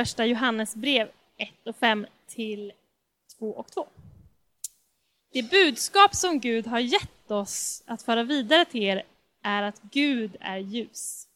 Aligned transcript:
första 0.00 0.26
Johannesbrev 0.26 1.08
1 1.36 1.48
och 1.66 1.76
5 1.76 2.06
till 2.28 2.72
2 3.38 3.50
och 3.50 3.72
2. 3.72 3.86
Det 5.32 5.50
budskap 5.50 6.14
som 6.14 6.40
Gud 6.40 6.66
har 6.66 6.78
gett 6.78 7.30
oss 7.30 7.82
att 7.86 8.02
föra 8.02 8.22
vidare 8.22 8.64
till 8.64 8.82
er 8.82 9.02
är 9.42 9.62
att 9.62 9.82
Gud 9.82 10.36
är 10.40 10.58
ljus. 10.58 11.28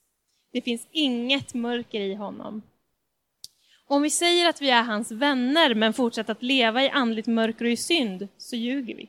Det 0.52 0.60
finns 0.60 0.86
inget 0.90 1.54
mörker 1.54 2.00
i 2.00 2.14
honom. 2.14 2.62
Om 3.86 4.02
vi 4.02 4.10
säger 4.10 4.48
att 4.48 4.62
vi 4.62 4.70
är 4.70 4.82
hans 4.82 5.10
vänner 5.10 5.74
men 5.74 5.92
fortsätter 5.92 6.32
att 6.32 6.42
leva 6.42 6.82
i 6.82 6.90
andligt 6.90 7.26
mörker 7.26 7.64
och 7.64 7.70
i 7.70 7.76
synd, 7.76 8.28
så 8.38 8.56
ljuger 8.56 8.94
vi. 8.94 9.08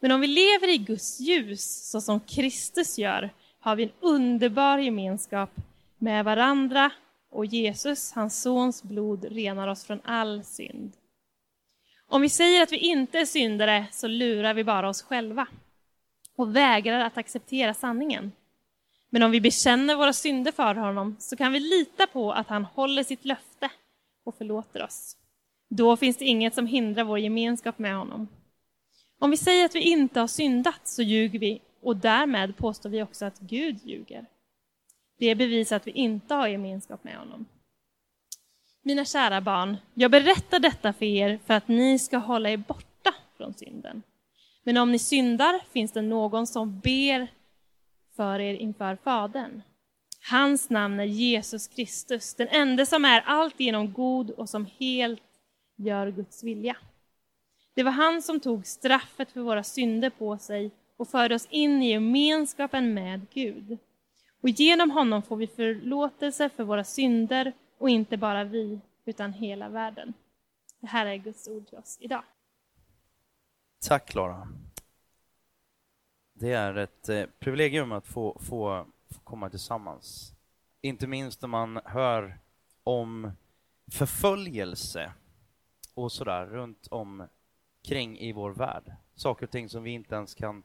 Men 0.00 0.12
om 0.12 0.20
vi 0.20 0.26
lever 0.26 0.74
i 0.74 0.78
Guds 0.78 1.20
ljus, 1.20 1.90
så 1.90 2.00
som 2.00 2.20
Kristus 2.20 2.98
gör, 2.98 3.30
har 3.60 3.76
vi 3.76 3.82
en 3.82 3.92
underbar 4.00 4.78
gemenskap 4.78 5.50
med 5.98 6.24
varandra 6.24 6.90
och 7.32 7.46
Jesus, 7.46 8.12
hans 8.12 8.42
sons 8.42 8.82
blod, 8.82 9.24
renar 9.24 9.68
oss 9.68 9.84
från 9.84 10.00
all 10.04 10.44
synd. 10.44 10.92
Om 12.06 12.22
vi 12.22 12.28
säger 12.28 12.62
att 12.62 12.72
vi 12.72 12.76
inte 12.76 13.18
är 13.18 13.24
syndare 13.24 13.86
så 13.92 14.06
lurar 14.06 14.54
vi 14.54 14.64
bara 14.64 14.88
oss 14.88 15.02
själva 15.02 15.46
och 16.36 16.56
vägrar 16.56 17.00
att 17.00 17.18
acceptera 17.18 17.74
sanningen. 17.74 18.32
Men 19.10 19.22
om 19.22 19.30
vi 19.30 19.40
bekänner 19.40 19.96
våra 19.96 20.12
synder 20.12 20.52
för 20.52 20.74
honom 20.74 21.16
så 21.18 21.36
kan 21.36 21.52
vi 21.52 21.60
lita 21.60 22.06
på 22.06 22.32
att 22.32 22.48
han 22.48 22.64
håller 22.64 23.02
sitt 23.02 23.24
löfte 23.24 23.70
och 24.24 24.34
förlåter 24.34 24.82
oss. 24.82 25.16
Då 25.68 25.96
finns 25.96 26.16
det 26.16 26.24
inget 26.24 26.54
som 26.54 26.66
hindrar 26.66 27.04
vår 27.04 27.18
gemenskap 27.18 27.78
med 27.78 27.96
honom. 27.96 28.28
Om 29.18 29.30
vi 29.30 29.36
säger 29.36 29.64
att 29.64 29.74
vi 29.74 29.80
inte 29.80 30.20
har 30.20 30.26
syndat 30.26 30.88
så 30.88 31.02
ljuger 31.02 31.38
vi 31.38 31.60
och 31.82 31.96
därmed 31.96 32.56
påstår 32.56 32.90
vi 32.90 33.02
också 33.02 33.24
att 33.24 33.38
Gud 33.38 33.78
ljuger. 33.84 34.26
Det 35.22 35.30
är 35.30 35.34
bevis 35.34 35.72
att 35.72 35.86
vi 35.86 35.90
inte 35.90 36.34
har 36.34 36.48
gemenskap 36.48 37.04
med 37.04 37.16
honom. 37.16 37.46
Mina 38.82 39.04
kära 39.04 39.40
barn, 39.40 39.76
jag 39.94 40.10
berättar 40.10 40.58
detta 40.58 40.92
för 40.92 41.04
er 41.04 41.38
för 41.46 41.54
att 41.54 41.68
ni 41.68 41.98
ska 41.98 42.16
hålla 42.16 42.50
er 42.50 42.56
borta 42.56 43.14
från 43.36 43.54
synden. 43.54 44.02
Men 44.62 44.76
om 44.76 44.92
ni 44.92 44.98
syndar 44.98 45.60
finns 45.72 45.92
det 45.92 46.02
någon 46.02 46.46
som 46.46 46.80
ber 46.80 47.28
för 48.16 48.40
er 48.40 48.54
inför 48.54 48.96
Fadern. 48.96 49.62
Hans 50.30 50.70
namn 50.70 51.00
är 51.00 51.04
Jesus 51.04 51.68
Kristus, 51.68 52.34
den 52.34 52.48
enda 52.48 52.86
som 52.86 53.04
är 53.04 53.20
alltigenom 53.20 53.92
god 53.92 54.30
och 54.30 54.48
som 54.48 54.66
helt 54.78 55.22
gör 55.76 56.10
Guds 56.10 56.44
vilja. 56.44 56.76
Det 57.74 57.82
var 57.82 57.92
han 57.92 58.22
som 58.22 58.40
tog 58.40 58.66
straffet 58.66 59.32
för 59.32 59.40
våra 59.40 59.62
synder 59.64 60.10
på 60.10 60.38
sig 60.38 60.70
och 60.96 61.08
förde 61.08 61.34
oss 61.34 61.46
in 61.50 61.82
i 61.82 61.90
gemenskapen 61.90 62.94
med 62.94 63.26
Gud. 63.34 63.78
Och 64.42 64.48
genom 64.48 64.90
honom 64.90 65.22
får 65.22 65.36
vi 65.36 65.46
förlåtelse 65.46 66.48
för 66.48 66.64
våra 66.64 66.84
synder 66.84 67.52
och 67.78 67.90
inte 67.90 68.16
bara 68.16 68.44
vi, 68.44 68.80
utan 69.04 69.32
hela 69.32 69.68
världen. 69.68 70.14
Det 70.80 70.86
här 70.86 71.06
är 71.06 71.16
Guds 71.16 71.48
ord 71.48 71.66
till 71.66 71.78
oss 71.78 71.98
idag. 72.00 72.24
Tack 73.80 74.08
Klara. 74.08 74.48
Det 76.32 76.52
är 76.52 76.74
ett 76.74 77.08
eh, 77.08 77.24
privilegium 77.38 77.92
att 77.92 78.06
få, 78.06 78.38
få, 78.40 78.86
få 79.10 79.20
komma 79.20 79.50
tillsammans. 79.50 80.34
Inte 80.80 81.06
minst 81.06 81.42
när 81.42 81.48
man 81.48 81.80
hör 81.84 82.38
om 82.84 83.32
förföljelse 83.92 85.12
och 85.94 86.12
sådär 86.12 86.46
runt 86.46 86.86
om 86.90 87.28
kring 87.82 88.18
i 88.18 88.32
vår 88.32 88.50
värld. 88.50 88.92
Saker 89.14 89.46
och 89.46 89.50
ting 89.50 89.68
som 89.68 89.82
vi 89.82 89.90
inte 89.90 90.14
ens 90.14 90.34
kan, 90.34 90.62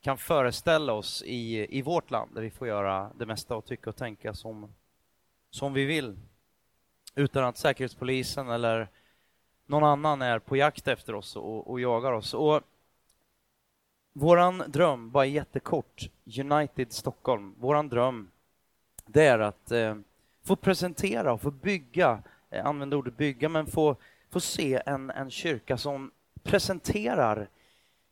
kan 0.00 0.18
föreställa 0.18 0.92
oss 0.92 1.22
i, 1.26 1.78
i 1.78 1.82
vårt 1.82 2.10
land 2.10 2.34
där 2.34 2.42
vi 2.42 2.50
får 2.50 2.68
göra 2.68 3.10
det 3.18 3.26
mesta 3.26 3.56
och 3.56 3.64
tycka 3.64 3.90
och 3.90 3.96
tänka 3.96 4.34
som, 4.34 4.74
som 5.50 5.72
vi 5.72 5.84
vill 5.84 6.18
utan 7.14 7.44
att 7.44 7.56
Säkerhetspolisen 7.56 8.50
eller 8.50 8.88
någon 9.66 9.84
annan 9.84 10.22
är 10.22 10.38
på 10.38 10.56
jakt 10.56 10.88
efter 10.88 11.14
oss 11.14 11.36
och, 11.36 11.70
och 11.70 11.80
jagar 11.80 12.12
oss. 12.12 12.34
Och 12.34 12.62
våran 14.12 14.62
dröm, 14.66 15.10
bara 15.10 15.26
jättekort, 15.26 16.10
United 16.40 16.92
Stockholm, 16.92 17.54
våran 17.58 17.88
dröm, 17.88 18.30
det 19.06 19.24
är 19.24 19.38
att 19.38 19.70
eh, 19.70 19.96
få 20.44 20.56
presentera 20.56 21.32
och 21.32 21.40
få 21.40 21.50
bygga, 21.50 22.22
eh, 22.50 22.66
använda 22.66 22.96
ordet 22.96 23.16
bygga, 23.16 23.48
men 23.48 23.66
få, 23.66 23.96
få 24.30 24.40
se 24.40 24.82
en, 24.86 25.10
en 25.10 25.30
kyrka 25.30 25.76
som 25.76 26.10
presenterar 26.42 27.48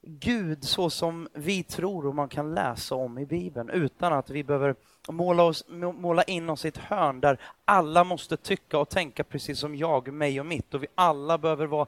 Gud 0.09 0.65
så 0.65 0.91
som 0.91 1.29
vi 1.33 1.63
tror 1.63 2.07
och 2.07 2.15
man 2.15 2.29
kan 2.29 2.55
läsa 2.55 2.95
om 2.95 3.19
i 3.19 3.27
Bibeln 3.27 3.71
utan 3.71 4.13
att 4.13 4.31
vi 4.31 4.45
behöver 4.45 4.75
måla, 5.09 5.43
oss, 5.43 5.65
måla 5.95 6.23
in 6.23 6.51
oss 6.51 6.65
i 6.65 6.69
ett 6.69 6.77
hörn 6.77 7.21
där 7.21 7.41
alla 7.65 8.05
måste 8.05 8.37
tycka 8.37 8.79
och 8.79 8.89
tänka 8.89 9.25
precis 9.25 9.59
som 9.59 9.77
jag, 9.77 10.13
mig 10.13 10.41
och 10.41 10.47
mitt 10.47 10.75
och 10.75 10.83
vi 10.83 10.87
alla 10.95 11.39
behöver 11.39 11.67
vara 11.67 11.87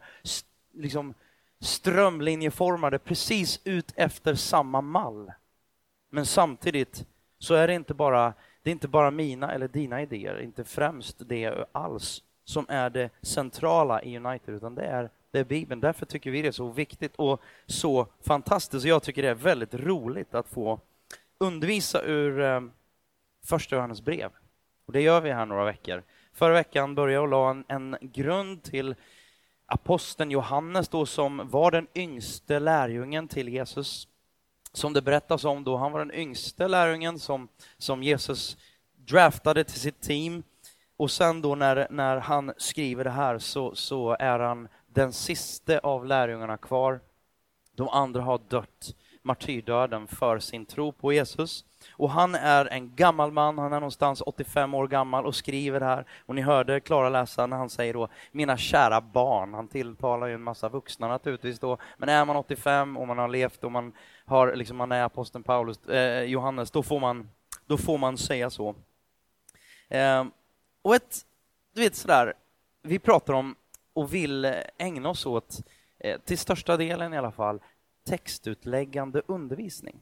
liksom, 0.74 1.14
strömlinjeformade 1.60 2.98
precis 2.98 3.60
ut 3.64 3.92
efter 3.96 4.34
samma 4.34 4.80
mall. 4.80 5.32
Men 6.10 6.26
samtidigt 6.26 7.06
så 7.38 7.54
är 7.54 7.68
det 7.68 7.74
inte 7.74 7.94
bara, 7.94 8.32
det 8.62 8.70
är 8.70 8.72
inte 8.72 8.88
bara 8.88 9.10
mina 9.10 9.52
eller 9.52 9.68
dina 9.68 10.02
idéer, 10.02 10.40
inte 10.40 10.64
främst 10.64 11.16
det 11.28 11.64
alls, 11.72 12.22
som 12.44 12.66
är 12.68 12.90
det 12.90 13.10
centrala 13.22 14.02
i 14.02 14.16
United, 14.16 14.54
utan 14.54 14.74
det 14.74 14.84
är 14.84 15.10
det 15.30 15.38
är 15.38 15.44
Bibeln. 15.44 15.80
Därför 15.80 16.06
tycker 16.06 16.30
vi 16.30 16.42
det 16.42 16.48
är 16.48 16.52
så 16.52 16.68
viktigt 16.68 17.16
och 17.16 17.40
så 17.66 18.06
fantastiskt. 18.26 18.86
Jag 18.86 19.02
tycker 19.02 19.22
det 19.22 19.28
är 19.28 19.34
väldigt 19.34 19.74
roligt 19.74 20.34
att 20.34 20.48
få 20.48 20.80
undervisa 21.38 22.02
ur 22.02 22.40
eh, 22.40 22.60
första 23.44 23.76
Johannes 23.76 24.02
brev. 24.02 24.30
Och 24.86 24.92
det 24.92 25.00
gör 25.00 25.20
vi 25.20 25.32
här 25.32 25.46
några 25.46 25.64
veckor. 25.64 26.02
Förra 26.32 26.54
veckan 26.54 26.94
började 26.94 27.14
jag 27.22 27.30
la 27.30 27.50
en, 27.50 27.64
en 27.68 27.96
grund 28.00 28.62
till 28.62 28.94
aposteln 29.66 30.30
Johannes 30.30 30.88
då 30.88 31.06
som 31.06 31.48
var 31.50 31.70
den 31.70 31.86
yngste 31.94 32.58
lärjungen 32.58 33.28
till 33.28 33.48
Jesus. 33.48 34.08
Som 34.72 34.92
det 34.92 35.02
berättas 35.02 35.44
om 35.44 35.64
då, 35.64 35.76
han 35.76 35.92
var 35.92 35.98
den 35.98 36.14
yngste 36.14 36.68
lärjungen 36.68 37.18
som, 37.18 37.48
som 37.78 38.02
Jesus 38.02 38.56
draftade 38.96 39.64
till 39.64 39.80
sitt 39.80 40.00
team. 40.00 40.42
Och 40.96 41.10
sen 41.10 41.42
då 41.42 41.54
när, 41.54 41.86
när 41.90 42.16
han 42.16 42.52
skriver 42.56 43.04
det 43.04 43.10
här 43.10 43.38
så, 43.38 43.74
så 43.74 44.16
är 44.18 44.38
han 44.38 44.68
den 44.98 45.12
siste 45.12 45.78
av 45.78 46.06
lärjungarna 46.06 46.56
kvar. 46.56 47.00
De 47.72 47.88
andra 47.88 48.22
har 48.22 48.40
dött 48.48 48.94
martyrdöden 49.22 50.06
för 50.06 50.38
sin 50.38 50.66
tro 50.66 50.92
på 50.92 51.12
Jesus. 51.12 51.64
Och 51.92 52.10
han 52.10 52.34
är 52.34 52.66
en 52.66 52.96
gammal 52.96 53.32
man, 53.32 53.58
han 53.58 53.72
är 53.72 53.80
någonstans 53.80 54.22
85 54.26 54.74
år 54.74 54.88
gammal 54.88 55.26
och 55.26 55.34
skriver 55.34 55.80
här. 55.80 56.06
Och 56.26 56.34
ni 56.34 56.42
hörde 56.42 56.80
Klara 56.80 57.08
läsa 57.08 57.46
när 57.46 57.56
han 57.56 57.70
säger 57.70 57.94
då, 57.94 58.08
mina 58.32 58.56
kära 58.56 59.00
barn. 59.00 59.54
Han 59.54 59.68
tilltalar 59.68 60.26
ju 60.26 60.34
en 60.34 60.42
massa 60.42 60.68
vuxna 60.68 61.08
naturligtvis 61.08 61.58
då. 61.58 61.78
Men 61.96 62.08
är 62.08 62.24
man 62.24 62.36
85 62.36 62.96
och 62.96 63.06
man 63.06 63.18
har 63.18 63.28
levt 63.28 63.64
och 63.64 63.72
man, 63.72 63.92
har, 64.24 64.56
liksom, 64.56 64.76
man 64.76 64.92
är 64.92 65.02
aposteln 65.02 65.44
Paulus, 65.44 65.88
eh, 65.88 66.22
Johannes, 66.22 66.70
då 66.70 66.82
får, 66.82 67.00
man, 67.00 67.30
då 67.66 67.76
får 67.76 67.98
man 67.98 68.18
säga 68.18 68.50
så. 68.50 68.74
Eh, 69.88 70.24
och 70.82 70.94
ett, 70.94 71.16
du 71.74 71.80
vet 71.80 71.96
sådär, 71.96 72.34
vi 72.82 72.98
pratar 72.98 73.34
om 73.34 73.54
och 73.98 74.14
vill 74.14 74.54
ägna 74.78 75.08
oss 75.08 75.26
åt, 75.26 75.60
eh, 75.98 76.20
till 76.20 76.38
största 76.38 76.76
delen 76.76 77.14
i 77.14 77.18
alla 77.18 77.32
fall, 77.32 77.60
textutläggande 78.04 79.22
undervisning. 79.26 80.00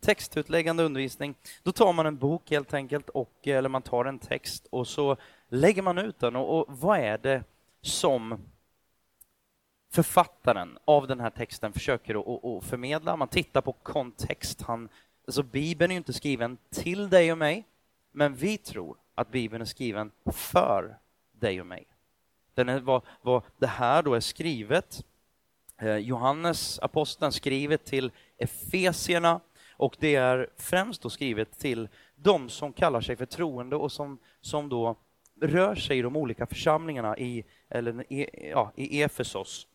Textutläggande 0.00 0.82
undervisning, 0.82 1.34
då 1.62 1.72
tar 1.72 1.92
man 1.92 2.06
en 2.06 2.16
bok 2.16 2.50
helt 2.50 2.74
enkelt, 2.74 3.08
och, 3.08 3.46
eller 3.48 3.68
man 3.68 3.82
tar 3.82 4.04
en 4.04 4.18
text 4.18 4.66
och 4.70 4.88
så 4.88 5.16
lägger 5.48 5.82
man 5.82 5.98
ut 5.98 6.18
den. 6.18 6.36
Och, 6.36 6.58
och 6.58 6.64
vad 6.68 6.98
är 6.98 7.18
det 7.18 7.44
som 7.80 8.38
författaren 9.92 10.78
av 10.84 11.06
den 11.06 11.20
här 11.20 11.30
texten 11.30 11.72
försöker 11.72 12.14
att, 12.14 12.44
att 12.44 12.64
förmedla? 12.64 13.16
Man 13.16 13.28
tittar 13.28 13.60
på 13.60 13.72
kontext. 13.72 14.62
Han, 14.62 14.88
alltså 15.26 15.42
Bibeln 15.42 15.90
är 15.90 15.94
ju 15.94 15.98
inte 15.98 16.12
skriven 16.12 16.58
till 16.70 17.10
dig 17.10 17.32
och 17.32 17.38
mig, 17.38 17.66
men 18.12 18.34
vi 18.34 18.58
tror 18.58 18.96
att 19.14 19.30
Bibeln 19.30 19.62
är 19.62 19.66
skriven 19.66 20.10
för 20.32 20.98
dig 21.32 21.60
och 21.60 21.66
mig. 21.66 21.86
Den 22.54 22.68
är, 22.68 22.80
vad, 22.80 23.02
vad 23.22 23.42
det 23.58 23.66
här 23.66 24.02
då 24.02 24.14
är 24.14 24.20
skrivet, 24.20 25.04
eh, 25.78 25.96
Johannes 25.96 26.78
aposteln 26.78 27.32
skrivet 27.32 27.84
till 27.84 28.10
Efesierna 28.38 29.40
och 29.76 29.96
det 29.98 30.14
är 30.14 30.50
främst 30.56 31.02
då 31.02 31.10
skrivet 31.10 31.58
till 31.58 31.88
de 32.16 32.48
som 32.48 32.72
kallar 32.72 33.00
sig 33.00 33.16
för 33.16 33.26
troende 33.26 33.76
och 33.76 33.92
som, 33.92 34.18
som 34.40 34.68
då 34.68 34.96
rör 35.40 35.74
sig 35.74 35.98
i 35.98 36.02
de 36.02 36.16
olika 36.16 36.46
församlingarna 36.46 37.18
i, 37.18 37.44
eller, 37.68 38.12
i, 38.12 38.50
ja, 38.50 38.72
i 38.76 39.02
Efesos 39.02 39.66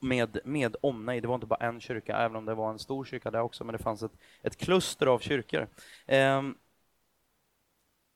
med, 0.00 0.38
med 0.44 0.76
omnejd. 0.80 1.22
Det 1.22 1.28
var 1.28 1.34
inte 1.34 1.46
bara 1.46 1.66
en 1.66 1.80
kyrka, 1.80 2.16
även 2.16 2.36
om 2.36 2.44
det 2.44 2.54
var 2.54 2.70
en 2.70 2.78
stor 2.78 3.04
kyrka 3.04 3.30
där 3.30 3.40
också, 3.40 3.64
men 3.64 3.72
det 3.72 3.82
fanns 3.82 4.02
ett, 4.02 4.12
ett 4.42 4.56
kluster 4.56 5.06
av 5.06 5.18
kyrkor. 5.18 5.68
Eh, 6.06 6.42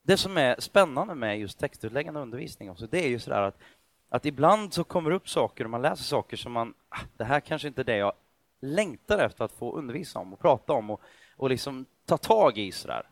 det 0.03 0.17
som 0.17 0.37
är 0.37 0.61
spännande 0.61 1.15
med 1.15 1.41
just 1.41 1.59
textutläggande 1.59 2.21
undervisning 2.21 2.71
också, 2.71 2.87
det 2.87 3.05
är 3.05 3.09
ju 3.09 3.19
sådär 3.19 3.43
att 3.43 3.59
att 4.09 4.27
ibland 4.27 4.75
så 4.75 4.85
kommer 4.85 5.11
det 5.11 5.17
upp 5.17 5.29
saker 5.29 5.65
och 5.65 5.71
man 5.71 5.83
läser 5.83 6.05
saker 6.05 6.37
som 6.37 6.53
man, 6.53 6.75
ah, 6.89 7.01
det 7.17 7.25
här 7.25 7.41
kanske 7.41 7.69
inte 7.69 7.83
är 7.83 7.85
det 7.85 7.97
jag 7.97 8.13
längtar 8.61 9.19
efter 9.19 9.45
att 9.45 9.53
få 9.53 9.77
undervisa 9.77 10.19
om 10.19 10.33
och 10.33 10.39
prata 10.39 10.73
om 10.73 10.91
och, 10.91 11.01
och 11.37 11.51
liksom 11.51 11.87
ta 12.05 12.19
tag 12.19 12.59
i 12.59 12.73
sådär. 12.73 13.11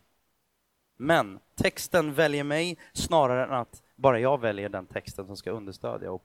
Men 0.97 1.41
texten 1.55 2.15
väljer 2.15 2.45
mig 2.45 2.79
snarare 2.93 3.45
än 3.45 3.53
att 3.53 3.83
bara 3.97 4.21
jag 4.21 4.41
väljer 4.41 4.69
den 4.69 4.87
texten 4.87 5.27
som 5.27 5.37
ska 5.37 5.51
understödja 5.51 6.13
och 6.13 6.25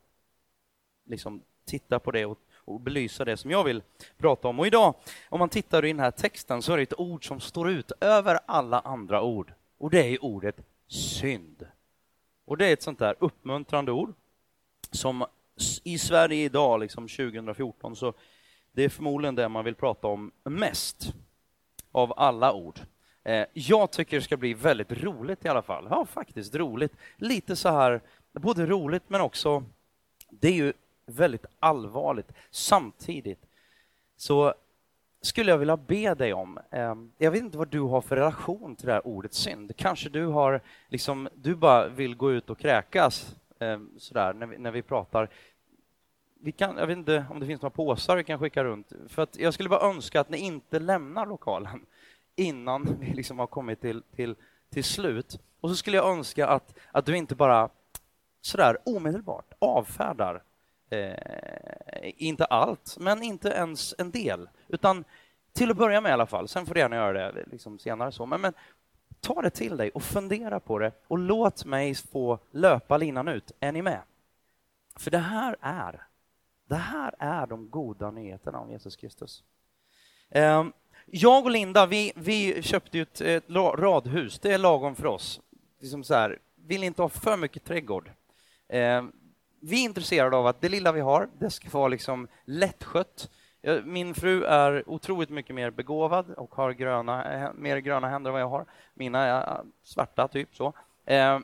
liksom 1.06 1.42
titta 1.66 2.00
på 2.00 2.12
det 2.12 2.26
och, 2.26 2.40
och 2.56 2.80
belysa 2.80 3.26
det 3.26 3.38
som 3.38 3.52
jag 3.52 3.64
vill 3.64 3.84
prata 4.18 4.48
om. 4.48 4.60
Och 4.60 4.68
idag, 4.68 4.96
om 5.30 5.40
man 5.40 5.50
tittar 5.50 5.86
i 5.86 5.88
den 5.88 6.00
här 6.00 6.12
texten, 6.12 6.62
så 6.62 6.74
är 6.74 6.78
det 6.78 6.84
ett 6.84 7.00
ord 7.00 7.28
som 7.28 7.40
står 7.40 7.70
ut 7.70 7.92
över 8.02 8.40
alla 8.46 8.80
andra 8.80 9.22
ord. 9.22 9.54
Och 9.78 9.90
det 9.90 10.14
är 10.14 10.24
ordet 10.24 10.56
synd. 10.88 11.68
Och 12.46 12.58
det 12.58 12.66
är 12.66 12.74
ett 12.74 12.82
sånt 12.82 13.00
där 13.00 13.16
uppmuntrande 13.20 13.92
ord 13.92 14.14
som 14.92 15.26
i 15.84 15.98
Sverige 15.98 16.46
idag, 16.46 16.80
liksom 16.80 17.08
2014, 17.08 17.96
så 17.96 18.14
det 18.72 18.84
är 18.84 18.90
förmodligen 18.90 19.36
det 19.36 19.50
man 19.50 19.66
vill 19.66 19.76
prata 19.76 20.08
om 20.08 20.32
mest 20.44 21.14
av 21.92 22.14
alla 22.18 22.54
ord. 22.54 22.80
Eh, 23.24 23.46
jag 23.54 23.92
tycker 23.92 24.18
det 24.18 24.24
ska 24.24 24.38
bli 24.38 24.54
väldigt 24.54 24.92
roligt 24.92 25.46
i 25.46 25.48
alla 25.48 25.62
fall. 25.62 25.88
Ja, 25.90 26.06
faktiskt 26.06 26.56
roligt. 26.56 26.94
Lite 27.18 27.56
så 27.56 27.70
här, 27.70 28.02
både 28.32 28.66
roligt 28.66 29.04
men 29.08 29.22
också, 29.22 29.64
det 30.30 30.48
är 30.48 30.54
ju 30.54 30.74
väldigt 31.06 31.46
allvarligt. 31.60 32.32
Samtidigt 32.52 33.40
så 34.18 34.54
skulle 35.22 35.52
jag 35.52 35.58
vilja 35.58 35.78
be 35.78 36.14
dig 36.14 36.34
om, 36.34 36.60
ehm, 36.72 37.12
jag 37.18 37.32
vet 37.32 37.42
inte 37.42 37.58
vad 37.58 37.68
du 37.68 37.80
har 37.80 38.02
för 38.02 38.16
relation 38.16 38.76
till 38.76 38.88
det 38.88 38.94
här 38.94 39.08
ordet 39.08 39.34
synd. 39.34 39.76
Kanske 39.76 40.10
du 40.10 40.26
har, 40.26 40.62
liksom, 40.88 41.30
du 41.36 41.56
bara 41.56 41.88
vill 41.88 42.16
gå 42.16 42.32
ut 42.32 42.50
och 42.50 42.60
kräkas 42.60 43.36
eh, 43.60 43.80
sådär 43.98 44.34
när 44.34 44.48
vi, 44.48 44.58
när 44.58 44.72
vi 44.72 44.82
pratar. 44.82 45.30
Vi 46.42 46.52
kan, 46.52 46.78
jag 46.78 46.88
vet 46.88 46.98
inte 46.98 47.26
om 47.30 47.40
det 47.40 47.46
finns 47.46 47.62
några 47.62 47.76
påsar 47.76 48.16
vi 48.18 48.24
kan 48.24 48.40
skicka 48.40 48.64
runt. 48.64 48.92
För 49.08 49.22
att 49.22 49.38
jag 49.40 49.54
skulle 49.54 49.70
bara 49.70 49.90
önska 49.90 50.22
att 50.22 50.30
ni 50.30 50.38
inte 50.38 50.80
lämnar 50.80 51.26
lokalen 51.26 51.86
innan 52.36 52.98
vi 53.00 53.14
liksom 53.14 53.40
har 53.40 53.48
kommit 53.48 53.82
till, 53.82 54.04
till, 54.16 54.36
till 54.70 54.84
slut. 54.84 55.40
Och 55.62 55.70
så 55.70 55.76
skulle 55.76 55.98
jag 55.98 56.10
önska 56.10 56.48
att, 56.48 56.78
att 56.92 57.06
du 57.06 57.18
inte 57.18 57.36
bara 57.36 57.70
sådär 58.42 58.78
omedelbart 58.86 59.54
avfärdar 59.60 60.44
eh, 60.90 61.14
inte 62.02 62.46
allt, 62.46 62.98
men 63.00 63.24
inte 63.24 63.50
ens 63.50 63.96
en 63.98 64.12
del, 64.12 64.50
utan 64.68 65.04
till 65.54 65.72
att 65.72 65.78
börja 65.78 66.02
med 66.02 66.10
i 66.10 66.14
alla 66.14 66.26
fall. 66.26 66.48
Sen 66.48 66.66
får 66.66 66.74
du 66.74 66.80
gärna 66.80 66.96
göra 66.96 67.32
det 67.32 67.46
liksom 67.52 67.80
senare. 67.80 68.12
så. 68.12 68.26
Men, 68.26 68.42
men 68.42 68.54
ta 69.22 69.42
det 69.42 69.50
till 69.50 69.78
dig 69.78 69.90
och 69.90 70.04
fundera 70.04 70.60
på 70.60 70.80
det 70.80 70.92
och 71.08 71.18
låt 71.18 71.66
mig 71.66 71.96
få 71.96 72.40
löpa 72.52 72.98
linan 72.98 73.28
ut. 73.28 73.52
Är 73.60 73.72
ni 73.72 73.82
med? 73.82 74.02
För 74.96 75.12
det 75.12 75.18
här 75.18 75.56
är, 75.62 76.08
det 76.66 76.76
här 76.76 77.16
är 77.20 77.48
de 77.48 77.70
goda 77.70 78.12
nyheterna 78.12 78.60
om 78.60 78.72
Jesus 78.72 78.96
Kristus. 78.96 79.44
Ehm, 80.30 80.74
jag 81.06 81.46
och 81.46 81.52
Linda, 81.52 81.86
vi, 81.86 82.12
vi 82.16 82.62
köpte 82.64 82.98
ju 82.98 83.02
ett, 83.02 83.22
ett 83.22 83.50
radhus. 83.50 84.40
Det 84.40 84.52
är 84.52 84.58
lagom 84.58 84.96
för 84.96 85.06
oss. 85.06 85.42
Liksom 85.80 86.04
så 86.04 86.14
här, 86.14 86.40
vill 86.56 86.84
inte 86.84 87.02
ha 87.02 87.10
för 87.10 87.38
mycket 87.38 87.64
trädgård. 87.64 88.12
Ehm, 88.68 89.12
vi 89.60 89.82
är 89.82 89.86
intresserade 89.86 90.38
av 90.38 90.48
att 90.48 90.62
det 90.62 90.70
lilla 90.70 90.92
vi 90.92 91.02
har, 91.02 91.30
det 91.40 91.50
ska 91.50 91.70
vara 91.70 91.88
liksom 91.88 92.28
lättskött. 92.46 93.30
Min 93.84 94.14
fru 94.14 94.44
är 94.44 94.90
otroligt 94.90 95.30
mycket 95.30 95.56
mer 95.56 95.72
begåvad 95.72 96.30
och 96.30 96.56
har 96.56 96.72
gröna, 96.72 97.34
eh, 97.34 97.54
mer 97.54 97.78
gröna 97.78 98.10
händer 98.10 98.30
än 98.30 98.34
vad 98.34 98.42
jag 98.42 98.50
har. 98.50 98.66
Mina 98.94 99.20
är 99.20 99.42
eh, 99.42 99.64
svarta, 99.84 100.28
typ 100.28 100.56
så. 100.56 100.74
Eh, 101.06 101.40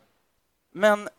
men 0.71 1.09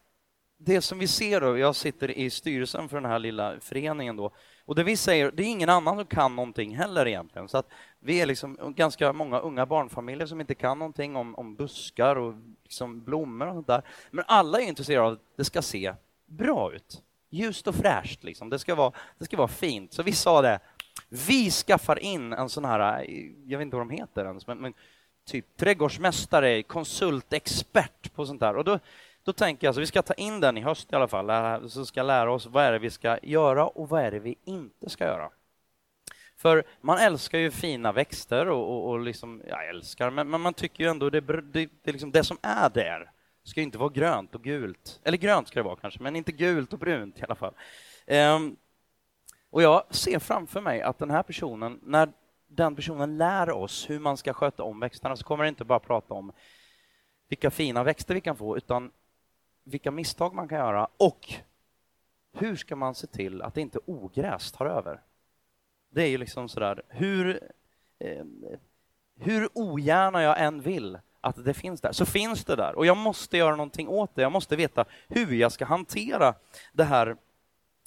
det 0.59 0.81
som 0.81 0.99
vi 0.99 1.09
ser 1.09 1.41
då, 1.41 1.59
jag 1.59 1.77
sitter 1.77 2.11
i 2.11 2.31
styrelsen 2.31 2.89
för 2.89 2.97
den 2.97 3.11
här 3.11 3.19
lilla 3.19 3.61
föreningen 3.61 4.17
då, 4.17 4.31
och 4.65 4.75
det 4.75 4.85
vi 4.85 4.97
säger, 4.97 5.31
det 5.31 5.43
är 5.43 5.47
ingen 5.47 5.69
annan 5.69 5.97
som 5.97 6.07
kan 6.07 6.37
någonting 6.37 6.77
heller 6.77 7.09
egentligen. 7.09 7.49
Så 7.49 7.59
att 7.59 7.69
vi 7.99 8.21
är 8.21 8.27
liksom 8.27 8.75
ganska 8.77 9.13
många 9.13 9.39
unga 9.39 9.67
barnfamiljer 9.67 10.27
som 10.27 10.41
inte 10.41 10.55
kan 10.55 10.79
någonting 10.79 11.17
om, 11.17 11.35
om 11.35 11.55
buskar 11.55 12.17
och 12.17 12.35
liksom 12.63 13.01
blommor 13.01 13.47
och 13.47 13.55
sånt 13.55 13.67
där. 13.67 13.83
Men 14.11 14.25
alla 14.29 14.61
är 14.61 14.67
intresserade 14.67 15.07
av 15.07 15.13
att 15.13 15.21
det 15.37 15.45
ska 15.45 15.63
se 15.63 15.95
bra 16.27 16.75
ut. 16.75 17.03
Ljust 17.31 17.67
och 17.67 17.75
fräscht, 17.75 18.25
liksom. 18.25 18.51
det, 18.51 18.59
ska 18.59 18.75
vara, 18.75 18.93
det 19.19 19.25
ska 19.25 19.37
vara 19.37 19.49
fint. 19.49 19.93
Så 19.93 20.03
vi 20.03 20.13
sa 20.13 20.43
det, 20.43 20.61
vi 21.09 21.51
skaffar 21.51 21.99
in 21.99 22.33
en 22.33 22.49
sån 22.49 22.65
här, 22.65 23.07
jag 23.47 23.59
vet 23.59 23.65
inte 23.65 23.77
vad 23.77 23.87
de 23.87 23.95
heter 23.95 24.25
ens, 24.25 24.47
men, 24.47 24.59
men 24.59 24.75
typ 25.27 25.57
trädgårdsmästare, 25.57 26.63
konsultexpert 26.63 28.15
på 28.15 28.27
sånt 28.27 28.41
där. 28.41 28.57
Och 28.57 28.65
då, 28.65 28.79
då 29.25 29.33
tänker 29.33 29.67
jag 29.67 29.73
att 29.73 29.79
vi 29.79 29.87
ska 29.87 30.03
ta 30.03 30.15
in 30.15 30.41
den 30.41 30.59
i 30.59 30.61
höst 30.61 30.93
i 30.93 30.97
alla 30.97 31.09
fall, 31.09 31.71
så 31.71 31.87
ska 31.87 32.03
lära 32.03 32.33
oss 32.33 32.47
vad 32.47 32.65
är 32.65 32.73
det 32.73 32.79
vi 32.79 32.91
ska 32.91 33.19
göra 33.23 33.67
och 33.67 33.89
vad 33.89 34.03
är 34.03 34.11
det 34.11 34.19
vi 34.19 34.37
inte 34.45 34.91
ska 34.91 35.05
göra. 35.05 35.31
För 36.37 36.65
man 36.81 36.99
älskar 36.99 37.39
ju 37.39 37.51
fina 37.51 37.93
växter 37.93 38.49
och, 38.49 38.73
och, 38.73 38.91
och 38.91 39.01
liksom, 39.01 39.43
ja, 39.49 39.63
älskar, 39.63 40.11
men, 40.11 40.31
men, 40.31 40.41
man 40.41 40.55
tycker 40.55 40.85
ju 40.85 40.91
ändå 40.91 41.11
det, 41.11 41.21
det, 41.21 41.69
det, 41.83 41.93
liksom, 41.93 42.11
det 42.11 42.25
som 42.25 42.39
är 42.43 42.71
där 42.71 43.11
ska 43.45 43.61
inte 43.61 43.79
vara 43.79 43.89
grönt 43.89 44.35
och 44.35 44.43
gult. 44.43 45.01
Eller 45.05 45.19
grönt 45.19 45.49
ska 45.49 45.59
det 45.59 45.65
vara 45.65 45.77
kanske, 45.77 46.03
men 46.03 46.17
inte 46.17 46.33
gult 46.33 46.73
och 46.73 46.79
brunt 46.79 47.19
i 47.19 47.23
alla 47.23 47.35
fall. 47.35 47.55
Um, 48.07 48.57
och 49.56 49.62
jag 49.62 49.82
ser 49.91 50.19
framför 50.19 50.61
mig 50.61 50.82
att 50.82 50.99
den 50.99 51.11
här 51.11 51.23
personen, 51.23 51.81
när 51.82 52.12
den 52.47 52.76
personen 52.76 53.19
lär 53.19 53.50
oss 53.50 53.91
hur 53.91 53.99
man 53.99 54.17
ska 54.17 54.32
sköta 54.32 54.62
om 54.62 54.81
växterna, 54.81 55.17
så 55.17 55.25
kommer 55.25 55.44
det 55.44 55.49
inte 55.49 55.64
bara 55.64 55.79
prata 55.79 56.14
om 56.14 56.32
vilka 57.29 57.50
fina 57.50 57.85
växter 57.85 58.14
vi 58.14 58.20
kan 58.20 58.37
få, 58.37 58.56
utan 58.56 58.91
vilka 59.64 59.91
misstag 59.91 60.35
man 60.35 60.49
kan 60.49 60.58
göra 60.58 60.88
och 60.97 61.32
hur 62.32 62.56
ska 62.56 62.76
man 62.76 62.94
se 62.94 63.06
till 63.06 63.43
att 63.43 63.56
inte 63.56 63.79
ogräs 63.87 64.53
tar 64.53 64.67
över? 64.67 65.03
Det 65.91 66.02
är 66.02 66.09
ju 66.09 66.19
liksom 66.19 66.49
sådär, 66.49 66.82
hur, 66.88 67.41
eh, 67.99 68.25
hur 69.14 69.49
ogärna 69.52 70.23
jag 70.23 70.41
än 70.41 70.61
vill 70.61 70.99
att 71.20 71.44
det 71.44 71.55
finns 71.55 71.81
där, 71.81 71.93
så 71.93 72.06
finns 72.06 72.44
det 72.44 72.56
där. 72.56 72.75
Och 72.75 72.87
jag 72.87 72.97
måste 72.97 73.37
göra 73.37 73.56
någonting 73.56 73.88
åt 73.88 74.14
det. 74.14 74.23
Jag 74.23 74.32
måste 74.32 74.56
veta 74.56 74.85
hur 75.09 75.32
jag 75.32 75.52
ska 75.52 75.64
hantera 75.64 76.35
det 76.73 76.85
här 76.85 77.17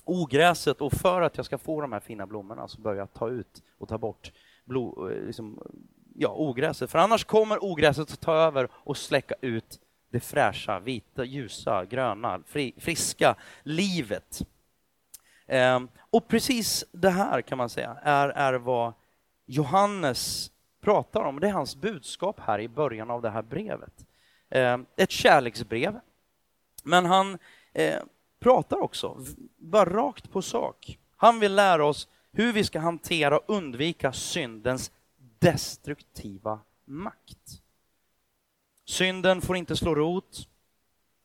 ogräset. 0.10 0.82
Och 0.82 0.94
för 0.94 1.22
att 1.22 1.38
jag 1.38 1.46
ska 1.46 1.58
få 1.58 1.82
de 1.82 1.92
här 1.92 2.00
fina 2.00 2.28
blommorna 2.28 2.68
så 2.68 2.82
börjar 2.82 3.00
jag 3.00 3.14
ta 3.14 3.30
ut 3.30 3.64
och 3.78 3.88
ta 3.90 3.98
bort 3.98 4.32
blå, 4.66 5.10
eh, 5.10 5.26
liksom, 5.26 5.60
ja, 6.16 6.30
ogräset. 6.30 6.92
För 6.92 7.00
annars 7.00 7.24
kommer 7.24 7.64
ogräset 7.64 8.12
att 8.12 8.22
ta 8.22 8.34
över 8.34 8.70
och 8.74 8.98
släcka 8.98 9.36
ut 9.42 9.80
det 10.12 10.20
fräscha, 10.20 10.80
vita, 10.80 11.24
ljusa, 11.24 11.86
gröna, 11.86 12.42
fri, 12.46 12.74
friska 12.78 13.36
livet. 13.64 14.42
Eh, 15.48 15.80
och 16.10 16.28
precis 16.28 16.86
det 16.92 17.10
här 17.10 17.42
kan 17.42 17.58
man 17.58 17.70
säga 17.70 17.98
är, 18.04 18.30
är 18.30 18.54
vad 18.54 18.94
Johannes 19.46 20.52
pratar 20.82 21.22
om. 21.22 21.40
Det 21.40 21.48
är 21.48 21.52
hans 21.52 21.76
budskap 21.76 22.40
här 22.40 22.60
i 22.60 22.68
början 22.68 23.12
av 23.12 23.22
det 23.22 23.30
här 23.30 23.42
brevet. 23.42 24.06
Eh, 24.50 24.78
ett 24.96 25.12
kärleksbrev. 25.12 26.00
Men 26.84 27.06
han 27.06 27.38
eh, 27.74 28.00
pratar 28.40 28.78
också, 28.78 29.26
bara 29.58 29.90
rakt 29.90 30.32
på 30.32 30.42
sak. 30.42 31.00
Han 31.18 31.40
vill 31.40 31.56
lära 31.56 31.86
oss 31.86 32.08
hur 32.32 32.54
vi 32.54 32.64
ska 32.64 32.80
hantera 32.80 33.38
och 33.38 33.56
undvika 33.56 34.14
syndens 34.14 34.92
destruktiva 35.40 36.60
makt. 36.86 37.62
Synden 38.86 39.42
får 39.42 39.58
inte 39.58 39.76
slå 39.76 39.96
rot, 39.96 40.48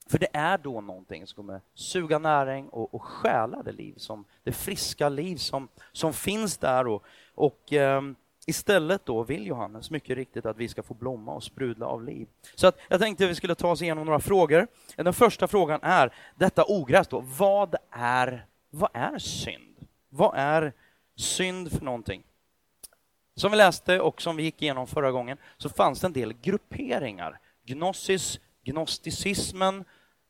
för 0.07 0.19
det 0.19 0.29
är 0.33 0.59
då 0.59 0.81
någonting 0.81 1.27
som 1.27 1.37
kommer 1.37 1.61
suga 1.75 2.19
näring 2.19 2.69
och, 2.69 2.95
och 2.95 3.03
stjäla 3.03 3.63
det 3.63 3.73
liv 3.73 3.95
som, 3.97 4.25
det 4.43 4.53
friska 4.53 5.09
liv 5.09 5.37
som, 5.37 5.69
som 5.93 6.13
finns 6.13 6.59
där. 6.59 6.87
Och, 6.87 7.05
och 7.35 7.73
eh, 7.73 8.03
istället 8.47 9.07
då 9.07 9.23
vill 9.23 9.47
Johannes 9.47 9.91
mycket 9.91 10.17
riktigt 10.17 10.47
att 10.47 10.57
vi 10.57 10.69
ska 10.69 10.83
få 10.83 10.95
blomma 10.95 11.35
och 11.35 11.43
sprudla 11.43 11.87
av 11.87 12.05
liv. 12.05 12.29
Så 12.55 12.67
att 12.67 12.79
jag 12.89 13.01
tänkte 13.01 13.25
att 13.25 13.31
vi 13.31 13.35
skulle 13.35 13.55
ta 13.55 13.71
oss 13.71 13.83
igenom 13.83 14.07
några 14.07 14.21
frågor. 14.21 14.67
Den 14.97 15.15
första 15.15 15.49
frågan 15.49 15.81
är 15.83 16.15
detta 16.35 16.65
ogräs 16.69 17.09
då. 17.09 17.21
Vad 17.21 17.77
är, 17.91 18.47
vad 18.71 18.91
är 18.93 19.19
synd? 19.19 19.77
Vad 20.09 20.33
är 20.37 20.73
synd 21.17 21.73
för 21.73 21.85
någonting? 21.85 22.23
Som 23.37 23.51
vi 23.51 23.57
läste 23.57 24.01
och 24.01 24.23
som 24.23 24.37
vi 24.37 24.43
gick 24.43 24.63
igenom 24.63 24.87
förra 24.87 25.11
gången 25.11 25.39
så 25.57 25.69
fanns 25.69 26.01
det 26.01 26.07
en 26.07 26.13
del 26.13 26.33
grupperingar 26.33 27.41
Gnosis, 27.67 28.41
gnosticismen. 28.65 29.85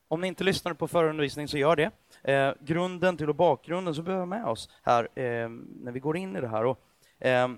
Om 0.08 0.20
ni 0.20 0.28
inte 0.28 0.44
lyssnade 0.44 0.74
på 0.74 0.88
förundervisning 0.88 1.48
så 1.48 1.58
gör 1.58 1.76
det. 1.76 1.90
Eh, 2.32 2.54
grunden 2.60 3.16
till 3.16 3.28
och 3.28 3.34
bakgrunden 3.34 3.94
så 3.94 4.02
behöver 4.02 4.24
vi 4.24 4.30
med 4.30 4.46
oss 4.46 4.70
här 4.82 5.08
eh, 5.14 5.48
när 5.80 5.92
vi 5.92 6.00
går 6.00 6.16
in 6.16 6.36
i 6.36 6.40
det 6.40 6.48
här. 6.48 6.64
Och, 6.64 6.78
eh, 7.18 7.48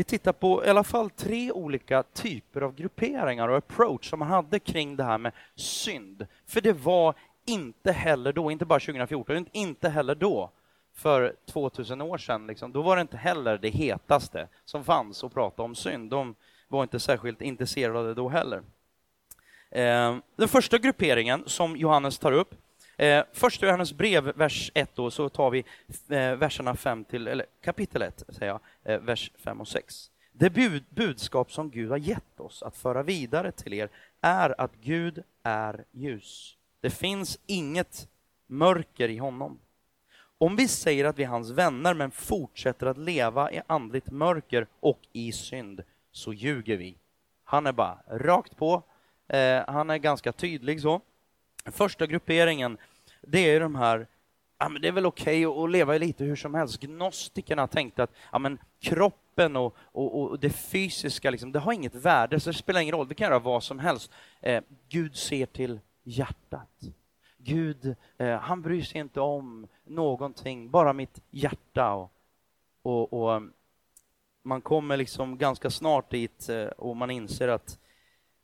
vi 0.00 0.04
tittar 0.04 0.32
på 0.32 0.64
i 0.64 0.68
alla 0.68 0.84
fall 0.84 1.10
tre 1.10 1.52
olika 1.52 2.02
typer 2.02 2.60
av 2.60 2.74
grupperingar 2.74 3.48
och 3.48 3.56
approach 3.56 4.10
som 4.10 4.18
man 4.18 4.28
hade 4.28 4.58
kring 4.58 4.96
det 4.96 5.04
här 5.04 5.18
med 5.18 5.32
synd. 5.54 6.26
För 6.46 6.60
det 6.60 6.72
var 6.72 7.14
inte 7.46 7.92
heller 7.92 8.32
då, 8.32 8.50
inte 8.50 8.64
bara 8.64 8.80
2014, 8.80 9.46
inte 9.52 9.88
heller 9.88 10.14
då, 10.14 10.50
för 10.94 11.36
2000 11.46 12.00
år 12.00 12.18
sedan, 12.18 12.46
liksom, 12.46 12.72
då 12.72 12.82
var 12.82 12.96
det 12.96 13.02
inte 13.02 13.16
heller 13.16 13.58
det 13.58 13.68
hetaste 13.68 14.48
som 14.64 14.84
fanns 14.84 15.24
att 15.24 15.34
prata 15.34 15.62
om 15.62 15.74
synd. 15.74 16.10
De 16.10 16.34
var 16.68 16.82
inte 16.82 17.00
särskilt 17.00 17.42
intresserade 17.42 18.14
då 18.14 18.28
heller. 18.28 18.62
Eh, 19.70 20.16
den 20.36 20.48
första 20.48 20.78
grupperingen 20.78 21.42
som 21.46 21.76
Johannes 21.76 22.18
tar 22.18 22.32
upp, 22.32 22.54
eh, 23.00 23.24
första 23.32 23.66
Johannes 23.66 23.92
brev, 23.92 24.32
vers 24.36 24.70
1, 24.74 24.90
då, 24.94 25.10
så 25.10 25.28
tar 25.28 25.50
vi 25.50 25.58
eh, 26.08 26.34
verserna 26.36 26.76
5 26.76 27.04
till, 27.04 27.26
eller 27.26 27.46
kapitel 27.64 28.02
1, 28.02 28.22
säger 28.28 28.52
jag, 28.52 28.60
eh, 28.94 29.00
vers 29.00 29.30
5 29.38 29.60
och 29.60 29.68
6. 29.68 30.10
Det 30.32 30.50
bud, 30.50 30.84
budskap 30.88 31.52
som 31.52 31.70
Gud 31.70 31.90
har 31.90 31.96
gett 31.96 32.40
oss 32.40 32.62
att 32.62 32.76
föra 32.76 33.02
vidare 33.02 33.52
till 33.52 33.74
er 33.74 33.88
är 34.20 34.60
att 34.60 34.72
Gud 34.80 35.22
är 35.42 35.84
ljus 35.90 36.56
Det 36.80 36.90
finns 36.90 37.38
inget 37.46 38.08
mörker 38.46 39.08
i 39.08 39.18
honom. 39.18 39.58
Om 40.38 40.56
vi 40.56 40.68
säger 40.68 41.04
att 41.04 41.18
vi 41.18 41.24
är 41.24 41.28
hans 41.28 41.50
vänner 41.50 41.94
men 41.94 42.10
fortsätter 42.10 42.86
att 42.86 42.98
leva 42.98 43.52
i 43.52 43.60
andligt 43.66 44.10
mörker 44.10 44.66
och 44.80 45.00
i 45.12 45.32
synd, 45.32 45.82
så 46.12 46.32
ljuger 46.32 46.76
vi. 46.76 46.96
Han 47.44 47.66
är 47.66 47.72
bara 47.72 47.98
rakt 48.08 48.56
på. 48.56 48.82
Eh, 49.28 49.62
han 49.66 49.90
är 49.90 49.98
ganska 49.98 50.32
tydlig 50.32 50.80
så. 50.80 51.00
Första 51.64 52.06
grupperingen, 52.06 52.78
det 53.20 53.38
är 53.38 53.60
de 53.60 53.74
här 53.74 54.06
ja, 54.60 54.68
men 54.68 54.82
det 54.82 54.88
är 54.88 54.92
väl 54.92 55.06
okej 55.06 55.46
okay 55.46 55.64
att 55.64 55.70
leva 55.70 55.98
lite 55.98 56.24
hur 56.24 56.36
som 56.36 56.54
helst. 56.54 56.80
Gnostikerna 56.80 57.66
tänkte 57.66 58.02
att 58.02 58.12
ja, 58.32 58.38
men 58.38 58.58
kroppen 58.80 59.56
och, 59.56 59.76
och, 59.92 60.20
och 60.20 60.38
det 60.38 60.50
fysiska, 60.50 61.30
liksom, 61.30 61.52
det 61.52 61.58
har 61.58 61.72
inget 61.72 61.94
värde, 61.94 62.40
så 62.40 62.50
det 62.50 62.56
spelar 62.56 62.80
ingen 62.80 62.94
roll, 62.94 63.08
vi 63.08 63.14
kan 63.14 63.28
göra 63.28 63.38
vad 63.38 63.62
som 63.62 63.78
helst. 63.78 64.12
Eh, 64.40 64.62
Gud 64.88 65.16
ser 65.16 65.46
till 65.46 65.80
hjärtat. 66.02 66.80
Gud, 67.38 67.96
eh, 68.18 68.38
han 68.38 68.62
bryr 68.62 68.82
sig 68.82 69.00
inte 69.00 69.20
om 69.20 69.66
någonting, 69.84 70.70
bara 70.70 70.92
mitt 70.92 71.22
hjärta. 71.30 71.92
Och, 71.92 72.12
och, 72.82 73.12
och 73.12 73.34
eh, 73.34 73.40
man 74.42 74.60
kommer 74.60 74.96
liksom 74.96 75.38
ganska 75.38 75.70
snart 75.70 76.10
dit 76.10 76.48
eh, 76.48 76.64
och 76.64 76.96
man 76.96 77.10
inser 77.10 77.48
att 77.48 77.78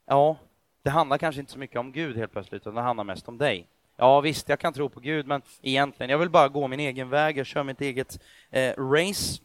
ja, 0.05 0.37
det 0.81 0.89
handlar 0.89 1.17
kanske 1.17 1.41
inte 1.41 1.51
så 1.51 1.59
mycket 1.59 1.79
om 1.79 1.91
Gud 1.91 2.17
helt 2.17 2.31
plötsligt, 2.31 2.61
utan 2.61 2.75
det 2.75 2.81
handlar 2.81 3.03
mest 3.03 3.27
om 3.27 3.37
dig. 3.37 3.67
Ja, 3.99 4.21
visst, 4.21 4.49
jag 4.49 4.59
kan 4.59 4.73
tro 4.73 4.89
på 4.89 4.99
Gud, 4.99 5.27
men 5.27 5.41
egentligen, 5.61 6.09
jag 6.09 6.17
vill 6.17 6.29
bara 6.29 6.47
gå 6.47 6.67
min 6.67 6.79
egen 6.79 7.09
väg, 7.09 7.37
jag 7.37 7.45
kör 7.45 7.63
mitt 7.63 7.81
eget 7.81 8.19
eh, 8.49 8.73
race. 8.77 9.41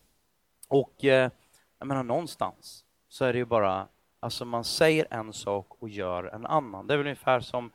Och 0.68 1.04
eh, 1.04 1.30
jag 1.78 1.88
menar, 1.88 2.02
någonstans 2.02 2.84
så 3.08 3.24
är 3.24 3.32
det 3.32 3.38
ju 3.38 3.44
bara, 3.44 3.86
alltså 4.20 4.44
man 4.44 4.64
säger 4.64 5.06
en 5.10 5.32
sak 5.32 5.66
och 5.78 5.88
gör 5.88 6.24
en 6.24 6.46
annan. 6.46 6.86
Det 6.86 6.94
är 6.94 6.98
väl 6.98 7.06
ungefär 7.06 7.40
som 7.40 7.70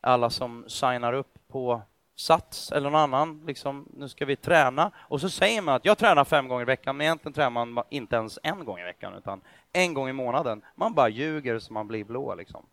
alla 0.00 0.30
som 0.30 0.64
signar 0.68 1.12
upp 1.12 1.34
på 1.48 1.82
Sats 2.16 2.72
eller 2.72 2.90
någon 2.90 3.00
annan, 3.00 3.42
liksom, 3.46 3.88
nu 3.92 4.08
ska 4.08 4.24
vi 4.24 4.36
träna. 4.36 4.92
Och 4.96 5.20
så 5.20 5.30
säger 5.30 5.62
man 5.62 5.74
att 5.74 5.84
jag 5.84 5.98
tränar 5.98 6.24
fem 6.24 6.48
gånger 6.48 6.62
i 6.62 6.64
veckan, 6.64 6.96
men 6.96 7.04
egentligen 7.04 7.32
tränar 7.32 7.50
man 7.50 7.84
inte 7.90 8.16
ens 8.16 8.38
en 8.42 8.64
gång 8.64 8.78
i 8.78 8.84
veckan, 8.84 9.14
utan 9.14 9.40
en 9.72 9.94
gång 9.94 10.08
i 10.08 10.12
månaden. 10.12 10.62
Man 10.74 10.94
bara 10.94 11.08
ljuger 11.08 11.58
så 11.58 11.72
man 11.72 11.88
blir 11.88 12.04
blå. 12.04 12.34
Liksom. 12.34 12.66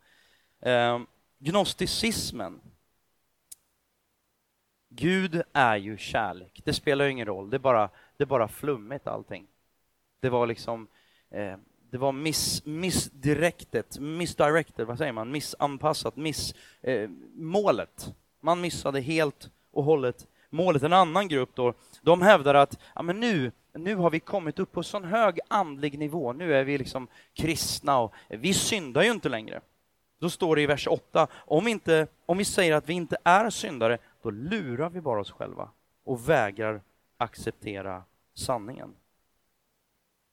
Eh, 0.60 0.98
gnosticismen. 1.38 2.60
Gud 4.88 5.42
är 5.52 5.76
ju 5.76 5.96
kärlek. 5.96 6.60
Det 6.64 6.72
spelar 6.72 7.04
ingen 7.04 7.26
roll, 7.26 7.50
det 7.50 7.56
är 7.56 7.58
bara, 7.58 7.90
det 8.16 8.24
är 8.24 8.26
bara 8.26 8.48
flummigt 8.48 9.06
allting. 9.06 9.46
Det 10.20 10.28
var 10.28 10.46
liksom 10.46 10.88
eh, 11.30 11.56
det 11.90 11.98
var 11.98 12.12
miss, 12.12 12.64
missdirektet, 12.64 13.98
misdirected, 13.98 14.86
vad 14.86 14.98
säger 14.98 15.12
man, 15.12 15.30
missanpassat, 15.30 16.16
miss, 16.16 16.54
eh, 16.82 17.10
målet. 17.34 18.14
Man 18.40 18.60
missade 18.60 19.00
helt 19.00 19.50
och 19.70 19.84
hållet 19.84 20.26
målet. 20.50 20.82
En 20.82 20.92
annan 20.92 21.28
grupp 21.28 21.50
då, 21.54 21.74
de 22.02 22.22
hävdar 22.22 22.54
att 22.54 22.78
ja, 22.94 23.02
men 23.02 23.20
nu, 23.20 23.52
nu 23.72 23.94
har 23.94 24.10
vi 24.10 24.20
kommit 24.20 24.58
upp 24.58 24.72
på 24.72 24.82
sån 24.82 25.04
hög 25.04 25.38
andlig 25.48 25.98
nivå, 25.98 26.32
nu 26.32 26.54
är 26.54 26.64
vi 26.64 26.78
liksom 26.78 27.08
kristna 27.34 27.98
och 27.98 28.14
vi 28.28 28.54
syndar 28.54 29.02
ju 29.02 29.10
inte 29.10 29.28
längre. 29.28 29.60
Då 30.20 30.30
står 30.30 30.56
det 30.56 30.62
i 30.62 30.66
vers 30.66 30.86
8, 30.86 31.26
om, 31.32 31.68
inte, 31.68 32.06
om 32.26 32.38
vi 32.38 32.44
säger 32.44 32.74
att 32.74 32.88
vi 32.88 32.92
inte 32.92 33.16
är 33.24 33.50
syndare, 33.50 33.98
då 34.28 34.32
lurar 34.32 34.90
vi 34.90 35.00
bara 35.00 35.20
oss 35.20 35.30
själva 35.30 35.70
och 36.04 36.28
vägrar 36.28 36.82
acceptera 37.16 38.02
sanningen. 38.34 38.94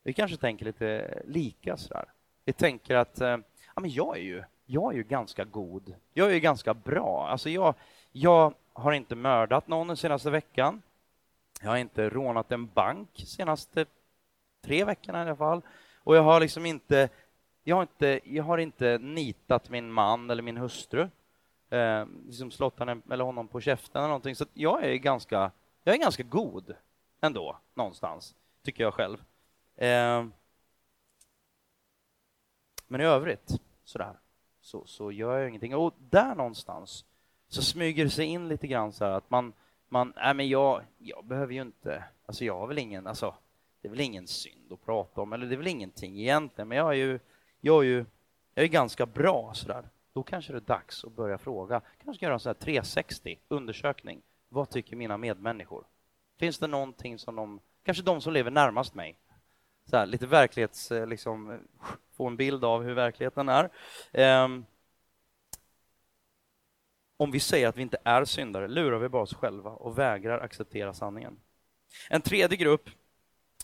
Vi 0.04 0.14
kanske 0.14 0.38
tänker 0.38 0.66
lite 0.66 1.22
lika 1.26 1.78
sådär. 1.78 2.06
Vi 2.46 2.54
tänker 2.54 2.96
att 2.96 3.22
eh, 3.22 3.38
ja, 3.76 3.82
men 3.82 3.90
jag, 3.90 4.18
är 4.18 4.22
ju, 4.22 4.44
jag 4.66 4.94
är 4.94 4.98
ju 4.98 5.04
ganska 5.04 5.44
god. 5.44 5.96
Jag 6.14 6.30
är 6.30 6.34
ju 6.34 6.40
ganska 6.40 6.74
bra. 6.74 7.28
Alltså 7.28 7.50
jag, 7.50 7.74
jag 8.12 8.54
har 8.74 8.92
inte 8.92 9.16
mördat 9.16 9.68
någon 9.68 9.88
den 9.88 9.98
senaste 9.98 10.30
veckan. 10.30 10.82
Jag 11.62 11.70
har 11.70 11.78
inte 11.78 12.10
rånat 12.10 12.52
en 12.52 12.68
bank 12.68 13.10
senaste 13.28 13.86
tre 14.62 14.86
veckorna 14.86 15.20
i 15.20 15.22
alla 15.22 15.36
fall. 15.36 15.62
Och 15.98 16.16
jag 16.16 16.24
har 16.24 16.40
liksom 16.40 16.66
inte 16.66 17.10
jag 17.64 17.76
har 17.76 17.82
inte, 17.82 18.20
jag 18.24 18.44
har 18.44 18.58
inte 18.58 18.98
nitat 18.98 19.70
min 19.70 19.92
man 19.92 20.30
eller 20.30 20.44
min 20.44 20.58
hustru, 20.58 21.10
eh, 21.70 22.06
liksom 22.26 22.52
slått 22.52 22.80
henne 22.80 23.02
eller 23.12 23.24
honom 23.24 23.48
på 23.48 23.62
käften 23.62 24.00
eller 24.00 24.08
någonting. 24.08 24.36
Så 24.36 24.46
jag 24.54 24.84
är 24.84 24.96
ganska, 24.96 25.52
jag 25.84 25.96
är 25.96 26.00
ganska 26.00 26.24
god 26.24 26.76
ändå, 27.22 27.58
någonstans, 27.74 28.36
tycker 28.64 28.84
jag 28.84 28.94
själv. 28.94 29.24
Eh, 29.76 30.26
men 32.88 33.02
i 33.02 33.04
övrigt, 33.04 33.52
sådär, 33.84 34.20
så, 34.62 34.86
så 34.86 35.12
gör 35.12 35.38
jag 35.38 35.50
ingenting. 35.50 35.76
Och 35.76 35.94
där 35.98 36.36
någonstans 36.36 37.06
så 37.48 37.62
smyger 37.62 38.04
det 38.04 38.10
sig 38.10 38.26
in 38.26 38.48
lite 38.48 38.68
grann 38.68 38.94
så 38.94 39.06
här 39.06 39.12
att 39.12 39.30
man, 39.30 39.54
man 39.90 40.14
nej 40.16 40.34
men 40.34 40.50
jag, 40.50 40.82
jag 40.98 41.26
behöver 41.26 41.54
ju 41.54 41.62
inte, 41.62 42.04
alltså 42.26 42.46
jag 42.46 42.60
har 42.60 42.68
väl 42.68 42.78
ingen, 42.78 43.08
alltså 43.08 43.36
det 43.82 43.88
är 43.88 43.90
väl 43.90 44.02
ingen 44.02 44.28
synd 44.28 44.72
att 44.72 44.86
prata 44.86 45.22
om, 45.22 45.34
eller 45.34 45.46
det 45.46 45.56
är 45.56 45.58
väl 45.58 45.68
ingenting 45.68 46.20
egentligen, 46.20 46.68
men 46.68 46.78
jag 46.78 46.90
är 46.90 46.94
ju, 46.94 47.20
jag 47.62 47.84
är 47.84 47.88
ju, 47.88 48.06
jag 48.54 48.64
är 48.64 48.70
ganska 48.70 49.06
bra 49.06 49.54
sådär. 49.54 49.90
Då 50.16 50.24
kanske 50.24 50.54
det 50.54 50.58
är 50.58 50.62
dags 50.62 51.06
att 51.06 51.12
börja 51.12 51.38
fråga, 51.38 51.82
kanske 52.04 52.26
göra 52.26 52.34
en 52.34 52.40
sån 52.40 52.50
här 52.50 52.54
360 52.54 53.40
undersökning. 53.48 54.22
Vad 54.50 54.70
tycker 54.70 54.96
mina 54.96 55.18
medmänniskor? 55.18 55.86
Finns 56.40 56.60
det 56.60 56.68
någonting 56.68 57.20
som 57.20 57.36
de, 57.36 57.60
kanske 57.84 58.04
de 58.04 58.22
som 58.22 58.34
lever 58.34 58.52
närmast 58.52 58.94
mig, 58.94 59.18
så 59.90 59.98
här, 59.98 60.06
lite 60.06 60.28
verklighets, 60.28 60.92
eh, 60.92 61.08
liksom, 61.08 61.60
få 62.12 62.28
en 62.28 62.38
bild 62.38 62.66
av 62.66 62.84
hur 62.84 62.94
verkligheten 62.94 63.50
är. 63.50 63.70
Um, 64.44 64.66
om 67.18 67.32
vi 67.32 67.40
säger 67.40 67.68
att 67.68 67.78
vi 67.78 67.82
inte 67.82 67.98
är 68.04 68.26
syndare 68.26 68.68
lurar 68.68 69.00
vi 69.00 69.10
bara 69.10 69.22
oss 69.22 69.34
själva 69.34 69.70
och 69.70 69.98
vägrar 69.98 70.40
acceptera 70.40 70.94
sanningen. 70.94 71.40
En 72.10 72.22
tredje 72.22 72.58
grupp 72.58 72.90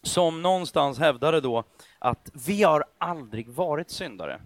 som 0.02 0.42
någonstans 0.42 1.00
hävdade 1.00 1.42
då 1.42 1.64
att 2.00 2.32
vi 2.48 2.64
har 2.64 2.86
aldrig 2.98 3.50
varit 3.50 3.90
syndare. 3.90 4.42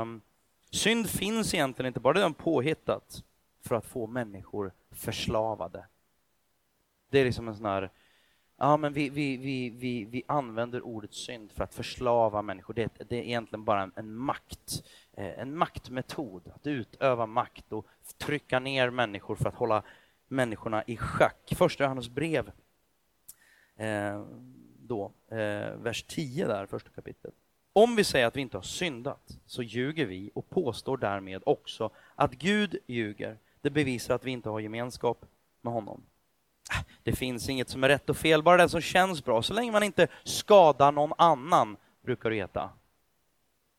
Um, 0.00 0.22
synd 0.70 1.10
finns 1.10 1.54
egentligen 1.54 1.86
inte 1.86 2.00
bara, 2.00 2.14
det 2.14 2.22
är 2.22 2.30
påhittat 2.30 3.22
för 3.64 3.74
att 3.74 3.86
få 3.86 4.06
människor 4.06 4.72
förslavade. 4.90 5.86
Det 7.10 7.18
är 7.18 7.24
liksom 7.24 7.48
en 7.48 7.56
sån 7.56 7.66
här 7.66 7.90
Ja, 8.62 8.76
men 8.76 8.92
vi, 8.92 9.08
vi, 9.08 9.36
vi, 9.36 9.70
vi, 9.70 10.04
vi 10.04 10.22
använder 10.26 10.82
ordet 10.82 11.14
synd 11.14 11.52
för 11.52 11.64
att 11.64 11.74
förslava 11.74 12.42
människor. 12.42 12.74
Det, 12.74 12.92
det 13.08 13.16
är 13.16 13.22
egentligen 13.22 13.64
bara 13.64 13.82
en, 13.82 13.92
en 13.96 14.14
makt, 14.14 14.84
eh, 15.12 15.38
en 15.38 15.56
maktmetod. 15.56 16.48
Att 16.54 16.66
utöva 16.66 17.26
makt 17.26 17.72
och 17.72 17.86
trycka 18.18 18.58
ner 18.58 18.90
människor 18.90 19.36
för 19.36 19.48
att 19.48 19.54
hålla 19.54 19.82
människorna 20.28 20.84
i 20.86 20.96
schack. 20.96 21.52
Första 21.56 21.84
Johannes 21.84 22.08
brev, 22.08 22.52
eh, 23.76 24.24
då, 24.78 25.12
eh, 25.28 25.76
vers 25.76 26.02
10 26.02 26.46
där, 26.46 26.66
första 26.66 26.90
kapitlet. 26.90 27.34
Om 27.72 27.96
vi 27.96 28.04
säger 28.04 28.26
att 28.26 28.36
vi 28.36 28.40
inte 28.40 28.56
har 28.56 28.62
syndat 28.62 29.38
så 29.46 29.62
ljuger 29.62 30.06
vi 30.06 30.30
och 30.34 30.50
påstår 30.50 30.96
därmed 30.96 31.42
också 31.46 31.90
att 32.14 32.32
Gud 32.32 32.78
ljuger. 32.86 33.38
Det 33.60 33.70
bevisar 33.70 34.14
att 34.14 34.24
vi 34.24 34.30
inte 34.30 34.48
har 34.48 34.60
gemenskap 34.60 35.26
med 35.60 35.72
honom. 35.72 36.02
Äh, 36.72 36.84
det 37.02 37.12
finns 37.12 37.48
inget 37.48 37.68
som 37.68 37.84
är 37.84 37.88
rätt 37.88 38.10
och 38.10 38.16
fel, 38.16 38.42
bara 38.42 38.56
det 38.56 38.68
som 38.68 38.80
känns 38.80 39.24
bra. 39.24 39.42
Så 39.42 39.54
länge 39.54 39.72
man 39.72 39.82
inte 39.82 40.08
skadar 40.24 40.92
någon 40.92 41.12
annan, 41.18 41.76
brukar 42.02 42.30
det 42.30 42.36
heta. 42.36 42.70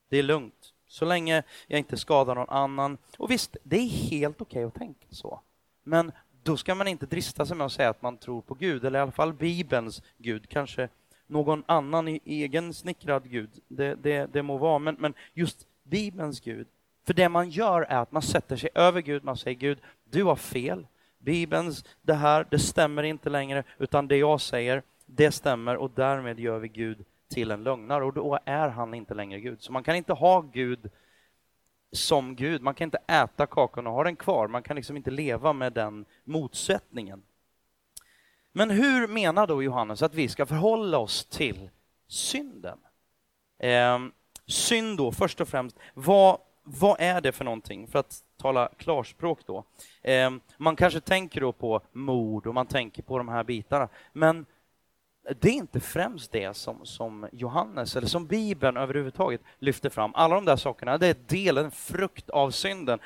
Det 0.09 0.17
är 0.17 0.23
lugnt. 0.23 0.73
Så 0.87 1.05
länge 1.05 1.43
jag 1.67 1.79
inte 1.79 1.97
skadar 1.97 2.35
någon 2.35 2.49
annan. 2.49 2.97
Och 3.17 3.31
visst, 3.31 3.57
det 3.63 3.77
är 3.77 3.87
helt 3.87 4.41
okej 4.41 4.65
okay 4.65 4.67
att 4.67 4.87
tänka 4.87 5.07
så. 5.09 5.41
Men 5.83 6.11
då 6.43 6.57
ska 6.57 6.75
man 6.75 6.87
inte 6.87 7.05
drista 7.05 7.45
sig 7.45 7.57
med 7.57 7.65
att 7.65 7.71
säga 7.71 7.89
att 7.89 8.01
man 8.01 8.17
tror 8.17 8.41
på 8.41 8.53
Gud, 8.53 8.85
eller 8.85 8.99
i 8.99 9.01
alla 9.01 9.11
fall 9.11 9.33
Bibelns 9.33 10.01
Gud. 10.17 10.49
Kanske 10.49 10.89
någon 11.31 11.63
annan 11.65 12.07
i 12.07 12.21
egen 12.25 12.73
snickrad 12.73 13.29
Gud, 13.29 13.49
det, 13.67 13.95
det, 13.95 14.33
det 14.33 14.43
må 14.43 14.57
vara. 14.57 14.79
Men, 14.79 14.95
men 14.99 15.13
just 15.33 15.67
Bibelns 15.83 16.39
Gud. 16.39 16.67
För 17.05 17.13
det 17.13 17.29
man 17.29 17.49
gör 17.49 17.81
är 17.81 17.97
att 17.97 18.11
man 18.11 18.21
sätter 18.21 18.55
sig 18.55 18.69
över 18.75 19.01
Gud, 19.01 19.23
man 19.23 19.37
säger 19.37 19.57
Gud, 19.57 19.79
du 20.09 20.23
har 20.23 20.35
fel. 20.35 20.87
Bibelns 21.19 21.85
det 22.01 22.13
här, 22.13 22.47
det 22.49 22.59
stämmer 22.59 23.03
inte 23.03 23.29
längre, 23.29 23.63
utan 23.77 24.07
det 24.07 24.17
jag 24.17 24.41
säger, 24.41 24.83
det 25.05 25.31
stämmer 25.31 25.77
och 25.77 25.91
därmed 25.95 26.39
gör 26.39 26.59
vi 26.59 26.67
Gud 26.67 27.05
till 27.29 27.51
en 27.51 27.63
lögnare 27.63 28.03
och 28.03 28.13
då 28.13 28.39
är 28.45 28.67
han 28.67 28.93
inte 28.93 29.13
längre 29.13 29.39
Gud. 29.39 29.61
Så 29.61 29.71
man 29.71 29.83
kan 29.83 29.95
inte 29.95 30.13
ha 30.13 30.41
Gud 30.41 30.89
som 31.91 32.35
Gud, 32.35 32.61
man 32.61 32.73
kan 32.73 32.85
inte 32.85 32.99
äta 33.07 33.45
kakan 33.45 33.87
och 33.87 33.93
ha 33.93 34.03
den 34.03 34.15
kvar, 34.15 34.47
man 34.47 34.63
kan 34.63 34.75
liksom 34.75 34.97
inte 34.97 35.11
leva 35.11 35.53
med 35.53 35.73
den 35.73 36.05
motsättningen. 36.23 37.23
Men 38.53 38.69
hur 38.69 39.07
menar 39.07 39.47
då 39.47 39.63
Johannes 39.63 40.01
att 40.01 40.13
vi 40.13 40.27
ska 40.27 40.45
förhålla 40.45 40.97
oss 40.97 41.25
till 41.25 41.69
synden? 42.07 42.77
Eh, 43.59 43.99
synd 44.47 44.97
då, 44.97 45.11
först 45.11 45.41
och 45.41 45.47
främst, 45.47 45.77
vad, 45.93 46.37
vad 46.63 46.95
är 46.99 47.21
det 47.21 47.31
för 47.31 47.45
någonting? 47.45 47.87
För 47.87 47.99
att 47.99 48.23
tala 48.37 48.69
klarspråk 48.77 49.39
då. 49.45 49.63
Eh, 50.01 50.31
man 50.57 50.75
kanske 50.75 50.99
tänker 50.99 51.41
då 51.41 51.51
på 51.51 51.81
mord 51.91 52.47
och 52.47 52.53
man 52.53 52.65
tänker 52.65 53.03
på 53.03 53.17
de 53.17 53.27
här 53.27 53.43
bitarna, 53.43 53.89
men 54.13 54.45
det 55.39 55.49
är 55.49 55.53
inte 55.53 55.79
främst 55.79 56.31
det 56.31 56.57
som, 56.57 56.85
som 56.85 57.27
Johannes, 57.31 57.95
eller 57.95 58.07
som 58.07 58.25
Bibeln 58.25 58.77
överhuvudtaget 58.77 59.41
lyfter 59.59 59.89
fram. 59.89 60.11
Alla 60.15 60.35
de 60.35 60.45
där 60.45 60.55
sakerna, 60.55 60.97
det 60.97 61.07
är 61.07 61.15
delen, 61.27 61.71
frukt 61.71 62.29
av 62.29 62.51
synden. 62.51 62.99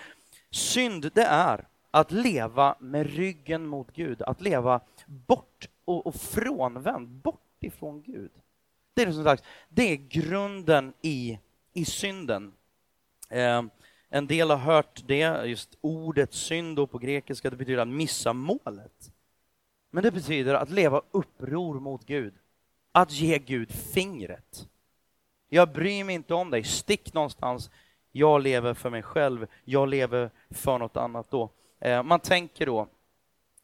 Synd, 0.52 1.12
det 1.14 1.24
är 1.24 1.68
att 1.92 2.12
leva 2.12 2.76
med 2.80 3.16
ryggen 3.16 3.68
mot 3.68 3.92
Gud, 3.94 4.22
att 4.22 4.42
leva 4.42 4.80
bort 5.08 5.70
och, 5.86 6.08
och 6.08 6.16
frånvänd, 6.16 7.08
bort 7.08 7.58
ifrån 7.60 8.02
Gud. 8.02 8.32
Det 8.94 9.02
är, 9.02 9.12
som 9.12 9.24
sagt, 9.24 9.44
det 9.70 9.92
är 9.92 9.96
grunden 9.96 10.94
i, 11.02 11.40
i 11.74 11.86
synden. 11.86 12.54
Eh, 13.30 13.64
en 14.10 14.28
del 14.28 14.50
har 14.50 14.58
hört 14.58 15.04
det, 15.08 15.46
just 15.46 15.78
ordet 15.82 16.34
synd 16.34 16.92
på 16.92 16.98
grekiska, 16.98 17.50
det 17.50 17.56
betyder 17.56 17.82
att 17.82 17.88
missa 17.88 18.34
målet. 18.34 19.12
Men 19.92 20.04
det 20.04 20.12
betyder 20.12 20.54
att 20.54 20.70
leva 20.70 21.02
uppror 21.12 21.80
mot 21.80 22.06
Gud, 22.06 22.34
att 22.92 23.12
ge 23.12 23.38
Gud 23.38 23.72
fingret. 23.72 24.68
Jag 25.50 25.72
bryr 25.72 26.04
mig 26.04 26.16
inte 26.16 26.34
om 26.34 26.50
dig, 26.50 26.64
stick 26.64 27.14
någonstans. 27.14 27.70
Jag 28.12 28.42
lever 28.42 28.74
för 28.74 28.90
mig 28.90 29.02
själv, 29.02 29.48
jag 29.64 29.90
lever 29.90 30.32
för 30.50 30.78
något 30.80 30.98
annat 30.98 31.32
då. 31.32 31.50
Eh, 31.80 32.04
man 32.04 32.20
tänker 32.20 32.66
då 32.66 32.88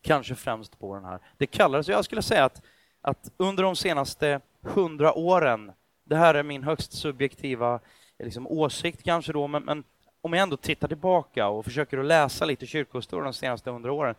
kanske 0.01 0.35
främst 0.35 0.79
på 0.79 0.95
den 0.95 1.05
här. 1.05 1.19
Det 1.37 1.47
kallades, 1.47 1.87
jag 1.87 2.05
skulle 2.05 2.21
säga 2.21 2.45
att, 2.45 2.61
att 3.01 3.31
under 3.37 3.63
de 3.63 3.75
senaste 3.75 4.41
hundra 4.61 5.13
åren, 5.13 5.71
det 6.03 6.15
här 6.15 6.33
är 6.33 6.43
min 6.43 6.63
högst 6.63 6.93
subjektiva 6.93 7.79
eh, 8.17 8.25
liksom, 8.25 8.47
åsikt 8.47 9.03
kanske 9.03 9.33
då, 9.33 9.47
men, 9.47 9.63
men 9.63 9.83
om 10.21 10.33
jag 10.33 10.43
ändå 10.43 10.57
tittar 10.57 10.87
tillbaka 10.87 11.47
och 11.47 11.65
försöker 11.65 11.97
att 11.97 12.05
läsa 12.05 12.45
lite 12.45 12.65
kyrkohistoria 12.65 13.23
de 13.23 13.33
senaste 13.33 13.71
hundra 13.71 13.91
åren, 13.93 14.15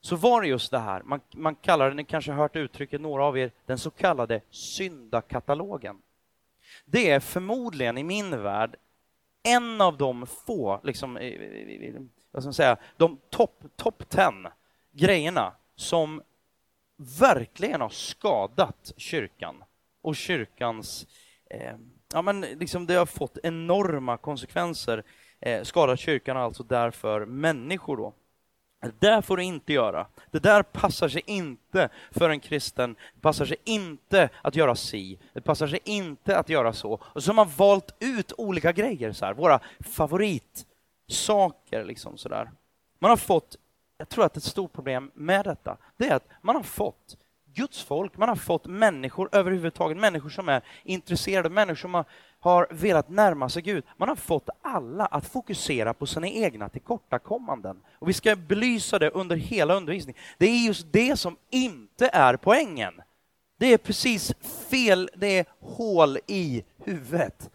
så 0.00 0.16
var 0.16 0.42
det 0.42 0.48
just 0.48 0.70
det 0.70 0.78
här, 0.78 1.02
man, 1.02 1.20
man 1.34 1.54
kallar 1.54 1.88
det, 1.88 1.96
ni 1.96 2.04
kanske 2.04 2.32
har 2.32 2.38
hört 2.38 2.56
uttrycket, 2.56 3.00
några 3.00 3.24
av 3.24 3.38
er, 3.38 3.50
den 3.66 3.78
så 3.78 3.90
kallade 3.90 4.40
syndakatalogen. 4.50 5.96
Det 6.84 7.10
är 7.10 7.20
förmodligen 7.20 7.98
i 7.98 8.04
min 8.04 8.42
värld 8.42 8.76
en 9.42 9.80
av 9.80 9.96
de 9.96 10.26
få, 10.26 10.80
liksom, 10.82 11.14
vad 12.30 12.42
ska 12.42 12.46
man 12.46 12.54
säga, 12.54 12.76
de 12.96 13.18
topp 13.30 13.64
top 13.76 14.08
ten 14.08 14.48
grejerna 14.92 15.52
som 15.76 16.22
verkligen 17.20 17.80
har 17.80 17.88
skadat 17.88 18.92
kyrkan 18.96 19.64
och 20.02 20.16
kyrkans... 20.16 21.06
Eh, 21.50 21.74
ja, 22.12 22.22
men 22.22 22.40
liksom 22.40 22.86
det 22.86 22.94
har 22.94 23.06
fått 23.06 23.38
enorma 23.42 24.16
konsekvenser. 24.16 25.02
Eh, 25.40 25.62
skadat 25.62 26.00
kyrkan 26.00 26.36
alltså 26.36 26.62
därför 26.62 27.26
människor 27.26 27.96
då. 27.96 28.12
Det 28.82 29.00
där 29.00 29.22
får 29.22 29.36
du 29.36 29.42
inte 29.42 29.72
göra. 29.72 30.06
Det 30.30 30.38
där 30.38 30.62
passar 30.62 31.08
sig 31.08 31.22
inte 31.26 31.88
för 32.10 32.30
en 32.30 32.40
kristen. 32.40 32.96
Det 33.14 33.20
passar 33.20 33.44
sig 33.44 33.56
inte 33.64 34.28
att 34.42 34.56
göra 34.56 34.74
si. 34.74 35.18
Det 35.32 35.40
passar 35.40 35.66
sig 35.66 35.78
inte 35.84 36.38
att 36.38 36.48
göra 36.48 36.72
så. 36.72 37.00
Och 37.02 37.22
så 37.22 37.30
har 37.30 37.34
man 37.34 37.50
valt 37.56 37.94
ut 38.00 38.32
olika 38.36 38.72
grejer, 38.72 39.12
så 39.12 39.24
här, 39.24 39.34
våra 39.34 39.60
favoritsaker. 39.80 41.84
Liksom 41.84 42.18
sådär. 42.18 42.50
Man 42.98 43.10
har 43.10 43.16
fått, 43.16 43.56
jag 44.02 44.08
tror 44.08 44.24
att 44.24 44.36
ett 44.36 44.42
stort 44.42 44.72
problem 44.72 45.10
med 45.14 45.44
detta, 45.44 45.76
det 45.96 46.08
är 46.08 46.14
att 46.14 46.28
man 46.40 46.56
har 46.56 46.62
fått 46.62 47.16
Guds 47.54 47.82
folk, 47.82 48.16
man 48.16 48.28
har 48.28 48.36
fått 48.36 48.66
människor 48.66 49.28
överhuvudtaget, 49.32 49.98
människor 49.98 50.30
som 50.30 50.48
är 50.48 50.62
intresserade, 50.84 51.50
människor 51.50 51.76
som 51.80 51.94
har, 51.94 52.04
har 52.40 52.66
velat 52.70 53.08
närma 53.08 53.48
sig 53.48 53.62
Gud. 53.62 53.84
Man 53.96 54.08
har 54.08 54.16
fått 54.16 54.48
alla 54.62 55.06
att 55.06 55.26
fokusera 55.26 55.94
på 55.94 56.06
sina 56.06 56.28
egna 56.28 56.68
tillkortakommanden. 56.68 57.76
Och 57.98 58.08
vi 58.08 58.12
ska 58.12 58.36
belysa 58.36 58.98
det 58.98 59.10
under 59.10 59.36
hela 59.36 59.74
undervisningen. 59.74 60.22
Det 60.38 60.46
är 60.46 60.66
just 60.66 60.86
det 60.92 61.16
som 61.16 61.36
inte 61.50 62.10
är 62.12 62.36
poängen. 62.36 63.02
Det 63.58 63.72
är 63.72 63.78
precis 63.78 64.34
fel, 64.70 65.10
det 65.14 65.38
är 65.38 65.46
hål 65.60 66.18
i 66.26 66.62
huvudet. 66.84 67.50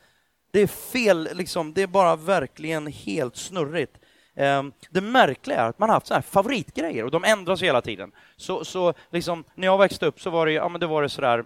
Det 0.52 0.60
är 0.60 0.68
fel, 0.68 1.30
liksom, 1.34 1.74
det 1.74 1.82
är 1.82 1.88
bara 1.88 2.16
verkligen 2.16 2.88
helt 2.88 3.36
snurrigt. 3.36 3.98
Ehm, 4.40 4.72
det 4.90 5.02
märkliga 5.02 5.58
är 5.58 5.70
att 5.70 5.80
man 5.80 5.90
har 5.90 5.94
haft 5.94 6.08
så 6.08 6.14
här 6.14 6.22
favoritgrejer 6.22 7.06
och 7.06 7.12
de 7.12 7.24
ändras 7.24 7.64
hela 7.64 7.82
tiden. 7.82 8.12
Så, 8.36 8.66
så 8.66 8.94
liksom, 9.10 9.44
när 9.56 9.68
jag 9.68 9.78
växte 9.78 10.06
upp 10.06 10.22
så 10.22 10.30
var 10.30 10.46
det, 10.46 10.52
ja, 10.52 10.70
men 10.70 10.82
det, 10.82 10.88
var 10.88 11.02
det 11.02 11.10
sådär 11.10 11.46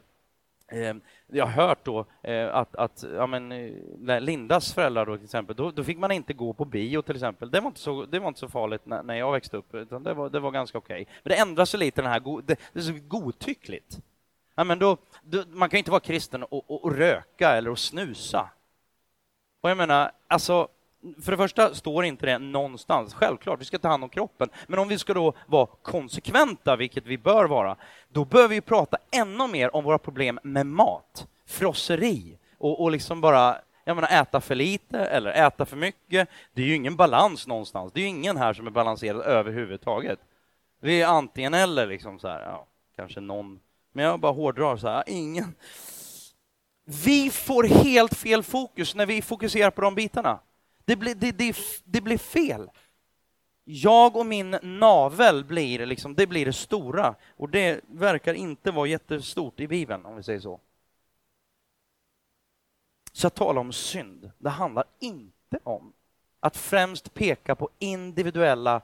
eh, 0.68 0.94
jag 1.28 1.46
har 1.46 1.68
hört 1.68 1.86
då 1.86 2.06
eh, 2.24 2.56
att, 2.56 2.76
att 2.76 3.04
ja, 3.16 3.28
men, 3.28 3.52
eh, 3.52 4.20
Lindas 4.20 4.74
föräldrar 4.74 5.06
då, 5.06 5.16
till 5.16 5.26
exempel, 5.26 5.56
då, 5.56 5.72
då, 5.72 5.84
fick 5.84 5.98
man 5.98 6.12
inte 6.12 6.34
gå 6.34 6.54
på 6.54 6.66
bio 6.66 7.02
till 7.02 7.16
exempel. 7.16 7.52
Det 7.52 7.60
var 7.60 7.68
inte 7.68 7.80
så, 7.80 8.06
det 8.06 8.20
var 8.20 8.28
inte 8.28 8.40
så 8.40 8.50
farligt 8.50 8.86
när, 8.86 9.04
när 9.04 9.16
jag 9.16 9.32
växte 9.32 9.58
upp, 9.58 9.76
utan 9.76 10.04
det 10.04 10.14
var, 10.14 10.30
det 10.30 10.40
var 10.40 10.52
ganska 10.52 10.78
okej. 10.78 11.02
Okay. 11.02 11.14
Men 11.24 11.30
det 11.30 11.36
ändras 11.36 11.70
sig 11.70 11.80
lite, 11.80 12.02
den 12.02 12.12
här, 12.12 12.42
det, 12.42 12.60
det 12.74 12.80
är 12.80 12.84
så 12.84 13.00
godtyckligt. 13.08 14.00
Ja, 14.56 14.64
men 14.64 14.80
då, 14.80 14.98
då, 15.24 15.44
man 15.48 15.70
kan 15.70 15.78
ju 15.78 15.80
inte 15.80 15.92
vara 15.92 16.00
kristen 16.00 16.44
och, 16.44 16.72
och, 16.72 16.84
och 16.84 16.96
röka 16.96 17.50
eller 17.50 17.70
och 17.70 17.80
snusa. 17.80 18.50
Och 19.62 19.70
jag 19.70 19.78
menar, 19.78 20.12
alltså 20.28 20.68
för 21.22 21.32
det 21.32 21.38
första 21.38 21.76
står 21.76 22.06
inte 22.06 22.26
det 22.26 22.38
någonstans. 22.38 23.14
Självklart, 23.14 23.62
vi 23.62 23.66
ska 23.66 23.80
ta 23.80 23.88
hand 23.88 24.04
om 24.04 24.10
kroppen. 24.10 24.50
Men 24.68 24.80
om 24.80 24.88
vi 24.88 24.98
ska 24.98 25.14
då 25.14 25.34
vara 25.48 25.66
konsekventa, 25.66 26.76
vilket 26.76 27.06
vi 27.06 27.18
bör 27.18 27.46
vara, 27.46 27.76
då 28.10 28.26
bör 28.26 28.48
vi 28.48 28.62
prata 28.62 28.98
ännu 29.12 29.48
mer 29.48 29.76
om 29.76 29.84
våra 29.84 29.98
problem 29.98 30.40
med 30.44 30.66
mat, 30.66 31.28
frosseri 31.46 32.38
och, 32.58 32.82
och 32.82 32.92
liksom 32.92 33.22
bara 33.22 33.58
jag 33.84 33.96
menar, 33.96 34.22
äta 34.22 34.42
för 34.42 34.56
lite 34.56 35.00
eller 35.00 35.32
äta 35.32 35.66
för 35.66 35.78
mycket. 35.78 36.30
Det 36.54 36.62
är 36.62 36.66
ju 36.66 36.76
ingen 36.76 36.96
balans 36.96 37.48
någonstans. 37.48 37.94
Det 37.94 38.00
är 38.00 38.02
ju 38.02 38.08
ingen 38.08 38.38
här 38.38 38.54
som 38.54 38.68
är 38.68 38.72
balanserad 38.72 39.22
överhuvudtaget. 39.22 40.20
Vi 40.82 41.02
är 41.02 41.08
antingen 41.08 41.54
eller, 41.54 41.88
liksom 41.88 42.20
så 42.20 42.28
här, 42.28 42.42
ja, 42.42 42.68
kanske 42.96 43.20
någon. 43.20 43.60
Men 43.94 44.06
jag 44.06 44.20
bara 44.20 44.32
hårdrar 44.32 44.78
så 44.78 44.88
här, 44.88 45.04
ingen. 45.08 45.56
Vi 47.06 47.30
får 47.30 47.64
helt 47.64 48.18
fel 48.18 48.44
fokus 48.44 48.96
när 48.96 49.06
vi 49.06 49.22
fokuserar 49.22 49.72
på 49.72 49.82
de 49.82 49.96
bitarna. 49.96 50.40
Det 50.86 50.96
blir, 50.96 51.16
det, 51.16 51.32
det, 51.32 51.56
det 51.84 52.02
blir 52.02 52.18
fel. 52.18 52.70
Jag 53.64 54.16
och 54.16 54.26
min 54.26 54.58
navel 54.62 55.46
blir, 55.46 55.86
liksom, 55.86 56.16
det 56.16 56.28
blir 56.28 56.46
det 56.46 56.54
stora. 56.54 57.16
Och 57.38 57.50
det 57.50 57.82
verkar 57.88 58.34
inte 58.34 58.72
vara 58.72 58.88
jättestort 58.88 59.60
i 59.60 59.68
Bibeln, 59.68 60.06
om 60.06 60.16
vi 60.16 60.24
säger 60.24 60.40
så. 60.40 60.60
Så 63.12 63.28
att 63.28 63.36
tala 63.36 63.62
om 63.62 63.74
synd, 63.74 64.32
det 64.38 64.50
handlar 64.50 64.84
inte 65.00 65.60
om 65.64 65.94
att 66.40 66.58
främst 66.58 67.14
peka 67.14 67.56
på 67.56 67.70
individuella 67.80 68.82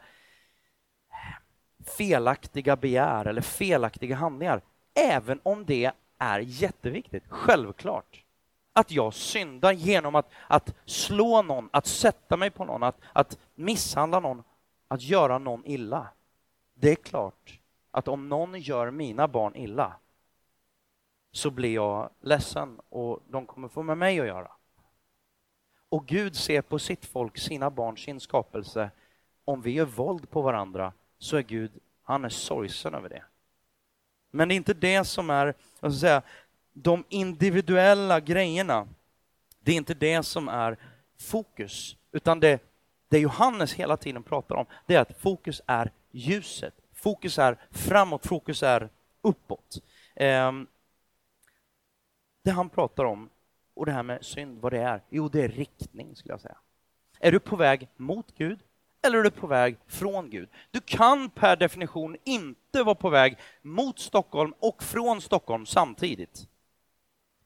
felaktiga 1.86 2.76
begär 2.76 3.26
eller 3.26 3.42
felaktiga 3.42 4.16
handlingar, 4.16 4.62
även 4.94 5.40
om 5.44 5.66
det 5.66 5.92
är 6.18 6.40
jätteviktigt, 6.40 7.24
självklart 7.30 8.24
att 8.78 8.92
jag 8.92 9.14
syndar 9.14 9.72
genom 9.72 10.16
att, 10.16 10.30
att 10.48 10.76
slå 10.86 11.42
någon, 11.42 11.70
att 11.74 11.86
sätta 11.86 12.38
mig 12.38 12.50
på 12.50 12.66
någon, 12.66 12.84
att, 12.84 12.98
att 13.14 13.40
misshandla 13.56 14.20
någon, 14.20 14.44
att 14.88 15.02
göra 15.02 15.38
någon 15.38 15.66
illa. 15.66 16.08
Det 16.74 16.92
är 16.92 16.96
klart 16.96 17.60
att 17.92 18.08
om 18.08 18.30
någon 18.30 18.60
gör 18.60 18.92
mina 18.92 19.28
barn 19.28 19.56
illa 19.56 19.94
så 21.32 21.52
blir 21.52 21.74
jag 21.74 22.10
ledsen 22.22 22.80
och 22.90 23.20
de 23.28 23.46
kommer 23.46 23.68
få 23.68 23.84
med 23.84 23.98
mig 23.98 24.20
att 24.20 24.28
göra. 24.28 24.52
Och 25.90 26.06
Gud 26.06 26.36
ser 26.36 26.62
på 26.62 26.80
sitt 26.80 27.06
folk, 27.06 27.38
sina 27.38 27.70
barn, 27.70 27.98
sin 27.98 28.20
skapelse. 28.20 28.92
Om 29.46 29.62
vi 29.62 29.72
gör 29.72 29.86
våld 29.86 30.30
på 30.30 30.42
varandra 30.42 30.94
så 31.18 31.38
är 31.38 31.42
Gud, 31.42 31.72
han 32.04 32.26
är 32.26 32.30
sorgsen 32.30 32.94
över 32.94 33.10
det. 33.10 33.24
Men 34.32 34.48
det 34.48 34.54
är 34.54 34.58
inte 34.58 34.74
det 34.74 35.06
som 35.06 35.30
är, 35.30 35.54
jag 35.80 35.92
ska 35.94 36.00
säga, 36.00 36.22
de 36.84 37.04
individuella 37.10 38.20
grejerna, 38.20 38.88
det 39.60 39.72
är 39.72 39.76
inte 39.76 39.94
det 39.94 40.24
som 40.24 40.48
är 40.48 40.78
fokus, 41.20 41.96
utan 42.12 42.40
det, 42.40 42.62
det 43.10 43.20
Johannes 43.20 43.74
hela 43.74 43.98
tiden 43.98 44.24
pratar 44.24 44.56
om, 44.56 44.66
det 44.86 44.96
är 44.96 45.02
att 45.02 45.22
fokus 45.22 45.62
är 45.66 45.92
ljuset. 46.12 46.74
Fokus 46.94 47.40
är 47.40 47.58
framåt, 47.72 48.26
fokus 48.28 48.64
är 48.64 48.90
uppåt. 49.22 49.78
Ehm, 50.16 50.68
det 52.44 52.52
han 52.52 52.70
pratar 52.70 53.04
om, 53.04 53.30
och 53.74 53.86
det 53.86 53.92
här 53.92 54.04
med 54.04 54.26
synd, 54.26 54.62
vad 54.62 54.74
det 54.74 54.82
är, 54.82 55.02
jo, 55.10 55.30
det 55.30 55.44
är 55.44 55.50
riktning, 55.50 56.16
skulle 56.16 56.34
jag 56.34 56.42
säga. 56.42 56.58
Är 57.20 57.32
du 57.32 57.40
på 57.40 57.56
väg 57.56 57.88
mot 57.96 58.36
Gud 58.38 58.60
eller 59.02 59.18
är 59.18 59.24
du 59.24 59.32
på 59.32 59.48
väg 59.48 59.78
från 59.88 60.30
Gud? 60.30 60.50
Du 60.72 60.82
kan 60.82 61.30
per 61.30 61.56
definition 61.56 62.18
inte 62.24 62.84
vara 62.84 62.96
på 62.96 63.10
väg 63.10 63.38
mot 63.62 64.00
Stockholm 64.00 64.54
och 64.60 64.84
från 64.84 65.22
Stockholm 65.22 65.66
samtidigt. 65.66 66.48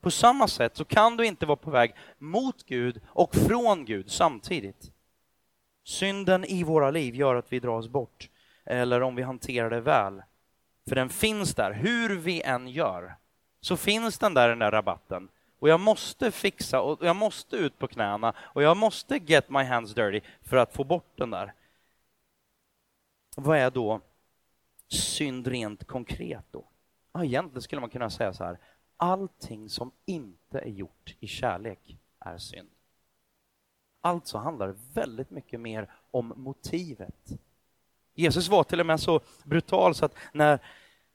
På 0.01 0.11
samma 0.11 0.47
sätt 0.47 0.77
så 0.77 0.85
kan 0.85 1.17
du 1.17 1.25
inte 1.25 1.45
vara 1.45 1.55
på 1.55 1.71
väg 1.71 1.95
mot 2.17 2.63
Gud 2.65 3.01
och 3.07 3.35
från 3.35 3.85
Gud 3.85 4.11
samtidigt. 4.11 4.91
Synden 5.83 6.45
i 6.45 6.63
våra 6.63 6.91
liv 6.91 7.15
gör 7.15 7.35
att 7.35 7.53
vi 7.53 7.59
dras 7.59 7.87
bort, 7.87 8.29
eller 8.65 9.01
om 9.01 9.15
vi 9.15 9.23
hanterar 9.23 9.69
det 9.69 9.81
väl. 9.81 10.21
För 10.87 10.95
den 10.95 11.09
finns 11.09 11.55
där, 11.55 11.71
hur 11.71 12.17
vi 12.17 12.41
än 12.41 12.67
gör, 12.67 13.15
så 13.61 13.77
finns 13.77 14.17
den 14.19 14.33
där, 14.33 14.49
den 14.49 14.59
där 14.59 14.71
rabatten. 14.71 15.29
Och 15.59 15.69
jag 15.69 15.79
måste 15.79 16.31
fixa, 16.31 16.81
och 16.81 17.05
jag 17.05 17.15
måste 17.15 17.55
ut 17.55 17.79
på 17.79 17.87
knäna, 17.87 18.33
och 18.39 18.63
jag 18.63 18.77
måste 18.77 19.17
get 19.17 19.49
my 19.49 19.63
hands 19.63 19.93
dirty 19.93 20.21
för 20.41 20.57
att 20.57 20.73
få 20.73 20.83
bort 20.83 21.17
den 21.17 21.29
där. 21.29 21.53
Vad 23.35 23.57
är 23.57 23.71
då 23.71 24.01
synd 24.87 25.47
rent 25.47 25.87
konkret 25.87 26.45
då? 26.51 26.65
Ja, 27.13 27.23
egentligen 27.23 27.61
skulle 27.61 27.81
man 27.81 27.89
kunna 27.89 28.09
säga 28.09 28.33
så 28.33 28.43
här, 28.43 28.57
allting 29.01 29.69
som 29.69 29.91
inte 30.05 30.59
är 30.59 30.69
gjort 30.69 31.15
i 31.19 31.27
kärlek 31.27 31.97
är 32.19 32.37
synd. 32.37 32.69
Alltså 34.01 34.37
handlar 34.37 34.67
det 34.67 34.77
väldigt 34.93 35.29
mycket 35.29 35.59
mer 35.59 35.89
om 36.11 36.33
motivet. 36.35 37.31
Jesus 38.13 38.49
var 38.49 38.63
till 38.63 38.79
och 38.79 38.85
med 38.85 38.99
så 38.99 39.19
brutal 39.43 39.95
så 39.95 40.05
att 40.05 40.15
när, 40.33 40.59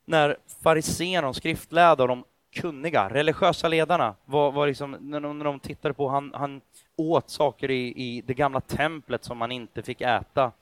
när 0.05 0.37
fariséerna, 0.63 1.35
skriftlärda 1.35 2.03
och 2.03 2.09
de 2.09 2.25
kunniga, 2.51 3.09
religiösa 3.09 3.69
ledarna, 3.69 4.15
var, 4.25 4.53
var 4.53 4.67
liksom, 4.67 4.97
när, 5.01 5.21
de, 5.21 5.39
när 5.39 5.45
de 5.45 5.61
tittade 5.61 5.95
på, 5.95 6.09
han, 6.09 6.35
han 6.35 6.61
åt 6.97 7.31
saker 7.31 7.71
i, 7.71 7.93
i 7.97 8.21
det 8.21 8.35
gamla 8.35 8.61
templet 8.61 9.25
som 9.25 9.39
man 9.39 9.53
inte 9.53 9.83
fick 9.83 10.01
äta. 10.01 10.53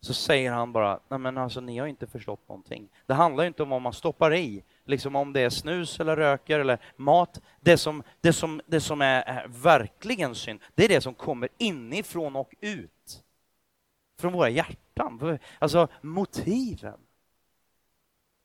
Så 0.00 0.14
säger 0.14 0.52
han 0.52 0.72
bara, 0.72 1.00
nej 1.08 1.18
men 1.18 1.38
alltså 1.38 1.60
ni 1.60 1.78
har 1.78 1.86
inte 1.86 2.06
förstått 2.06 2.48
någonting. 2.48 2.88
Det 3.06 3.14
handlar 3.14 3.44
inte 3.44 3.62
om 3.62 3.68
vad 3.68 3.82
man 3.82 3.92
stoppar 3.92 4.34
i, 4.34 4.62
liksom 4.88 5.16
om 5.16 5.32
det 5.32 5.40
är 5.40 5.50
snus 5.50 6.00
eller 6.00 6.16
röker 6.16 6.60
eller 6.60 6.78
mat. 6.96 7.40
Det 7.60 7.76
som, 7.76 8.02
det 8.20 8.32
som, 8.32 8.60
det 8.66 8.80
som 8.80 9.02
är, 9.02 9.22
är 9.22 9.46
verkligen 9.48 10.34
synd, 10.34 10.60
det 10.74 10.84
är 10.84 10.88
det 10.88 11.00
som 11.00 11.14
kommer 11.14 11.48
inifrån 11.58 12.36
och 12.36 12.54
ut. 12.60 13.24
Från 14.20 14.32
våra 14.32 14.48
hjärtan, 14.48 15.38
alltså 15.58 15.88
motiven. 16.00 17.00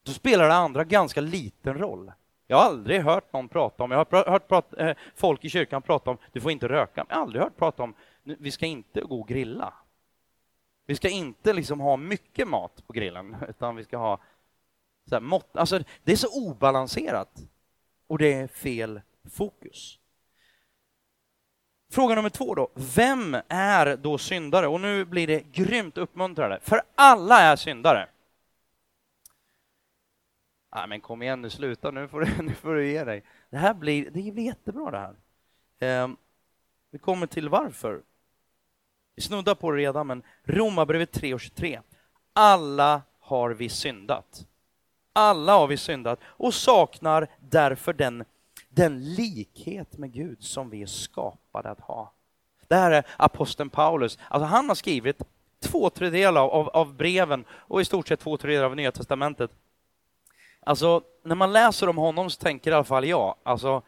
Då 0.03 0.11
spelar 0.11 0.47
det 0.47 0.53
andra 0.53 0.83
ganska 0.83 1.21
liten 1.21 1.77
roll. 1.77 2.11
Jag 2.47 2.57
har 2.57 2.65
aldrig 2.65 3.01
hört 3.01 3.33
någon 3.33 3.49
prata 3.49 3.83
om, 3.83 3.91
jag 3.91 3.97
har 3.97 4.29
hört 4.29 4.47
prat, 4.47 4.73
eh, 4.77 4.95
folk 5.15 5.45
i 5.45 5.49
kyrkan 5.49 5.81
prata 5.81 6.11
om, 6.11 6.17
du 6.31 6.41
får 6.41 6.51
inte 6.51 6.67
röka, 6.67 7.05
jag 7.09 7.15
har 7.15 7.21
aldrig 7.21 7.43
hört 7.43 7.57
prata 7.57 7.83
om, 7.83 7.93
vi 8.23 8.51
ska 8.51 8.65
inte 8.65 9.01
gå 9.01 9.21
och 9.21 9.27
grilla. 9.27 9.73
Vi 10.85 10.95
ska 10.95 11.09
inte 11.09 11.53
liksom 11.53 11.79
ha 11.79 11.97
mycket 11.97 12.47
mat 12.47 12.87
på 12.87 12.93
grillen, 12.93 13.35
utan 13.49 13.75
vi 13.75 13.83
ska 13.83 13.97
ha 13.97 14.19
så 15.09 15.15
här, 15.15 15.21
mått, 15.21 15.57
alltså 15.57 15.83
det 16.03 16.11
är 16.11 16.15
så 16.15 16.49
obalanserat 16.49 17.29
och 18.07 18.17
det 18.17 18.33
är 18.33 18.47
fel 18.47 19.01
fokus. 19.29 19.99
Fråga 21.91 22.15
nummer 22.15 22.29
två 22.29 22.55
då. 22.55 22.69
Vem 22.95 23.37
är 23.47 23.97
då 23.97 24.17
syndare? 24.17 24.67
Och 24.67 24.81
nu 24.81 25.05
blir 25.05 25.27
det 25.27 25.51
grymt 25.51 25.97
uppmuntrande, 25.97 26.59
för 26.61 26.81
alla 26.95 27.39
är 27.39 27.55
syndare. 27.55 28.09
Nej, 30.75 30.87
men 30.87 31.01
kom 31.01 31.21
igen 31.21 31.41
nu, 31.41 31.49
sluta 31.49 31.91
nu 31.91 32.07
får, 32.07 32.21
du, 32.21 32.41
nu 32.43 32.53
får 32.53 32.73
du 32.75 32.91
ge 32.91 33.03
dig. 33.03 33.23
Det 33.49 33.57
här 33.57 33.73
blir, 33.73 34.11
det 34.11 34.31
blir 34.31 34.43
jättebra 34.43 34.91
det 34.91 34.97
här. 34.99 35.15
Eh, 35.79 36.09
vi 36.91 36.99
kommer 36.99 37.27
till 37.27 37.49
varför. 37.49 38.01
Vi 39.15 39.21
snuddar 39.21 39.55
på 39.55 39.71
det 39.71 39.77
redan, 39.77 40.07
men 40.07 40.23
Romarbrevet 40.43 41.11
3 41.11 41.33
och 41.33 41.41
23. 41.41 41.81
Alla 42.33 43.01
har 43.19 43.49
vi 43.49 43.69
syndat. 43.69 44.47
Alla 45.13 45.53
har 45.53 45.67
vi 45.67 45.77
syndat 45.77 46.19
och 46.23 46.53
saknar 46.53 47.27
därför 47.39 47.93
den, 47.93 48.25
den 48.69 49.13
likhet 49.13 49.97
med 49.97 50.13
Gud 50.13 50.43
som 50.43 50.69
vi 50.69 50.81
är 50.81 50.85
skapade 50.85 51.69
att 51.69 51.79
ha. 51.79 52.13
Det 52.67 52.75
här 52.75 52.91
är 52.91 53.05
aposteln 53.17 53.69
Paulus. 53.69 54.19
Alltså 54.27 54.45
han 54.45 54.67
har 54.67 54.75
skrivit 54.75 55.21
två 55.59 55.89
tredjedelar 55.89 56.41
av, 56.41 56.69
av 56.69 56.93
breven 56.93 57.45
och 57.51 57.81
i 57.81 57.85
stort 57.85 58.07
sett 58.07 58.19
två 58.19 58.37
tredjedelar 58.37 58.69
av 58.69 58.75
Nya 58.75 58.91
Testamentet. 58.91 59.51
Alltså, 60.65 61.01
när 61.23 61.35
man 61.35 61.53
läser 61.53 61.89
om 61.89 61.97
honom 61.97 62.29
så 62.29 62.41
tänker 62.41 62.71
i 62.71 62.73
alla 62.73 62.83
fall 62.83 63.05
jag, 63.05 63.35
alltså, 63.43 63.81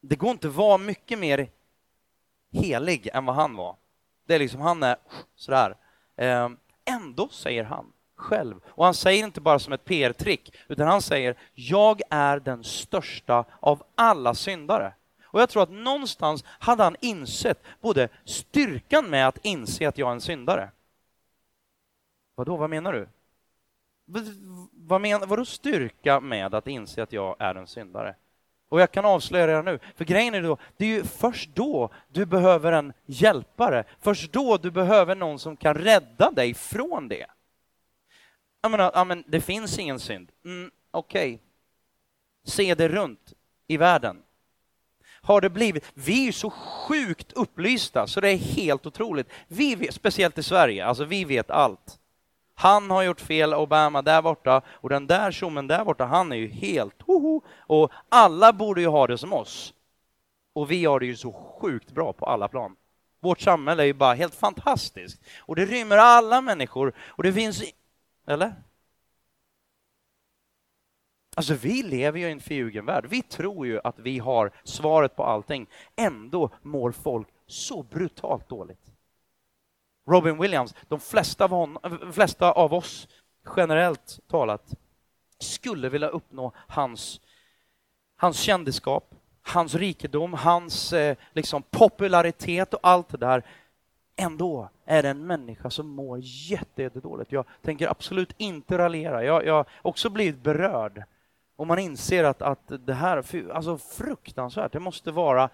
det 0.00 0.16
går 0.16 0.30
inte 0.30 0.48
att 0.48 0.54
vara 0.54 0.78
mycket 0.78 1.18
mer 1.18 1.50
helig 2.52 3.08
än 3.12 3.24
vad 3.24 3.36
han 3.36 3.56
var. 3.56 3.76
Det 4.26 4.34
är 4.34 4.38
liksom, 4.38 4.60
han 4.60 4.82
är 4.82 4.96
sådär. 5.36 5.76
Ehm, 6.16 6.56
ändå 6.84 7.28
säger 7.28 7.64
han 7.64 7.92
själv, 8.22 8.60
och 8.66 8.84
han 8.84 8.94
säger 8.94 9.24
inte 9.24 9.40
bara 9.40 9.58
som 9.58 9.72
ett 9.72 9.84
PR-trick, 9.84 10.54
utan 10.68 10.88
han 10.88 11.02
säger, 11.02 11.36
jag 11.54 12.00
är 12.10 12.40
den 12.40 12.64
största 12.64 13.44
av 13.60 13.82
alla 13.94 14.34
syndare. 14.34 14.92
Och 15.24 15.40
jag 15.40 15.48
tror 15.48 15.62
att 15.62 15.70
någonstans 15.70 16.44
hade 16.46 16.82
han 16.82 16.96
insett 17.00 17.62
både 17.80 18.08
styrkan 18.24 19.10
med 19.10 19.28
att 19.28 19.38
inse 19.42 19.88
att 19.88 19.98
jag 19.98 20.08
är 20.08 20.12
en 20.12 20.20
syndare. 20.20 20.70
Vadå, 22.34 22.56
vad 22.56 22.70
menar 22.70 22.92
du? 22.92 23.08
Vad 24.72 25.00
menar, 25.00 25.26
vadå 25.26 25.44
styrka 25.44 26.20
med 26.20 26.54
att 26.54 26.66
inse 26.66 27.02
att 27.02 27.12
jag 27.12 27.36
är 27.38 27.54
en 27.54 27.66
syndare? 27.66 28.14
Och 28.68 28.80
jag 28.80 28.92
kan 28.92 29.04
avslöja 29.04 29.48
redan 29.48 29.64
nu, 29.64 29.78
för 29.96 30.04
grejen 30.04 30.34
är 30.34 30.42
då, 30.42 30.56
det 30.76 30.84
är 30.84 30.88
ju 30.88 31.04
först 31.04 31.50
då 31.54 31.90
du 32.08 32.26
behöver 32.26 32.72
en 32.72 32.92
hjälpare, 33.06 33.84
först 34.00 34.32
då 34.32 34.56
du 34.56 34.70
behöver 34.70 35.14
någon 35.14 35.38
som 35.38 35.56
kan 35.56 35.74
rädda 35.74 36.30
dig 36.30 36.54
från 36.54 37.08
det. 37.08 37.26
Jag 38.62 38.70
menar, 38.70 38.90
ja, 38.94 39.04
men 39.04 39.24
det 39.26 39.40
finns 39.40 39.78
ingen 39.78 40.00
synd. 40.00 40.32
Mm, 40.44 40.70
Okej. 40.90 41.34
Okay. 41.34 41.38
Se 42.44 42.74
det 42.74 42.88
runt 42.88 43.32
i 43.66 43.76
världen. 43.76 44.22
Har 45.22 45.40
det 45.40 45.50
blivit, 45.50 45.92
vi 45.94 46.20
är 46.20 46.24
ju 46.24 46.32
så 46.32 46.50
sjukt 46.50 47.32
upplysta 47.32 48.06
så 48.06 48.20
det 48.20 48.28
är 48.28 48.36
helt 48.36 48.86
otroligt. 48.86 49.28
Vi 49.48 49.74
vet, 49.74 49.94
speciellt 49.94 50.38
i 50.38 50.42
Sverige, 50.42 50.86
alltså 50.86 51.04
vi 51.04 51.24
vet 51.24 51.50
allt. 51.50 51.98
Han 52.54 52.90
har 52.90 53.02
gjort 53.02 53.20
fel, 53.20 53.54
Obama 53.54 54.02
där 54.02 54.22
borta, 54.22 54.62
och 54.68 54.88
den 54.88 55.06
där 55.06 55.32
tjommen 55.32 55.66
där 55.66 55.84
borta, 55.84 56.04
han 56.04 56.32
är 56.32 56.36
ju 56.36 56.48
helt 56.48 57.02
hoho. 57.02 57.40
Och 57.58 57.92
alla 58.08 58.52
borde 58.52 58.80
ju 58.80 58.86
ha 58.86 59.06
det 59.06 59.18
som 59.18 59.32
oss. 59.32 59.74
Och 60.52 60.70
vi 60.70 60.84
har 60.84 61.00
det 61.00 61.06
ju 61.06 61.16
så 61.16 61.32
sjukt 61.32 61.90
bra 61.92 62.12
på 62.12 62.26
alla 62.26 62.48
plan. 62.48 62.76
Vårt 63.20 63.40
samhälle 63.40 63.82
är 63.82 63.86
ju 63.86 63.92
bara 63.92 64.14
helt 64.14 64.34
fantastiskt. 64.34 65.22
Och 65.38 65.56
det 65.56 65.64
rymmer 65.64 65.96
alla 65.96 66.40
människor, 66.40 66.94
och 67.08 67.22
det 67.22 67.32
finns... 67.32 67.62
Eller? 68.26 68.54
Alltså, 71.36 71.54
vi 71.54 71.82
lever 71.82 72.18
ju 72.18 72.28
i 72.28 72.32
en 72.32 72.40
förljugen 72.40 72.86
värld. 72.86 73.06
Vi 73.08 73.22
tror 73.22 73.66
ju 73.66 73.80
att 73.84 73.98
vi 73.98 74.18
har 74.18 74.50
svaret 74.64 75.16
på 75.16 75.24
allting. 75.24 75.66
Ändå 75.96 76.50
mår 76.62 76.92
folk 76.92 77.28
så 77.46 77.82
brutalt 77.82 78.48
dåligt. 78.48 78.92
Robin 80.06 80.38
Williams, 80.38 80.74
de 80.88 81.00
flesta 81.00 81.44
av, 81.44 81.50
hon, 81.50 81.78
flesta 82.12 82.52
av 82.52 82.74
oss, 82.74 83.08
generellt 83.56 84.20
talat, 84.28 84.74
skulle 85.38 85.88
vilja 85.88 86.08
uppnå 86.08 86.52
hans, 86.56 87.20
hans 88.16 88.38
kändisskap, 88.38 89.14
hans 89.42 89.74
rikedom, 89.74 90.34
hans 90.34 90.92
eh, 90.92 91.16
liksom, 91.32 91.62
popularitet 91.62 92.74
och 92.74 92.80
allt 92.82 93.08
det 93.08 93.18
där. 93.18 93.44
Ändå 94.16 94.68
är 94.84 95.02
det 95.02 95.08
en 95.08 95.26
människa 95.26 95.70
som 95.70 95.88
mår 95.88 96.18
jättedåligt. 96.22 97.32
Jag 97.32 97.44
tänker 97.62 97.88
absolut 97.88 98.34
inte 98.36 98.78
raljera. 98.78 99.24
Jag 99.24 99.54
har 99.54 99.66
också 99.82 100.10
blivit 100.10 100.42
berörd. 100.42 101.04
Och 101.56 101.66
man 101.66 101.78
inser 101.78 102.24
att, 102.24 102.42
att 102.42 102.72
det 102.86 102.94
här, 102.94 103.50
alltså 103.52 103.78
fruktansvärt, 103.78 104.72
det 104.72 104.80
måste 104.80 105.10
vara 105.10 105.50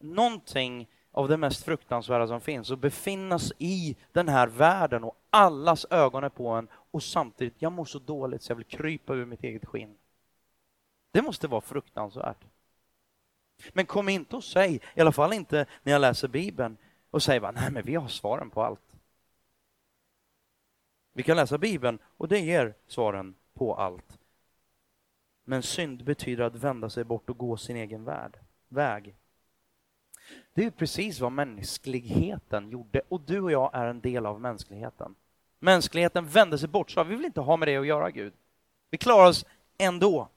någonting 0.00 0.88
av 1.12 1.28
det 1.28 1.36
mest 1.36 1.64
fruktansvärda 1.64 2.26
som 2.26 2.40
finns 2.40 2.70
och 2.70 2.78
befinnas 2.78 3.52
i 3.58 3.96
den 4.12 4.28
här 4.28 4.46
världen 4.46 5.04
och 5.04 5.16
allas 5.30 5.86
ögon 5.90 6.24
är 6.24 6.28
på 6.28 6.48
en 6.48 6.68
och 6.90 7.02
samtidigt, 7.02 7.54
jag 7.58 7.72
mår 7.72 7.84
så 7.84 7.98
dåligt 7.98 8.42
så 8.42 8.50
jag 8.50 8.56
vill 8.56 8.64
krypa 8.64 9.14
ur 9.14 9.26
mitt 9.26 9.44
eget 9.44 9.64
skinn. 9.64 9.94
Det 11.12 11.22
måste 11.22 11.48
vara 11.48 11.60
fruktansvärt. 11.60 12.44
Men 13.72 13.86
kom 13.86 14.08
inte 14.08 14.36
och 14.36 14.44
säg, 14.44 14.80
i 14.94 15.00
alla 15.00 15.12
fall 15.12 15.32
inte 15.32 15.66
när 15.82 15.92
jag 15.92 16.00
läser 16.00 16.28
Bibeln, 16.28 16.76
och 17.12 17.22
säger 17.22 17.40
bara, 17.40 17.52
nej 17.52 17.70
men 17.70 17.84
vi 17.84 17.94
har 17.94 18.08
svaren 18.08 18.50
på 18.50 18.62
allt. 18.62 18.96
Vi 21.12 21.22
kan 21.22 21.36
läsa 21.36 21.58
Bibeln 21.58 21.98
och 22.16 22.28
det 22.28 22.38
ger 22.38 22.74
svaren 22.86 23.34
på 23.54 23.74
allt. 23.74 24.18
Men 25.44 25.62
synd 25.62 26.04
betyder 26.04 26.44
att 26.44 26.54
vända 26.54 26.90
sig 26.90 27.04
bort 27.04 27.30
och 27.30 27.38
gå 27.38 27.56
sin 27.56 27.76
egen 27.76 28.04
värld, 28.04 28.38
väg. 28.68 29.14
Det 30.54 30.64
är 30.64 30.70
precis 30.70 31.20
vad 31.20 31.32
mänskligheten 31.32 32.70
gjorde 32.70 33.02
och 33.08 33.20
du 33.20 33.40
och 33.40 33.52
jag 33.52 33.70
är 33.74 33.86
en 33.86 34.00
del 34.00 34.26
av 34.26 34.40
mänskligheten. 34.40 35.14
Mänskligheten 35.58 36.26
vände 36.26 36.58
sig 36.58 36.68
bort, 36.68 36.90
så 36.90 37.04
vi 37.04 37.16
vill 37.16 37.24
inte 37.24 37.40
ha 37.40 37.56
med 37.56 37.68
det 37.68 37.76
att 37.76 37.86
göra, 37.86 38.10
Gud. 38.10 38.32
Vi 38.90 38.98
klarar 38.98 39.28
oss 39.28 39.46
ändå. 39.78 40.28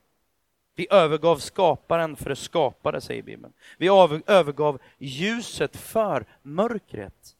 Vi 0.76 0.88
övergav 0.90 1.38
skaparen 1.38 2.16
för 2.16 2.30
det 2.30 2.36
skapade, 2.36 3.02
säger 3.02 3.24
Bibeln. 3.24 3.54
Vi 3.78 3.88
övergav 4.28 4.80
ljuset 4.98 5.78
för 5.78 6.26
mörkret. 6.42 7.36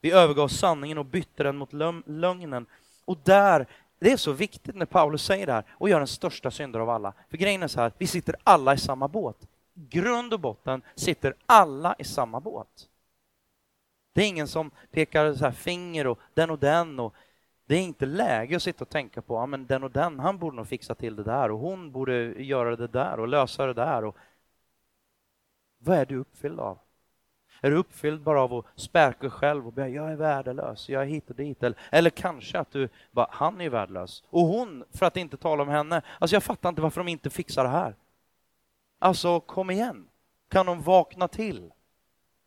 Vi 0.00 0.12
övergav 0.12 0.48
sanningen 0.48 0.98
och 0.98 1.06
bytte 1.06 1.42
den 1.42 1.56
mot 1.56 1.72
lögnen. 2.06 2.66
Och 3.04 3.18
där, 3.24 3.66
det 3.98 4.12
är 4.12 4.16
så 4.16 4.32
viktigt 4.32 4.74
när 4.74 4.86
Paulus 4.86 5.24
säger 5.24 5.46
det 5.46 5.52
här, 5.52 5.64
och 5.70 5.88
gör 5.88 5.98
den 5.98 6.06
största 6.06 6.50
synder 6.50 6.80
av 6.80 6.90
alla. 6.90 7.12
För 7.30 7.36
grejen 7.36 7.62
är 7.62 7.68
så 7.68 7.80
här, 7.80 7.92
vi 7.98 8.06
sitter 8.06 8.36
alla 8.44 8.74
i 8.74 8.78
samma 8.78 9.08
båt 9.08 9.36
grund 9.74 10.34
och 10.34 10.40
botten 10.40 10.82
sitter 10.94 11.34
alla 11.46 11.94
i 11.98 12.04
samma 12.04 12.40
båt. 12.40 12.88
Det 14.14 14.22
är 14.22 14.28
ingen 14.28 14.48
som 14.48 14.70
pekar 14.90 15.34
så 15.34 15.52
finger 15.52 16.06
och 16.06 16.18
den 16.34 16.50
och 16.50 16.58
den 16.58 17.00
och 17.00 17.14
det 17.66 17.74
är 17.74 17.82
inte 17.82 18.06
läge 18.06 18.56
att 18.56 18.62
sitta 18.62 18.84
och 18.84 18.88
tänka 18.88 19.22
på, 19.22 19.34
ja 19.34 19.46
men 19.46 19.66
den 19.66 19.84
och 19.84 19.90
den, 19.90 20.20
han 20.20 20.38
borde 20.38 20.56
nog 20.56 20.68
fixa 20.68 20.94
till 20.94 21.16
det 21.16 21.22
där 21.22 21.50
och 21.50 21.58
hon 21.58 21.92
borde 21.92 22.42
göra 22.42 22.76
det 22.76 22.86
där 22.86 23.20
och 23.20 23.28
lösa 23.28 23.66
det 23.66 23.74
där. 23.74 24.04
Och... 24.04 24.16
Vad 25.78 25.98
är 25.98 26.06
du 26.06 26.16
uppfylld 26.16 26.60
av? 26.60 26.78
Är 27.60 27.70
du 27.70 27.76
uppfylld 27.76 28.22
bara 28.22 28.42
av 28.42 28.54
att 28.54 28.66
späka 28.80 29.18
dig 29.20 29.30
själv 29.30 29.68
och 29.68 29.74
säga 29.74 29.88
jag 29.88 30.12
är 30.12 30.16
värdelös, 30.16 30.88
jag 30.88 31.02
är 31.02 31.06
hit 31.06 31.30
och 31.30 31.36
dit. 31.36 31.62
Eller, 31.62 31.78
eller 31.90 32.10
kanske 32.10 32.58
att 32.58 32.70
du 32.70 32.88
bara, 33.10 33.28
han 33.30 33.60
är 33.60 33.70
värdelös. 33.70 34.24
Och 34.30 34.42
hon, 34.42 34.84
för 34.90 35.06
att 35.06 35.16
inte 35.16 35.36
tala 35.36 35.62
om 35.62 35.68
henne, 35.68 36.02
alltså 36.18 36.36
jag 36.36 36.42
fattar 36.42 36.68
inte 36.68 36.82
varför 36.82 37.00
de 37.00 37.08
inte 37.08 37.30
fixar 37.30 37.64
det 37.64 37.70
här. 37.70 37.96
Alltså, 38.98 39.40
kom 39.40 39.70
igen. 39.70 40.08
Kan 40.48 40.66
de 40.66 40.82
vakna 40.82 41.28
till? 41.28 41.72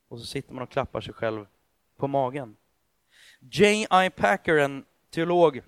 och 0.08 0.20
så 0.20 0.26
sitter 0.26 0.54
man 0.54 0.64
och 0.64 0.70
klappar 0.70 1.02
sig 1.02 1.14
själv 1.14 1.46
på 1.98 2.08
magen. 2.08 2.56
J.I. 3.40 4.10
Packer, 4.10 4.58
en 4.58 4.86
teolog, 5.16 5.62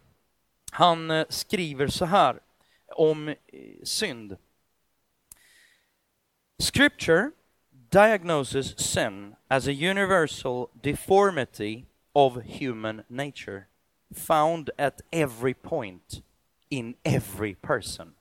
han 0.72 1.12
eh, 1.12 1.26
skriver 1.30 1.88
så 1.88 2.06
här 2.06 2.40
om 2.96 3.28
eh, 3.28 3.36
synd. 3.84 4.38
Scripture 6.60 7.32
diagnoses 7.90 8.80
sin 8.80 9.36
as 9.48 9.68
a 9.68 9.72
universal 9.72 10.68
deformity 10.82 11.86
of 12.14 12.38
human 12.60 13.04
nature 13.08 13.64
found 14.16 14.70
at 14.78 15.02
every 15.12 15.54
point 15.54 16.22
in 16.70 16.96
every 17.04 17.56
person. 17.56 18.14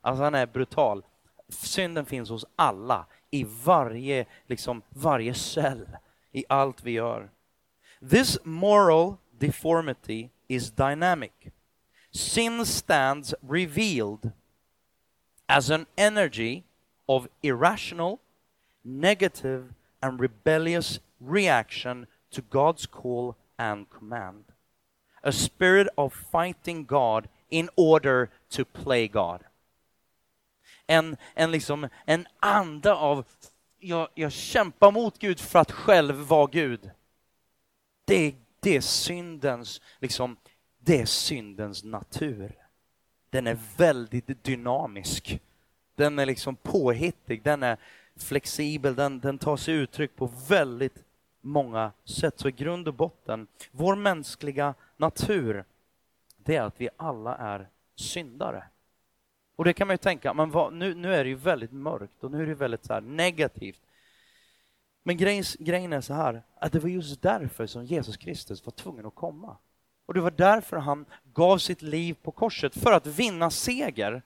Alltså 0.00 0.24
han 0.24 0.34
är 0.34 0.46
brutal. 0.46 1.02
Synden 1.48 2.06
finns 2.06 2.30
hos 2.30 2.44
alla, 2.56 3.06
i 3.30 3.44
varje, 3.64 4.26
liksom, 4.46 4.82
varje 4.88 5.34
cell, 5.34 5.88
i 6.32 6.44
allt 6.48 6.82
vi 6.84 6.90
gör. 6.90 7.30
This 8.10 8.38
moral 8.44 9.16
deformity 9.38 10.28
is 10.48 10.70
dynamic. 10.70 11.52
Sin 12.12 12.64
stands 12.64 13.34
revealed 13.42 14.32
as 15.48 15.70
an 15.70 15.86
energy 15.96 16.64
of 17.08 17.28
irrational, 17.42 18.20
negative 18.84 19.74
and 20.02 20.20
rebellious 20.20 20.98
reaction 21.20 22.06
to 22.30 22.42
God's 22.42 22.86
call 22.86 23.36
and 23.58 23.88
command. 23.90 24.44
A 25.22 25.32
spirit 25.32 25.88
of 25.96 26.12
fighting 26.12 26.84
God 26.84 27.28
in 27.50 27.68
order 27.76 28.30
to 28.50 28.64
play 28.64 29.08
God. 29.08 29.44
En, 30.88 31.16
en, 31.34 31.50
liksom, 31.50 31.88
en 32.06 32.26
anda 32.40 32.94
av 32.94 33.24
jag, 33.78 34.08
jag 34.14 34.32
kämpar 34.32 34.90
mot 34.92 35.18
Gud 35.18 35.40
för 35.40 35.58
att 35.58 35.72
själv 35.72 36.14
vara 36.14 36.46
Gud. 36.46 36.90
Det, 38.04 38.34
det 38.66 38.76
är 38.76 38.80
syndens, 38.80 39.80
liksom, 39.98 40.36
det 40.78 41.00
är 41.00 41.06
syndens 41.06 41.84
natur. 41.84 42.52
Den 43.30 43.46
är 43.46 43.58
väldigt 43.76 44.44
dynamisk. 44.44 45.40
Den 45.94 46.18
är 46.18 46.26
liksom 46.26 46.56
påhittig, 46.56 47.42
den 47.42 47.62
är 47.62 47.76
flexibel, 48.16 48.94
den, 48.94 49.20
den 49.20 49.38
tar 49.38 49.56
sig 49.56 49.74
uttryck 49.74 50.16
på 50.16 50.30
väldigt 50.48 51.04
många 51.40 51.92
sätt. 52.04 52.38
Så 52.38 52.48
i 52.48 52.52
grund 52.52 52.88
och 52.88 52.94
botten, 52.94 53.46
vår 53.70 53.96
mänskliga 53.96 54.74
natur, 54.96 55.64
det 56.36 56.56
är 56.56 56.62
att 56.62 56.80
vi 56.80 56.88
alla 56.96 57.36
är 57.36 57.68
syndare. 57.94 58.64
Och 59.56 59.64
det 59.64 59.72
kan 59.72 59.86
man 59.86 59.94
ju 59.94 59.98
tänka, 59.98 60.34
men 60.34 60.50
vad, 60.50 60.72
nu, 60.72 60.94
nu 60.94 61.14
är 61.14 61.24
det 61.24 61.30
ju 61.30 61.36
väldigt 61.36 61.72
mörkt 61.72 62.24
och 62.24 62.30
nu 62.30 62.42
är 62.42 62.46
det 62.46 62.54
väldigt 62.54 62.84
så 62.84 63.00
negativt. 63.00 63.80
Men 65.06 65.16
grejen, 65.16 65.44
grejen 65.58 65.92
är 65.92 66.00
så 66.00 66.14
här, 66.14 66.42
att 66.60 66.72
det 66.72 66.78
var 66.78 66.88
just 66.88 67.22
därför 67.22 67.66
som 67.66 67.84
Jesus 67.84 68.16
Kristus 68.16 68.66
var 68.66 68.70
tvungen 68.72 69.06
att 69.06 69.14
komma. 69.14 69.56
Och 70.06 70.14
det 70.14 70.20
var 70.20 70.30
därför 70.30 70.76
han 70.76 71.06
gav 71.32 71.58
sitt 71.58 71.82
liv 71.82 72.16
på 72.22 72.30
korset, 72.30 72.74
för 72.74 72.92
att 72.92 73.06
vinna 73.06 73.50
seger 73.50 74.22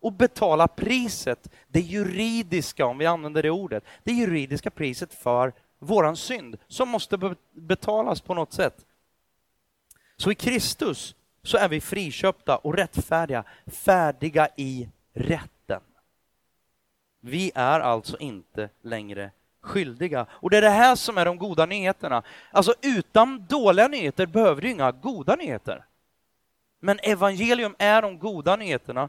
och 0.00 0.12
betala 0.12 0.68
priset, 0.68 1.50
det 1.68 1.80
juridiska, 1.80 2.86
om 2.86 2.98
vi 2.98 3.06
använder 3.06 3.42
det 3.42 3.50
ordet, 3.50 3.84
det 4.02 4.12
juridiska 4.12 4.70
priset 4.70 5.14
för 5.14 5.52
våran 5.78 6.16
synd, 6.16 6.58
som 6.68 6.88
måste 6.88 7.34
betalas 7.52 8.20
på 8.20 8.34
något 8.34 8.52
sätt. 8.52 8.86
Så 10.16 10.30
i 10.30 10.34
Kristus 10.34 11.14
så 11.42 11.56
är 11.56 11.68
vi 11.68 11.80
friköpta 11.80 12.56
och 12.56 12.74
rättfärdiga, 12.74 13.44
färdiga 13.66 14.48
i 14.56 14.88
rätten. 15.12 15.82
Vi 17.20 17.52
är 17.54 17.80
alltså 17.80 18.18
inte 18.18 18.68
längre 18.82 19.30
skyldiga. 19.62 20.26
Och 20.30 20.50
det 20.50 20.56
är 20.56 20.62
det 20.62 20.70
här 20.70 20.96
som 20.96 21.18
är 21.18 21.24
de 21.24 21.38
goda 21.38 21.66
nyheterna. 21.66 22.22
Alltså 22.50 22.74
utan 22.82 23.46
dåliga 23.48 23.88
nyheter 23.88 24.26
behöver 24.26 24.62
du 24.62 24.70
inga 24.70 24.92
goda 24.92 25.36
nyheter. 25.36 25.84
Men 26.80 26.98
evangelium 27.02 27.74
är 27.78 28.02
de 28.02 28.18
goda 28.18 28.56
nyheterna 28.56 29.08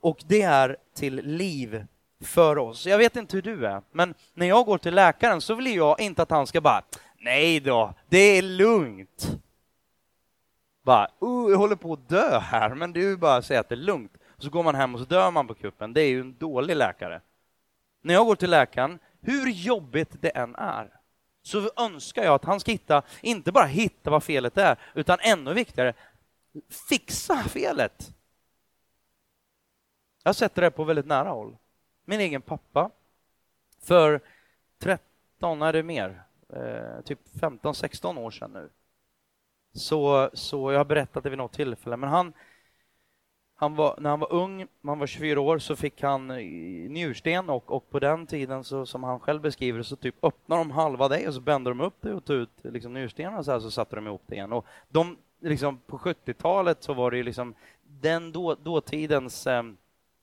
och 0.00 0.22
det 0.26 0.42
är 0.42 0.76
till 0.94 1.14
liv 1.14 1.86
för 2.24 2.58
oss. 2.58 2.86
Jag 2.86 2.98
vet 2.98 3.16
inte 3.16 3.36
hur 3.36 3.42
du 3.42 3.66
är, 3.66 3.82
men 3.92 4.14
när 4.34 4.46
jag 4.46 4.66
går 4.66 4.78
till 4.78 4.94
läkaren 4.94 5.40
så 5.40 5.54
vill 5.54 5.74
jag 5.74 6.00
inte 6.00 6.22
att 6.22 6.30
han 6.30 6.46
ska 6.46 6.60
bara 6.60 6.82
Nej 7.24 7.60
då, 7.60 7.94
det 8.08 8.18
är 8.18 8.42
lugnt. 8.42 9.38
Bara, 10.82 11.04
uh, 11.22 11.50
jag 11.50 11.58
håller 11.58 11.76
på 11.76 11.92
att 11.92 12.08
dö 12.08 12.38
här, 12.38 12.74
men 12.74 12.92
du 12.92 13.16
bara 13.16 13.42
säger 13.42 13.60
att 13.60 13.68
det 13.68 13.74
är 13.74 13.76
lugnt. 13.76 14.12
Så 14.38 14.50
går 14.50 14.62
man 14.62 14.74
hem 14.74 14.94
och 14.94 15.00
så 15.00 15.06
dör 15.06 15.30
man 15.30 15.46
på 15.46 15.54
kuppen. 15.54 15.92
Det 15.92 16.02
är 16.02 16.08
ju 16.08 16.20
en 16.20 16.36
dålig 16.38 16.76
läkare. 16.76 17.20
När 18.02 18.14
jag 18.14 18.26
går 18.26 18.36
till 18.36 18.50
läkaren, 18.50 18.98
hur 19.24 19.50
jobbigt 19.50 20.22
det 20.22 20.28
än 20.28 20.54
är, 20.54 21.00
så 21.42 21.70
önskar 21.76 22.24
jag 22.24 22.34
att 22.34 22.44
han 22.44 22.60
ska 22.60 22.72
hitta, 22.72 23.02
inte 23.20 23.52
bara 23.52 23.66
hitta 23.66 24.10
vad 24.10 24.22
felet 24.22 24.58
är, 24.58 24.78
utan 24.94 25.18
ännu 25.20 25.54
viktigare, 25.54 25.94
fixa 26.88 27.36
felet. 27.36 28.14
Jag 30.22 30.36
sätter 30.36 30.62
det 30.62 30.70
på 30.70 30.84
väldigt 30.84 31.06
nära 31.06 31.28
håll. 31.28 31.56
Min 32.04 32.20
egen 32.20 32.42
pappa, 32.42 32.90
för 33.80 34.20
13, 34.78 35.62
är 35.62 35.72
det 35.72 35.82
mer, 35.82 36.22
eh, 36.48 37.00
typ 37.04 37.20
15-16 37.40 38.18
år 38.18 38.30
sedan 38.30 38.50
nu, 38.52 38.70
så, 39.72 40.30
så 40.32 40.72
jag 40.72 40.78
har 40.78 40.84
berättat 40.84 41.24
det 41.24 41.30
vid 41.30 41.38
något 41.38 41.52
tillfälle, 41.52 41.96
men 41.96 42.10
han, 42.10 42.32
han 43.56 43.74
var, 43.74 43.94
när 43.98 44.10
han 44.10 44.20
var 44.20 44.32
ung, 44.32 44.56
man 44.56 44.92
han 44.92 44.98
var 44.98 45.06
24 45.06 45.40
år, 45.40 45.58
så 45.58 45.76
fick 45.76 46.02
han 46.02 46.30
eh, 46.30 46.36
njursten 46.90 47.50
och, 47.50 47.72
och 47.72 47.90
på 47.90 47.98
den 47.98 48.26
tiden, 48.26 48.64
så, 48.64 48.86
som 48.86 49.04
han 49.04 49.20
själv 49.20 49.40
beskriver 49.40 49.82
så 49.82 49.96
typ 49.96 50.24
öppnade 50.24 50.60
de 50.60 50.70
halva 50.70 51.08
dig 51.08 51.28
och 51.28 51.34
så 51.34 51.40
bände 51.40 51.70
de 51.70 51.80
upp 51.80 51.96
det 52.00 52.14
och 52.14 52.24
tog 52.24 52.36
ut 52.36 52.50
liksom, 52.62 52.94
njurstenarna 52.94 53.42
så, 53.42 53.52
här, 53.52 53.60
så 53.60 53.70
satte 53.70 53.96
de 53.96 54.06
ihop 54.06 54.22
det 54.26 54.34
igen. 54.34 54.52
Och 54.52 54.66
de, 54.88 55.16
liksom, 55.40 55.78
på 55.86 55.98
70-talet 55.98 56.82
så 56.82 56.94
var 56.94 57.10
det 57.10 57.16
ju 57.16 57.22
liksom 57.22 57.54
den 57.82 58.32
då, 58.32 58.54
dåtidens 58.54 59.46
eh, 59.46 59.62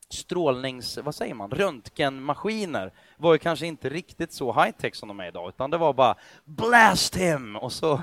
strålnings, 0.10 0.98
vad 0.98 1.16
säger 1.16 1.34
man, 1.34 1.52
röntgenmaskiner 1.52 2.92
var 3.18 3.34
ju 3.34 3.40
kanske 3.40 3.68
inte 3.68 3.90
riktigt 3.90 4.34
så 4.34 4.54
high-tech 4.54 4.96
som 4.96 5.08
de 5.08 5.20
är 5.20 5.28
idag, 5.28 5.50
utan 5.50 5.70
det 5.70 5.78
var 5.78 5.94
bara 5.94 6.16
blast 6.46 7.18
him 7.18 7.56
och 7.56 7.72
så 7.72 8.02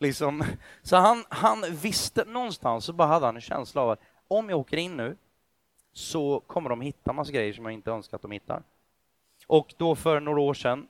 liksom. 0.00 0.44
Så 0.82 0.96
han, 0.96 1.24
han 1.28 1.64
visste 1.70 2.24
någonstans, 2.24 2.84
så 2.84 2.92
bara 2.92 3.08
hade 3.08 3.26
han 3.26 3.36
en 3.36 3.42
känsla 3.42 3.82
av 3.82 3.90
att 3.90 4.00
om 4.30 4.48
jag 4.48 4.58
åker 4.58 4.76
in 4.76 4.96
nu 4.96 5.16
så 5.92 6.40
kommer 6.46 6.70
de 6.70 6.80
hitta 6.80 7.12
massa 7.12 7.32
grejer 7.32 7.52
som 7.52 7.64
jag 7.64 7.74
inte 7.74 7.90
önskar 7.90 8.16
att 8.16 8.22
de 8.22 8.30
hittar. 8.30 8.62
Och 9.46 9.74
då 9.76 9.94
för 9.94 10.20
några 10.20 10.40
år 10.40 10.54
sedan 10.54 10.88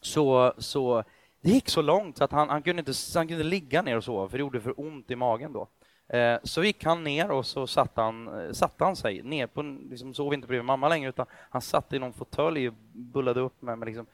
så, 0.00 0.52
så 0.58 1.04
det 1.40 1.50
gick 1.50 1.68
så 1.68 1.82
långt 1.82 2.16
så 2.16 2.24
att 2.24 2.32
han, 2.32 2.48
han, 2.48 2.62
kunde 2.62 2.80
inte, 2.80 2.92
han 3.14 3.28
kunde 3.28 3.44
ligga 3.44 3.82
ner 3.82 3.96
och 3.96 4.04
sova, 4.04 4.28
för 4.28 4.38
det 4.38 4.40
gjorde 4.40 4.60
för 4.60 4.80
ont 4.80 5.10
i 5.10 5.16
magen 5.16 5.52
då. 5.52 5.68
Eh, 6.16 6.38
så 6.42 6.64
gick 6.64 6.84
han 6.84 7.04
ner 7.04 7.30
och 7.30 7.46
så 7.46 7.60
eh, 7.60 7.66
satte 7.66 8.00
han, 8.00 8.54
satt 8.54 8.74
han 8.78 8.96
sig 8.96 9.22
ner 9.22 9.46
på, 9.46 9.62
liksom 9.62 10.14
sov 10.14 10.34
inte 10.34 10.46
bredvid 10.46 10.64
mamma 10.64 10.88
längre, 10.88 11.08
utan 11.08 11.26
han 11.50 11.62
satt 11.62 11.92
i 11.92 11.98
någon 11.98 12.12
fåtölj 12.12 12.68
och 12.68 12.74
bullade 12.92 13.40
upp 13.40 13.62
med, 13.62 13.78
med 13.78 13.86
liksom 13.86 14.06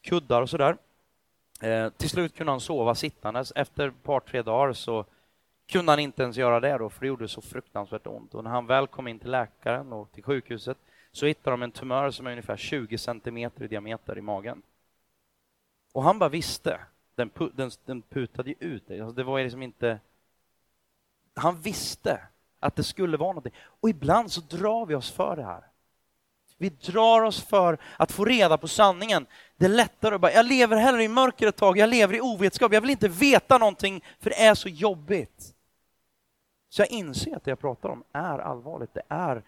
kuddar 0.00 0.42
och 0.42 0.50
sådär. 0.50 0.76
Eh, 1.60 1.88
till 1.88 2.10
slut 2.10 2.36
kunde 2.36 2.52
han 2.52 2.60
sova 2.60 2.94
sittandes. 2.94 3.52
Efter 3.56 3.88
ett 3.88 4.02
par, 4.02 4.20
tre 4.20 4.42
dagar 4.42 4.72
så 4.72 5.04
kunde 5.66 5.92
han 5.92 5.98
inte 5.98 6.22
ens 6.22 6.36
göra 6.36 6.60
det 6.60 6.78
då, 6.78 6.90
för 6.90 7.00
det 7.00 7.06
gjorde 7.06 7.28
så 7.28 7.40
fruktansvärt 7.40 8.06
ont. 8.06 8.34
Och 8.34 8.44
när 8.44 8.50
han 8.50 8.66
väl 8.66 8.86
kom 8.86 9.08
in 9.08 9.18
till 9.18 9.30
läkaren 9.30 9.92
och 9.92 10.12
till 10.12 10.22
sjukhuset 10.22 10.78
så 11.12 11.26
hittade 11.26 11.52
de 11.52 11.62
en 11.62 11.70
tumör 11.70 12.10
som 12.10 12.26
är 12.26 12.30
ungefär 12.30 12.56
20 12.56 12.98
centimeter 12.98 13.64
i 13.64 13.68
diameter 13.68 14.18
i 14.18 14.20
magen. 14.20 14.62
Och 15.92 16.02
han 16.02 16.18
bara 16.18 16.28
visste. 16.28 16.80
Den, 17.14 17.30
den, 17.54 17.70
den 17.84 18.02
putade 18.02 18.50
ju 18.50 18.56
ut 18.60 18.84
det. 18.86 19.00
Alltså 19.00 19.14
det 19.14 19.24
var 19.24 19.42
liksom 19.42 19.62
inte... 19.62 20.00
Han 21.34 21.60
visste 21.60 22.20
att 22.60 22.76
det 22.76 22.84
skulle 22.84 23.16
vara 23.16 23.28
någonting. 23.28 23.54
Och 23.80 23.88
ibland 23.88 24.32
så 24.32 24.40
drar 24.40 24.86
vi 24.86 24.94
oss 24.94 25.10
för 25.10 25.36
det 25.36 25.44
här. 25.44 25.64
Vi 26.58 26.68
drar 26.68 27.22
oss 27.22 27.44
för 27.44 27.78
att 27.96 28.12
få 28.12 28.24
reda 28.24 28.58
på 28.58 28.68
sanningen. 28.68 29.26
Det 29.56 29.64
är 29.64 29.68
lättare 29.68 30.14
att 30.14 30.20
bara, 30.20 30.32
jag 30.32 30.46
lever 30.46 30.76
hellre 30.76 31.04
i 31.04 31.08
mörker 31.08 31.46
ett 31.46 31.56
tag, 31.56 31.78
jag 31.78 31.88
lever 31.88 32.14
i 32.14 32.20
ovetskap, 32.20 32.72
jag 32.72 32.80
vill 32.80 32.90
inte 32.90 33.08
veta 33.08 33.58
någonting 33.58 34.04
för 34.20 34.30
det 34.30 34.42
är 34.42 34.54
så 34.54 34.68
jobbigt. 34.68 35.55
Så 36.68 36.82
jag 36.82 36.90
inser 36.90 37.36
att 37.36 37.44
det 37.44 37.50
jag 37.50 37.58
pratar 37.58 37.88
om 37.88 38.04
är 38.12 38.38
allvarligt, 38.38 38.94
det 38.94 39.02
är, 39.08 39.42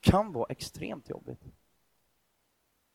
kan 0.00 0.32
vara 0.32 0.46
extremt 0.48 1.10
jobbigt. 1.10 1.40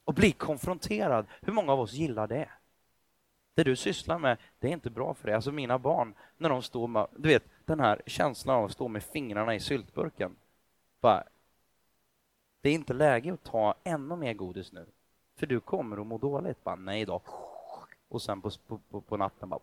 Och 0.04 0.14
bli 0.14 0.32
konfronterad, 0.32 1.26
hur 1.42 1.54
många 1.54 1.74
av 1.74 1.80
oss 1.80 1.94
gillar 1.94 2.28
det? 2.28 2.50
Det 3.54 3.64
du 3.64 3.76
sysslar 3.76 4.20
med, 4.20 4.38
det 4.60 4.68
är 4.68 4.72
inte 4.72 4.90
bra 4.90 5.14
för 5.14 5.28
dig. 5.28 5.36
Alltså 5.36 5.52
mina 5.52 5.80
barn, 5.80 6.14
när 6.38 6.50
de 6.50 6.62
står 6.62 6.88
med, 6.88 7.08
du 7.18 7.30
vet, 7.30 7.44
den 7.66 7.80
här 7.80 8.02
känslan 8.06 8.56
av 8.56 8.66
att 8.66 8.72
stå 8.72 8.88
med 8.88 9.04
fingrarna 9.04 9.56
i 9.56 9.60
syltburken. 9.60 10.36
Bara, 11.02 11.24
det 12.62 12.70
är 12.70 12.74
inte 12.74 12.94
läge 12.94 13.34
att 13.34 13.44
ta 13.44 13.76
ännu 13.84 14.16
mer 14.16 14.34
godis 14.34 14.72
nu, 14.72 14.86
för 15.36 15.48
du 15.48 15.60
kommer 15.60 16.02
att 16.02 16.08
må 16.08 16.18
dåligt. 16.18 16.64
Bara, 16.64 16.76
nej 16.76 17.06
då. 17.06 17.22
Och 18.08 18.22
sen 18.22 18.42
på, 18.42 18.50
på, 18.90 19.02
på 19.02 19.18
natten 19.18 19.50
bara 19.50 19.60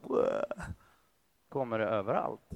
kommer 1.49 1.79
det 1.79 1.87
överallt. 1.87 2.51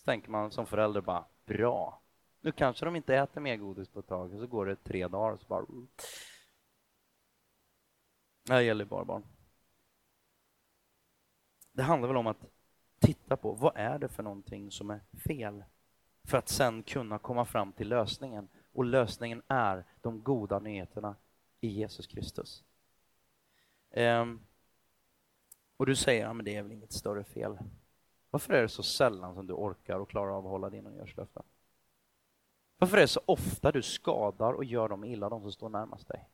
Så 0.00 0.04
tänker 0.04 0.30
man 0.30 0.50
som 0.50 0.66
förälder 0.66 1.00
bara, 1.00 1.24
bra. 1.44 2.00
Nu 2.40 2.52
kanske 2.52 2.84
de 2.84 2.96
inte 2.96 3.16
äter 3.16 3.40
mer 3.40 3.56
godis 3.56 3.88
på 3.88 4.00
ett 4.00 4.06
tag, 4.06 4.34
och 4.34 4.40
så 4.40 4.46
går 4.46 4.66
det 4.66 4.76
tre 4.76 5.08
dagar 5.08 5.32
och 5.32 5.40
så 5.40 5.46
bara... 5.46 5.66
Det 8.44 8.52
här 8.52 8.60
gäller 8.60 8.84
bara 8.84 9.04
barn. 9.04 9.24
Det 11.72 11.82
handlar 11.82 12.08
väl 12.08 12.16
om 12.16 12.26
att 12.26 12.46
titta 12.98 13.36
på 13.36 13.52
vad 13.52 13.76
är 13.76 13.98
det 13.98 14.08
för 14.08 14.22
någonting 14.22 14.70
som 14.70 14.90
är 14.90 15.00
fel 15.26 15.64
för 16.24 16.38
att 16.38 16.48
sen 16.48 16.82
kunna 16.82 17.18
komma 17.18 17.44
fram 17.44 17.72
till 17.72 17.88
lösningen. 17.88 18.48
Och 18.72 18.84
lösningen 18.84 19.42
är 19.48 19.84
de 20.00 20.22
goda 20.22 20.58
nyheterna 20.58 21.16
i 21.60 21.68
Jesus 21.68 22.06
Kristus. 22.06 22.64
Ehm, 23.90 24.40
och 25.76 25.86
du 25.86 25.96
säger, 25.96 26.22
ja 26.22 26.32
men 26.32 26.44
det 26.44 26.56
är 26.56 26.62
väl 26.62 26.72
inget 26.72 26.92
större 26.92 27.24
fel. 27.24 27.58
Varför 28.30 28.54
är 28.54 28.62
det 28.62 28.68
så 28.68 28.82
sällan 28.82 29.34
som 29.34 29.46
du 29.46 29.54
orkar 29.54 29.98
och 29.98 30.10
klarar 30.10 30.30
av 30.30 30.46
att 30.46 30.50
hålla 30.50 30.70
dina 30.70 30.90
nyårslöften? 30.90 31.42
Varför 32.78 32.96
är 32.96 33.00
det 33.00 33.08
så 33.08 33.20
ofta 33.26 33.72
du 33.72 33.82
skadar 33.82 34.52
och 34.52 34.64
gör 34.64 34.88
dem 34.88 35.04
illa, 35.04 35.28
de 35.28 35.42
som 35.42 35.52
står 35.52 35.68
närmast 35.68 36.08
dig? 36.08 36.28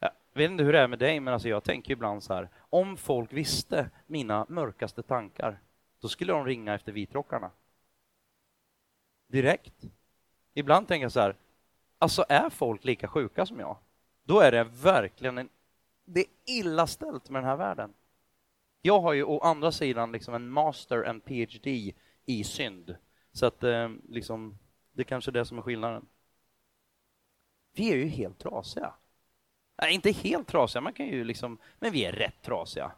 Jag 0.00 0.10
vet 0.32 0.50
inte 0.50 0.64
hur 0.64 0.72
det 0.72 0.80
är 0.80 0.88
med 0.88 0.98
dig, 0.98 1.20
men 1.20 1.34
alltså 1.34 1.48
jag 1.48 1.64
tänker 1.64 1.92
ibland 1.92 2.22
så 2.22 2.34
här, 2.34 2.48
om 2.58 2.96
folk 2.96 3.32
visste 3.32 3.90
mina 4.06 4.46
mörkaste 4.48 5.02
tankar, 5.02 5.60
då 6.00 6.08
skulle 6.08 6.32
de 6.32 6.44
ringa 6.44 6.74
efter 6.74 6.92
vitrockarna. 6.92 7.50
Direkt. 9.26 9.84
Ibland 10.54 10.88
tänker 10.88 11.04
jag 11.04 11.12
så 11.12 11.20
här, 11.20 11.36
alltså 11.98 12.24
är 12.28 12.50
folk 12.50 12.84
lika 12.84 13.08
sjuka 13.08 13.46
som 13.46 13.60
jag, 13.60 13.76
då 14.24 14.40
är 14.40 14.52
det 14.52 14.64
verkligen 14.64 15.38
en, 15.38 15.48
det 16.04 16.20
är 16.20 16.26
illa 16.44 16.86
ställt 16.86 17.30
med 17.30 17.42
den 17.42 17.48
här 17.48 17.56
världen. 17.56 17.94
Jag 18.86 19.00
har 19.00 19.12
ju 19.12 19.24
å 19.24 19.38
andra 19.38 19.72
sidan 19.72 20.12
liksom 20.12 20.34
en 20.34 20.50
master, 20.50 21.02
en 21.02 21.20
PhD 21.20 21.94
i 22.26 22.44
synd. 22.44 22.96
Så 23.32 23.46
att 23.46 23.62
eh, 23.62 23.88
liksom, 24.08 24.58
det 24.92 25.02
är 25.02 25.04
kanske 25.04 25.30
är 25.30 25.32
det 25.32 25.44
som 25.44 25.58
är 25.58 25.62
skillnaden. 25.62 26.06
Vi 27.74 27.92
är 27.92 27.96
ju 27.96 28.06
helt 28.06 28.38
trasiga. 28.38 28.92
Nej, 29.82 29.94
inte 29.94 30.10
helt 30.10 30.48
trasiga, 30.48 30.80
man 30.80 30.92
kan 30.92 31.06
ju 31.06 31.24
liksom, 31.24 31.58
men 31.78 31.92
vi 31.92 32.04
är 32.04 32.12
rätt 32.12 32.42
trasiga. 32.42 32.92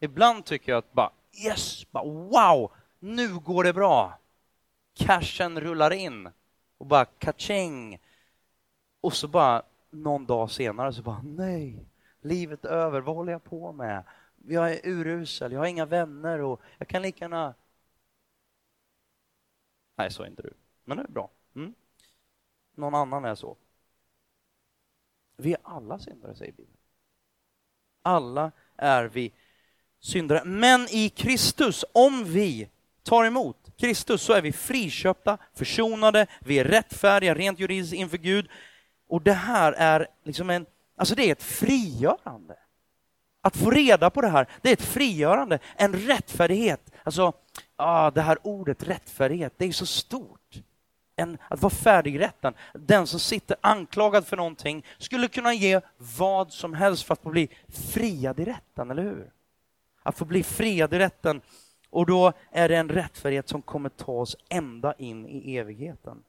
Ibland 0.00 0.44
tycker 0.44 0.72
jag 0.72 0.78
att 0.78 0.92
bara 0.92 1.10
yes, 1.44 1.90
bara 1.90 2.04
wow, 2.04 2.72
nu 2.98 3.38
går 3.38 3.64
det 3.64 3.72
bra. 3.72 4.18
Cashen 4.94 5.60
rullar 5.60 5.92
in 5.92 6.28
och 6.78 6.86
bara 6.86 7.04
kaching. 7.04 7.98
Och 9.00 9.12
så 9.12 9.28
bara 9.28 9.62
någon 9.90 10.26
dag 10.26 10.50
senare 10.50 10.92
så 10.92 11.02
bara 11.02 11.22
nej, 11.22 11.86
livet 12.20 12.64
är 12.64 12.68
över, 12.68 13.00
vad 13.00 13.16
håller 13.16 13.32
jag 13.32 13.44
på 13.44 13.72
med? 13.72 14.04
Jag 14.46 14.72
är 14.72 14.80
urusel, 14.84 15.52
jag 15.52 15.58
har 15.58 15.66
inga 15.66 15.86
vänner 15.86 16.40
och 16.40 16.60
jag 16.78 16.88
kan 16.88 17.02
lika 17.02 17.24
gärna... 17.24 17.54
Nej, 19.96 20.10
så 20.10 20.22
är 20.22 20.26
inte 20.26 20.42
du. 20.42 20.54
Men 20.84 20.96
det 20.96 21.02
är 21.02 21.08
bra. 21.08 21.30
Mm. 21.54 21.74
Någon 22.74 22.94
annan 22.94 23.24
är 23.24 23.34
så. 23.34 23.56
Vi 25.36 25.52
är 25.52 25.58
alla 25.62 25.98
syndare, 25.98 26.34
säger 26.34 26.52
Bibeln. 26.52 26.76
Alla 28.02 28.52
är 28.76 29.04
vi 29.04 29.32
syndare. 30.00 30.44
Men 30.44 30.80
i 30.90 31.08
Kristus, 31.08 31.84
om 31.92 32.24
vi 32.24 32.70
tar 33.02 33.24
emot 33.24 33.56
Kristus 33.76 34.22
så 34.22 34.32
är 34.32 34.42
vi 34.42 34.52
friköpta, 34.52 35.38
försonade, 35.54 36.26
vi 36.40 36.58
är 36.58 36.64
rättfärdiga 36.64 37.34
rent 37.34 37.58
juridiskt 37.58 37.94
inför 37.94 38.18
Gud. 38.18 38.48
Och 39.06 39.22
det 39.22 39.32
här 39.32 39.72
är 39.72 40.08
liksom 40.22 40.50
en, 40.50 40.66
alltså 40.96 41.14
det 41.14 41.22
är 41.22 41.32
ett 41.32 41.42
frigörande. 41.42 42.58
Att 43.48 43.56
få 43.56 43.70
reda 43.70 44.10
på 44.10 44.20
det 44.20 44.28
här, 44.28 44.48
det 44.62 44.68
är 44.68 44.72
ett 44.72 44.82
frigörande, 44.82 45.58
en 45.76 45.92
rättfärdighet. 45.92 46.92
Alltså, 47.02 47.32
ah, 47.76 48.10
det 48.10 48.20
här 48.20 48.38
ordet 48.42 48.82
rättfärdighet, 48.82 49.52
det 49.56 49.64
är 49.64 49.72
så 49.72 49.86
stort. 49.86 50.62
En, 51.16 51.38
att 51.50 51.62
vara 51.62 51.70
färdigrätten. 51.70 52.54
Den 52.74 53.06
som 53.06 53.20
sitter 53.20 53.56
anklagad 53.60 54.26
för 54.26 54.36
någonting 54.36 54.84
skulle 54.98 55.28
kunna 55.28 55.54
ge 55.54 55.80
vad 56.18 56.52
som 56.52 56.74
helst 56.74 57.02
för 57.02 57.12
att 57.12 57.22
få 57.22 57.30
bli 57.30 57.48
friad 57.68 58.40
i 58.40 58.44
rätten, 58.44 58.90
eller 58.90 59.02
hur? 59.02 59.30
Att 60.02 60.18
få 60.18 60.24
bli 60.24 60.42
friad 60.42 60.94
i 60.94 60.98
rätten. 60.98 61.40
Och 61.90 62.06
då 62.06 62.32
är 62.50 62.68
det 62.68 62.76
en 62.76 62.88
rättfärdighet 62.88 63.48
som 63.48 63.62
kommer 63.62 63.88
ta 63.88 64.12
oss 64.12 64.36
ända 64.48 64.94
in 64.98 65.26
i 65.26 65.56
evigheten. 65.56 66.22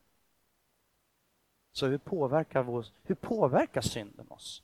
Så 1.73 1.85
hur 1.85 1.97
påverkar, 1.97 2.63
vår, 2.63 2.85
hur 3.03 3.15
påverkar 3.15 3.81
synden 3.81 4.25
oss? 4.29 4.63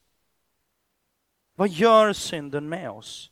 Vad 1.56 1.70
gör 1.70 2.13
synden 2.13 2.70
med 2.70 2.89
oss? 2.89 3.32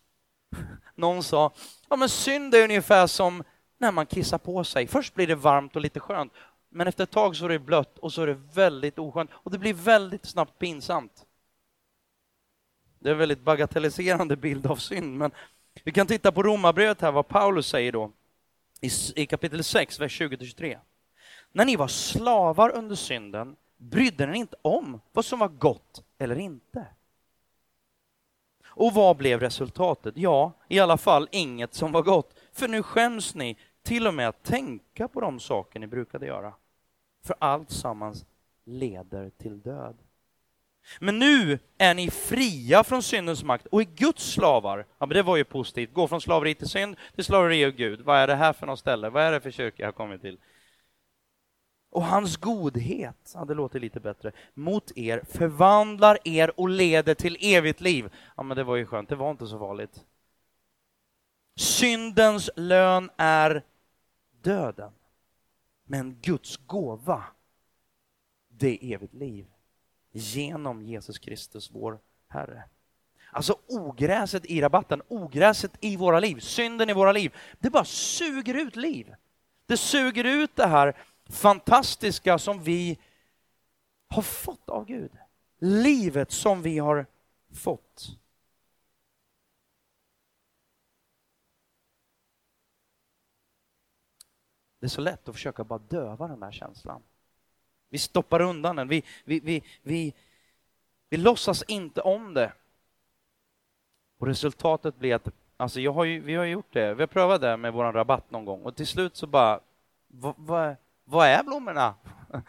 Någon 0.95 1.23
sa, 1.23 1.53
ja 1.89 1.95
men 1.95 2.09
synd 2.09 2.55
är 2.55 2.63
ungefär 2.63 3.07
som 3.07 3.43
när 3.77 3.91
man 3.91 4.05
kissar 4.05 4.37
på 4.37 4.63
sig. 4.63 4.87
Först 4.87 5.13
blir 5.13 5.27
det 5.27 5.35
varmt 5.35 5.75
och 5.75 5.81
lite 5.81 5.99
skönt, 5.99 6.33
men 6.69 6.87
efter 6.87 7.03
ett 7.03 7.11
tag 7.11 7.35
så 7.35 7.45
är 7.45 7.49
det 7.49 7.59
blött 7.59 7.97
och 7.97 8.13
så 8.13 8.21
är 8.21 8.27
det 8.27 8.39
väldigt 8.53 8.99
oskönt 8.99 9.29
och 9.33 9.51
det 9.51 9.57
blir 9.57 9.73
väldigt 9.73 10.25
snabbt 10.25 10.59
pinsamt. 10.59 11.25
Det 12.99 13.09
är 13.09 13.13
en 13.13 13.19
väldigt 13.19 13.41
bagatelliserande 13.41 14.35
bild 14.35 14.65
av 14.65 14.75
synd, 14.75 15.17
men 15.17 15.31
vi 15.83 15.91
kan 15.91 16.07
titta 16.07 16.31
på 16.31 16.43
Romarbrevet 16.43 17.01
här, 17.01 17.11
vad 17.11 17.27
Paulus 17.27 17.67
säger 17.67 17.91
då 17.91 18.11
i, 18.81 18.89
i 19.15 19.25
kapitel 19.25 19.63
6, 19.63 19.99
vers 19.99 20.21
20-23. 20.21 20.79
När 21.51 21.65
ni 21.65 21.75
var 21.75 21.87
slavar 21.87 22.69
under 22.69 22.95
synden 22.95 23.55
brydde 23.77 24.25
ni 24.25 24.37
inte 24.37 24.55
om 24.61 25.01
vad 25.11 25.25
som 25.25 25.39
var 25.39 25.47
gott 25.47 26.03
eller 26.17 26.35
inte. 26.39 26.85
Och 28.75 28.93
vad 28.93 29.17
blev 29.17 29.39
resultatet? 29.39 30.17
Ja, 30.17 30.51
i 30.67 30.79
alla 30.79 30.97
fall 30.97 31.27
inget 31.31 31.73
som 31.73 31.91
var 31.91 32.01
gott. 32.01 32.35
För 32.53 32.67
nu 32.67 32.83
skäms 32.83 33.35
ni 33.35 33.57
till 33.83 34.07
och 34.07 34.13
med 34.13 34.27
att 34.27 34.43
tänka 34.43 35.07
på 35.07 35.21
de 35.21 35.39
saker 35.39 35.79
ni 35.79 35.87
brukade 35.87 36.25
göra. 36.25 36.53
För 37.25 37.35
allt 37.39 37.71
sammans 37.71 38.25
leder 38.65 39.29
till 39.29 39.61
död. 39.61 39.97
Men 40.99 41.19
nu 41.19 41.59
är 41.77 41.93
ni 41.93 42.11
fria 42.11 42.83
från 42.83 43.03
syndens 43.03 43.43
makt 43.43 43.67
och 43.67 43.81
är 43.81 43.85
Guds 43.85 44.31
slavar. 44.31 44.85
Ja, 44.99 45.05
men 45.05 45.15
det 45.15 45.23
var 45.23 45.37
ju 45.37 45.43
positivt. 45.43 45.93
Gå 45.93 46.07
från 46.07 46.21
slaveri 46.21 46.55
till 46.55 46.69
synd 46.69 46.95
till 47.15 47.23
slaveri 47.23 47.65
och 47.65 47.73
Gud. 47.73 48.01
Vad 48.01 48.17
är 48.17 48.27
det 48.27 48.35
här 48.35 48.53
för 48.53 48.67
något 48.67 48.79
ställe? 48.79 49.09
Vad 49.09 49.23
är 49.23 49.31
det 49.31 49.41
för 49.41 49.51
kyrka 49.51 49.83
jag 49.83 49.87
har 49.87 49.91
kommit 49.91 50.21
till? 50.21 50.37
Och 51.93 52.03
hans 52.03 52.37
godhet, 52.37 53.31
ja, 53.33 53.45
det 53.45 53.53
låter 53.53 53.79
lite 53.79 53.99
bättre, 53.99 54.31
mot 54.53 54.97
er 54.97 55.23
förvandlar 55.29 56.17
er 56.23 56.59
och 56.59 56.69
leder 56.69 57.13
till 57.13 57.37
evigt 57.39 57.81
liv. 57.81 58.13
Ja, 58.37 58.43
men 58.43 58.57
det 58.57 58.63
var 58.63 58.75
ju 58.75 58.85
skönt, 58.85 59.09
det 59.09 59.15
var 59.15 59.31
inte 59.31 59.47
så 59.47 59.59
farligt. 59.59 60.05
Syndens 61.55 62.49
lön 62.55 63.09
är 63.17 63.63
döden, 64.41 64.91
men 65.85 66.17
Guds 66.21 66.57
gåva, 66.57 67.23
det 68.49 68.85
är 68.85 68.95
evigt 68.95 69.13
liv 69.13 69.45
genom 70.11 70.81
Jesus 70.81 71.19
Kristus, 71.19 71.71
vår 71.73 71.99
Herre. 72.27 72.63
Alltså 73.31 73.57
ogräset 73.67 74.45
i 74.45 74.61
rabatten, 74.61 75.01
ogräset 75.07 75.71
i 75.79 75.97
våra 75.97 76.19
liv, 76.19 76.39
synden 76.39 76.89
i 76.89 76.93
våra 76.93 77.11
liv, 77.11 77.35
det 77.59 77.69
bara 77.69 77.85
suger 77.85 78.53
ut 78.53 78.75
liv. 78.75 79.15
Det 79.65 79.77
suger 79.77 80.23
ut 80.23 80.55
det 80.55 80.67
här 80.67 80.95
fantastiska 81.33 82.37
som 82.37 82.63
vi 82.63 82.99
har 84.07 84.21
fått 84.21 84.69
av 84.69 84.85
Gud. 84.85 85.11
Livet 85.59 86.31
som 86.31 86.61
vi 86.61 86.79
har 86.79 87.05
fått. 87.53 88.17
Det 94.79 94.87
är 94.87 94.89
så 94.89 95.01
lätt 95.01 95.29
att 95.29 95.35
försöka 95.35 95.63
bara 95.63 95.79
döva 95.79 96.27
den 96.27 96.39
där 96.39 96.51
känslan. 96.51 97.01
Vi 97.89 97.97
stoppar 97.97 98.41
undan 98.41 98.75
den, 98.75 98.87
vi, 98.87 99.03
vi, 99.23 99.39
vi, 99.39 99.63
vi, 99.81 100.13
vi 101.09 101.17
låtsas 101.17 101.63
inte 101.63 102.01
om 102.01 102.33
det. 102.33 102.53
Och 104.17 104.27
resultatet 104.27 104.95
blir 104.95 105.15
att, 105.15 105.27
alltså 105.57 105.79
jag 105.79 105.93
har 105.93 106.03
ju, 106.03 106.19
vi 106.19 106.35
har 106.35 106.45
gjort 106.45 106.73
det, 106.73 106.93
vi 106.93 107.01
har 107.01 107.07
prövat 107.07 107.41
det 107.41 107.57
med 107.57 107.73
vår 107.73 107.83
rabatt 107.83 108.31
någon 108.31 108.45
gång 108.45 108.61
och 108.61 108.75
till 108.75 108.87
slut 108.87 109.15
så 109.15 109.27
bara, 109.27 109.59
vad, 110.07 110.35
vad, 110.37 110.75
vad 111.03 111.27
är 111.27 111.43
blommorna? 111.43 111.95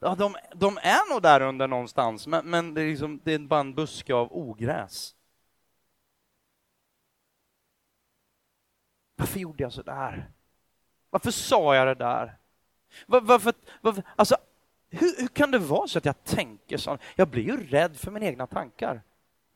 Ja, 0.00 0.14
de, 0.14 0.36
de 0.54 0.78
är 0.82 1.12
nog 1.12 1.22
där 1.22 1.40
under 1.40 1.68
någonstans, 1.68 2.26
men, 2.26 2.50
men 2.50 2.74
det, 2.74 2.82
är 2.82 2.86
liksom, 2.86 3.20
det 3.24 3.32
är 3.32 3.38
bara 3.38 3.60
en 3.60 3.74
buske 3.74 4.14
av 4.14 4.28
ogräs. 4.30 5.14
Varför 9.16 9.40
gjorde 9.40 9.62
jag 9.62 9.72
så 9.72 9.82
där? 9.82 10.30
Varför 11.10 11.30
sa 11.30 11.76
jag 11.76 11.86
det 11.86 11.94
där? 11.94 12.38
Var, 13.06 13.20
varför, 13.20 13.52
varför, 13.80 14.02
alltså, 14.16 14.36
hur, 14.90 15.20
hur, 15.20 15.28
kan 15.28 15.50
det 15.50 15.58
vara 15.58 15.88
så 15.88 15.98
att 15.98 16.04
jag 16.04 16.24
tänker 16.24 16.76
så? 16.76 16.98
Jag 17.16 17.28
blir 17.28 17.42
ju 17.42 17.66
rädd 17.66 17.96
för 17.96 18.10
mina 18.10 18.26
egna 18.26 18.46
tankar. 18.46 19.02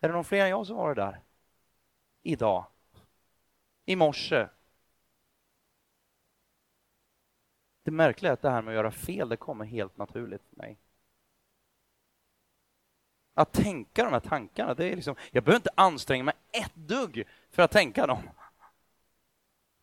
Är 0.00 0.08
det 0.08 0.14
någon 0.14 0.24
fler 0.24 0.44
än 0.44 0.50
jag 0.50 0.66
som 0.66 0.76
har 0.76 0.94
det 0.94 1.02
där? 1.02 1.20
Idag? 2.22 2.66
I 3.84 3.96
morse? 3.96 4.46
Det 7.82 7.90
märkliga 7.90 8.30
är 8.30 8.34
att 8.34 8.42
det 8.42 8.50
här 8.50 8.62
med 8.62 8.72
att 8.72 8.76
göra 8.76 8.90
fel, 8.90 9.28
det 9.28 9.36
kommer 9.36 9.64
helt 9.64 9.96
naturligt 9.96 10.42
för 10.50 10.56
mig. 10.56 10.78
Att 13.34 13.52
tänka 13.52 14.04
de 14.04 14.12
här 14.12 14.20
tankarna, 14.20 14.74
det 14.74 14.84
är 14.84 14.96
liksom, 14.96 15.14
jag 15.30 15.44
behöver 15.44 15.56
inte 15.58 15.70
anstränga 15.74 16.24
mig 16.24 16.34
ett 16.52 16.74
dugg 16.74 17.24
för 17.50 17.62
att 17.62 17.70
tänka 17.70 18.06
dem. 18.06 18.30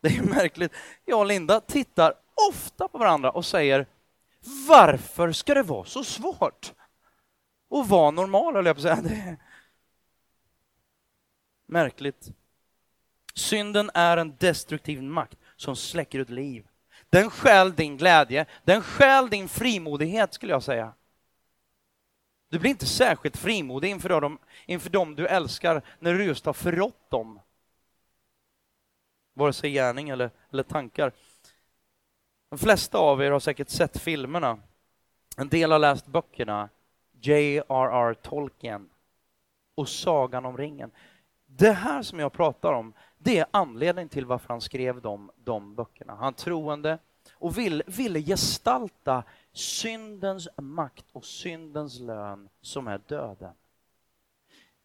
Det 0.01 0.17
är 0.17 0.23
märkligt. 0.23 0.73
Jag 1.05 1.19
och 1.19 1.25
Linda 1.25 1.61
tittar 1.61 2.13
ofta 2.51 2.87
på 2.87 2.97
varandra 2.97 3.31
och 3.31 3.45
säger 3.45 3.85
varför 4.67 5.31
ska 5.31 5.53
det 5.53 5.63
vara 5.63 5.85
så 5.85 6.03
svårt? 6.03 6.73
att 7.69 7.89
vara 7.89 8.11
normal, 8.11 8.55
höll 8.55 8.65
jag 8.65 8.75
på 8.75 8.79
att 8.79 8.83
säga. 8.83 9.01
Det 9.01 9.15
är 9.15 9.37
märkligt. 11.65 12.31
Synden 13.33 13.91
är 13.93 14.17
en 14.17 14.35
destruktiv 14.39 15.03
makt 15.03 15.37
som 15.55 15.75
släcker 15.75 16.19
ut 16.19 16.29
liv. 16.29 16.68
Den 17.09 17.29
stjäl 17.29 17.75
din 17.75 17.97
glädje, 17.97 18.45
den 18.63 18.81
stjäl 18.81 19.29
din 19.29 19.49
frimodighet 19.49 20.33
skulle 20.33 20.51
jag 20.51 20.63
säga. 20.63 20.93
Du 22.49 22.59
blir 22.59 22.71
inte 22.71 22.85
särskilt 22.85 23.37
frimodig 23.37 23.89
inför 23.89 24.21
dem, 24.21 24.37
inför 24.65 24.89
dem 24.89 25.15
du 25.15 25.27
älskar 25.27 25.81
när 25.99 26.13
du 26.13 26.23
just 26.23 26.45
har 26.45 26.53
förrått 26.53 27.09
dem. 27.09 27.39
Vare 29.33 29.53
sig 29.53 29.71
gärning 29.71 30.09
eller, 30.09 30.31
eller 30.51 30.63
tankar. 30.63 31.11
De 32.49 32.59
flesta 32.59 32.97
av 32.97 33.21
er 33.21 33.31
har 33.31 33.39
säkert 33.39 33.69
sett 33.69 33.97
filmerna. 33.97 34.57
En 35.37 35.49
del 35.49 35.71
har 35.71 35.79
läst 35.79 36.07
böckerna. 36.07 36.69
J.R.R. 37.21 38.13
Tolkien 38.13 38.89
och 39.75 39.89
Sagan 39.89 40.45
om 40.45 40.57
ringen. 40.57 40.91
Det 41.45 41.71
här 41.71 42.01
som 42.01 42.19
jag 42.19 42.33
pratar 42.33 42.73
om, 42.73 42.93
det 43.21 43.39
är 43.39 43.45
anledningen 43.51 44.09
till 44.09 44.25
varför 44.25 44.47
han 44.47 44.61
skrev 44.61 45.01
de, 45.01 45.31
de 45.43 45.75
böckerna. 45.75 46.15
Han 46.15 46.33
troende 46.33 46.99
och 47.33 47.57
vill, 47.57 47.83
ville 47.87 48.21
gestalta 48.21 49.23
syndens 49.53 50.47
makt 50.57 51.05
och 51.11 51.25
syndens 51.25 51.99
lön 51.99 52.49
som 52.61 52.87
är 52.87 53.01
döden. 53.07 53.53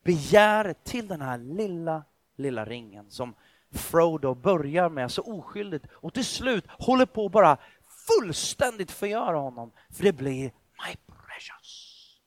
Begäret 0.02 0.84
till 0.84 1.08
den 1.08 1.20
här 1.20 1.38
lilla, 1.38 2.04
lilla 2.36 2.64
ringen 2.64 3.10
som 3.10 3.34
Frodo 3.70 4.34
börjar 4.34 4.88
med 4.88 5.10
så 5.10 5.22
oskyldigt 5.22 5.86
och 5.92 6.14
till 6.14 6.24
slut 6.24 6.64
håller 6.68 7.06
på 7.06 7.26
att 7.26 7.32
bara 7.32 7.58
fullständigt 7.86 8.90
förgöra 8.90 9.36
honom. 9.36 9.72
För 9.90 10.04
det 10.04 10.12
blir 10.12 10.42
My 10.86 10.96
precious. 11.06 12.20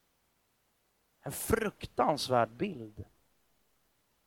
En 1.23 1.31
fruktansvärd 1.31 2.49
bild. 2.49 3.05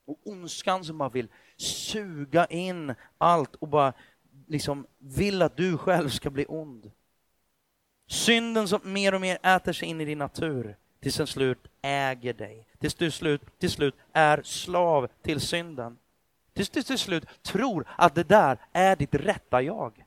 Och 0.05 0.19
ondskan 0.25 0.85
som 0.85 0.99
bara 0.99 1.09
vill 1.09 1.29
suga 1.61 2.47
in 2.47 2.95
allt 3.19 3.55
och 3.55 3.69
bara 3.69 3.93
liksom 4.47 4.87
vill 4.99 5.43
att 5.43 5.57
du 5.57 5.79
själv 5.79 6.09
ska 6.09 6.31
bli 6.31 6.47
ond. 6.49 6.91
Synden 8.07 8.69
som 8.69 8.81
mer 8.85 9.15
och 9.15 9.21
mer 9.21 9.39
äter 9.43 9.73
sig 9.73 9.89
in 9.89 10.01
i 10.01 10.05
din 10.05 10.19
natur 10.19 10.77
tills 11.01 11.17
den 11.17 11.27
slut 11.27 11.59
äger 11.83 12.33
dig. 12.33 12.67
Tills 12.79 12.95
du 12.95 13.11
slut, 13.11 13.59
till 13.59 13.71
slut 13.71 13.95
är 14.13 14.43
slav 14.43 15.09
till 15.23 15.41
synden. 15.41 15.99
Tills 16.53 16.71
du 16.71 16.83
till 16.83 16.99
slut 16.99 17.25
tror 17.43 17.87
att 17.97 18.15
det 18.15 18.29
där 18.29 18.59
är 18.73 18.97
ditt 18.97 19.15
rätta 19.15 19.63
jag. 19.63 20.05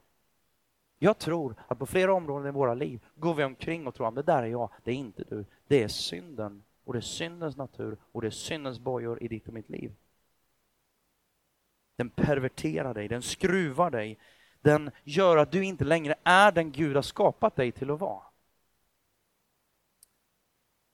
Jag 1.00 1.18
tror 1.18 1.56
att 1.68 1.80
på 1.80 1.86
flera 1.86 2.14
områden 2.14 2.48
i 2.48 2.52
våra 2.52 2.74
liv 2.74 3.00
går 3.16 3.34
vi 3.34 3.44
omkring 3.44 3.88
och 3.88 3.96
tror 3.96 4.08
att 4.08 4.16
det 4.16 4.24
där 4.24 4.44
är 4.44 4.48
jag, 4.48 4.70
det 4.84 4.92
är 4.92 4.96
inte 4.96 5.24
du. 5.30 5.46
Det 5.68 5.84
är 5.84 5.88
synden 5.88 6.64
och 6.86 6.94
det 6.94 7.00
är 7.00 7.02
syndens 7.02 7.58
natur 7.58 7.98
och 8.12 8.22
det 8.22 8.28
är 8.28 8.32
syndens 8.32 8.80
bojor 8.80 9.24
i 9.24 9.28
ditt 9.28 9.48
och 9.48 9.54
mitt 9.54 9.70
liv. 9.70 9.92
Den 11.96 12.10
perverterar 12.10 12.94
dig, 12.94 13.08
den 13.08 13.22
skruvar 13.22 13.90
dig, 13.90 14.18
den 14.62 14.92
gör 15.04 15.38
att 15.38 15.52
du 15.52 15.66
inte 15.66 15.84
längre 15.84 16.16
är 16.24 16.52
den 16.52 16.72
Gud 16.72 16.96
har 16.96 17.02
skapat 17.02 17.56
dig 17.56 17.72
till 17.72 17.92
att 17.92 18.00
vara. 18.00 18.24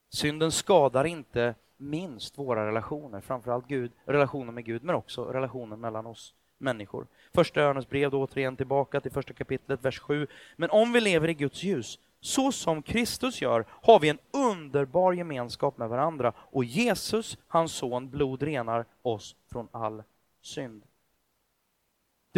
Synden 0.10 0.52
skadar 0.52 1.06
inte 1.06 1.56
minst 1.78 2.38
våra 2.38 2.68
relationer, 2.68 3.22
framförallt 3.22 3.68
Gud, 3.68 3.92
relationen 4.06 4.56
med 4.56 4.66
Gud, 4.66 4.84
men 4.84 4.96
också 4.96 5.26
relationen 5.26 5.80
mellan 5.80 6.06
oss 6.06 6.34
människor. 6.58 7.08
Första 7.34 7.62
Johannes 7.62 7.90
brev, 7.90 8.12
då 8.12 8.22
återigen 8.24 8.58
tillbaka 8.58 9.02
till 9.02 9.12
första 9.12 9.34
kapitlet, 9.34 9.86
vers 9.86 10.00
7. 10.00 10.28
Men 10.56 10.70
om 10.70 10.94
vi 10.94 11.02
lever 11.02 11.28
i 11.28 11.34
Guds 11.34 11.64
ljus, 11.64 12.00
så 12.22 12.52
som 12.52 12.82
Kristus 12.82 13.42
gör, 13.42 13.66
har 13.70 14.00
vi 14.00 14.10
en 14.10 14.20
underbar 14.32 15.14
gemenskap 15.14 15.78
med 15.78 15.90
varandra 15.90 16.34
och 16.38 16.64
Jesus, 16.64 17.38
hans 17.48 17.72
son, 17.72 18.10
blod 18.10 18.44
renar 18.44 18.86
oss 19.02 19.36
från 19.52 19.68
all 19.72 20.04
synd. 20.42 20.84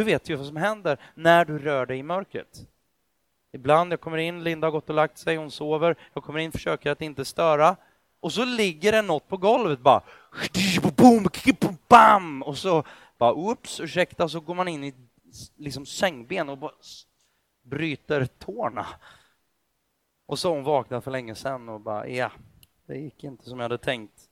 Du 0.01 0.05
vet 0.05 0.29
ju 0.29 0.35
vad 0.35 0.47
som 0.47 0.55
händer 0.55 0.97
när 1.15 1.45
du 1.45 1.59
rör 1.59 1.85
dig 1.85 1.97
i 1.97 2.03
mörkret. 2.03 2.67
Ibland, 3.53 3.93
jag 3.93 4.01
kommer 4.01 4.17
in, 4.17 4.43
Linda 4.43 4.67
har 4.67 4.71
gått 4.71 4.89
och 4.89 4.95
lagt 4.95 5.17
sig, 5.17 5.35
hon 5.35 5.51
sover, 5.51 5.95
jag 6.13 6.23
kommer 6.23 6.39
in, 6.39 6.51
försöker 6.51 6.91
att 6.91 7.01
inte 7.01 7.25
störa 7.25 7.75
och 8.19 8.33
så 8.33 8.45
ligger 8.45 8.91
det 8.91 9.01
något 9.01 9.27
på 9.27 9.37
golvet 9.37 9.79
bara 9.79 10.01
boom, 10.97 11.27
bam 11.87 12.43
och 12.43 12.57
så 12.57 12.83
bara 13.17 13.33
oops, 13.33 13.79
ursäkta, 13.79 14.29
så 14.29 14.39
går 14.39 14.55
man 14.55 14.67
in 14.67 14.83
i 14.83 14.93
liksom 15.55 15.85
sängben 15.85 16.49
och 16.49 16.57
bara 16.57 16.73
bryter 17.63 18.25
tårna. 18.25 18.87
Och 20.25 20.39
så 20.39 20.49
har 20.49 20.55
hon 20.55 20.63
vaknat 20.63 21.03
för 21.03 21.11
länge 21.11 21.35
sedan 21.35 21.69
och 21.69 21.81
bara 21.81 22.07
ja, 22.07 22.31
det 22.85 22.97
gick 22.97 23.23
inte 23.23 23.49
som 23.49 23.59
jag 23.59 23.63
hade 23.63 23.77
tänkt. 23.77 24.30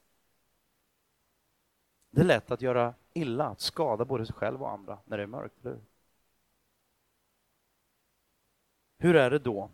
Det 2.12 2.22
är 2.22 2.26
lätt 2.26 2.52
att 2.52 2.62
göra 2.62 2.94
illa, 3.14 3.46
att 3.46 3.62
skada 3.62 4.06
både 4.06 4.26
sig 4.26 4.36
själv 4.36 4.64
och 4.64 4.72
andra 4.72 4.98
när 5.06 5.18
det 5.18 5.24
är 5.24 5.28
mörkt, 5.28 5.66
eller 5.66 5.78
hur? 8.98 9.16
är 9.16 9.30
det 9.30 9.40
då? 9.40 9.70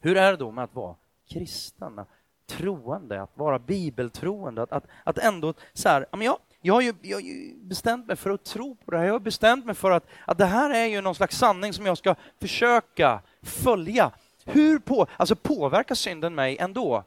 Hur 0.00 0.16
är 0.16 0.30
det 0.30 0.36
då 0.36 0.50
med 0.50 0.64
att 0.64 0.74
vara 0.74 0.96
kristen, 1.28 2.00
troende, 2.46 3.22
att 3.22 3.38
vara 3.38 3.58
bibeltroende, 3.58 4.62
att, 4.62 4.72
att, 4.72 4.84
att 5.04 5.18
ändå 5.18 5.54
så 5.72 5.88
här, 5.88 6.06
jag, 6.12 6.38
jag 6.60 6.74
har, 6.74 6.80
ju, 6.80 6.94
jag 7.02 7.16
har 7.16 7.22
ju 7.22 7.54
bestämt 7.62 8.06
mig 8.06 8.16
för 8.16 8.30
att 8.30 8.44
tro 8.44 8.74
på 8.74 8.90
det 8.90 8.98
här, 8.98 9.04
jag 9.04 9.14
har 9.14 9.20
bestämt 9.20 9.64
mig 9.64 9.74
för 9.74 9.90
att, 9.90 10.06
att 10.26 10.38
det 10.38 10.46
här 10.46 10.70
är 10.70 10.86
ju 10.86 11.00
någon 11.00 11.14
slags 11.14 11.38
sanning 11.38 11.72
som 11.72 11.86
jag 11.86 11.98
ska 11.98 12.14
försöka 12.40 13.22
följa. 13.42 14.12
Hur 14.44 14.78
på, 14.78 15.06
alltså 15.16 15.36
påverkar 15.36 15.94
synden 15.94 16.34
mig 16.34 16.58
ändå? 16.58 17.04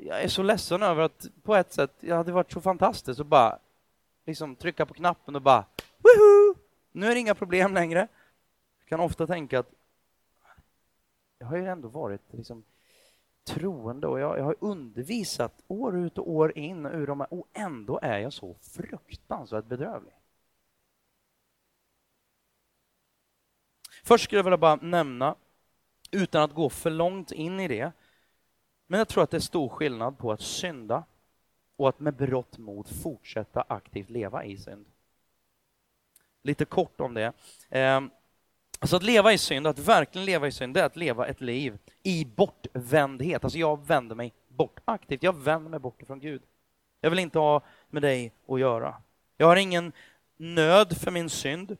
Jag 0.00 0.22
är 0.22 0.28
så 0.28 0.42
ledsen 0.42 0.82
över 0.82 1.02
att 1.02 1.26
på 1.42 1.56
ett 1.56 1.72
sätt, 1.72 1.94
det 2.00 2.12
hade 2.12 2.32
varit 2.32 2.52
så 2.52 2.60
fantastiskt 2.60 3.20
att 3.20 3.26
bara 3.26 3.58
liksom 4.26 4.56
trycka 4.56 4.86
på 4.86 4.94
knappen 4.94 5.36
och 5.36 5.42
bara 5.42 5.64
Woohoo! 5.98 6.54
Nu 6.92 7.06
är 7.06 7.14
det 7.14 7.20
inga 7.20 7.34
problem 7.34 7.74
längre. 7.74 8.08
Jag 8.78 8.88
kan 8.88 9.00
ofta 9.00 9.26
tänka 9.26 9.58
att 9.58 9.70
jag 11.38 11.46
har 11.46 11.56
ju 11.56 11.66
ändå 11.66 11.88
varit 11.88 12.22
liksom 12.30 12.64
troende 13.44 14.06
och 14.06 14.20
jag, 14.20 14.38
jag 14.38 14.44
har 14.44 14.56
undervisat 14.60 15.62
år 15.68 15.96
ut 15.96 16.18
och 16.18 16.30
år 16.30 16.58
in 16.58 16.86
ur 16.86 17.06
de 17.06 17.20
här, 17.20 17.34
och 17.34 17.48
ändå 17.52 17.98
är 18.02 18.18
jag 18.18 18.32
så 18.32 18.56
fruktansvärt 18.60 19.64
bedrövlig. 19.64 20.12
Först 24.04 24.24
skulle 24.24 24.38
jag 24.38 24.44
vilja 24.44 24.58
bara 24.58 24.76
nämna, 24.76 25.34
utan 26.10 26.42
att 26.42 26.54
gå 26.54 26.70
för 26.70 26.90
långt 26.90 27.32
in 27.32 27.60
i 27.60 27.68
det, 27.68 27.92
men 28.90 28.98
jag 28.98 29.08
tror 29.08 29.24
att 29.24 29.30
det 29.30 29.36
är 29.36 29.40
stor 29.40 29.68
skillnad 29.68 30.18
på 30.18 30.32
att 30.32 30.40
synda 30.40 31.04
och 31.76 31.88
att 31.88 32.00
med 32.00 32.14
berått 32.14 32.58
mod 32.58 33.02
fortsätta 33.02 33.64
aktivt 33.68 34.10
leva 34.10 34.44
i 34.44 34.56
synd. 34.56 34.86
Lite 36.42 36.64
kort 36.64 37.00
om 37.00 37.14
det. 37.14 37.32
Alltså 38.78 38.96
att 38.96 39.02
leva 39.02 39.32
i 39.32 39.38
synd, 39.38 39.66
att 39.66 39.78
verkligen 39.78 40.24
leva 40.24 40.46
i 40.46 40.52
synd, 40.52 40.74
det 40.74 40.80
är 40.80 40.84
att 40.84 40.96
leva 40.96 41.26
ett 41.26 41.40
liv 41.40 41.78
i 42.02 42.24
bortvändhet. 42.24 43.44
Alltså 43.44 43.58
jag 43.58 43.86
vänder 43.86 44.14
mig 44.14 44.32
bort 44.48 44.80
aktivt, 44.84 45.22
jag 45.22 45.36
vänder 45.36 45.70
mig 45.70 45.80
bort 45.80 46.02
ifrån 46.02 46.20
Gud. 46.20 46.42
Jag 47.00 47.10
vill 47.10 47.18
inte 47.18 47.38
ha 47.38 47.62
med 47.88 48.02
dig 48.02 48.32
att 48.48 48.60
göra. 48.60 49.02
Jag 49.36 49.46
har 49.46 49.56
ingen 49.56 49.92
nöd 50.36 50.96
för 50.96 51.10
min 51.10 51.30
synd, 51.30 51.76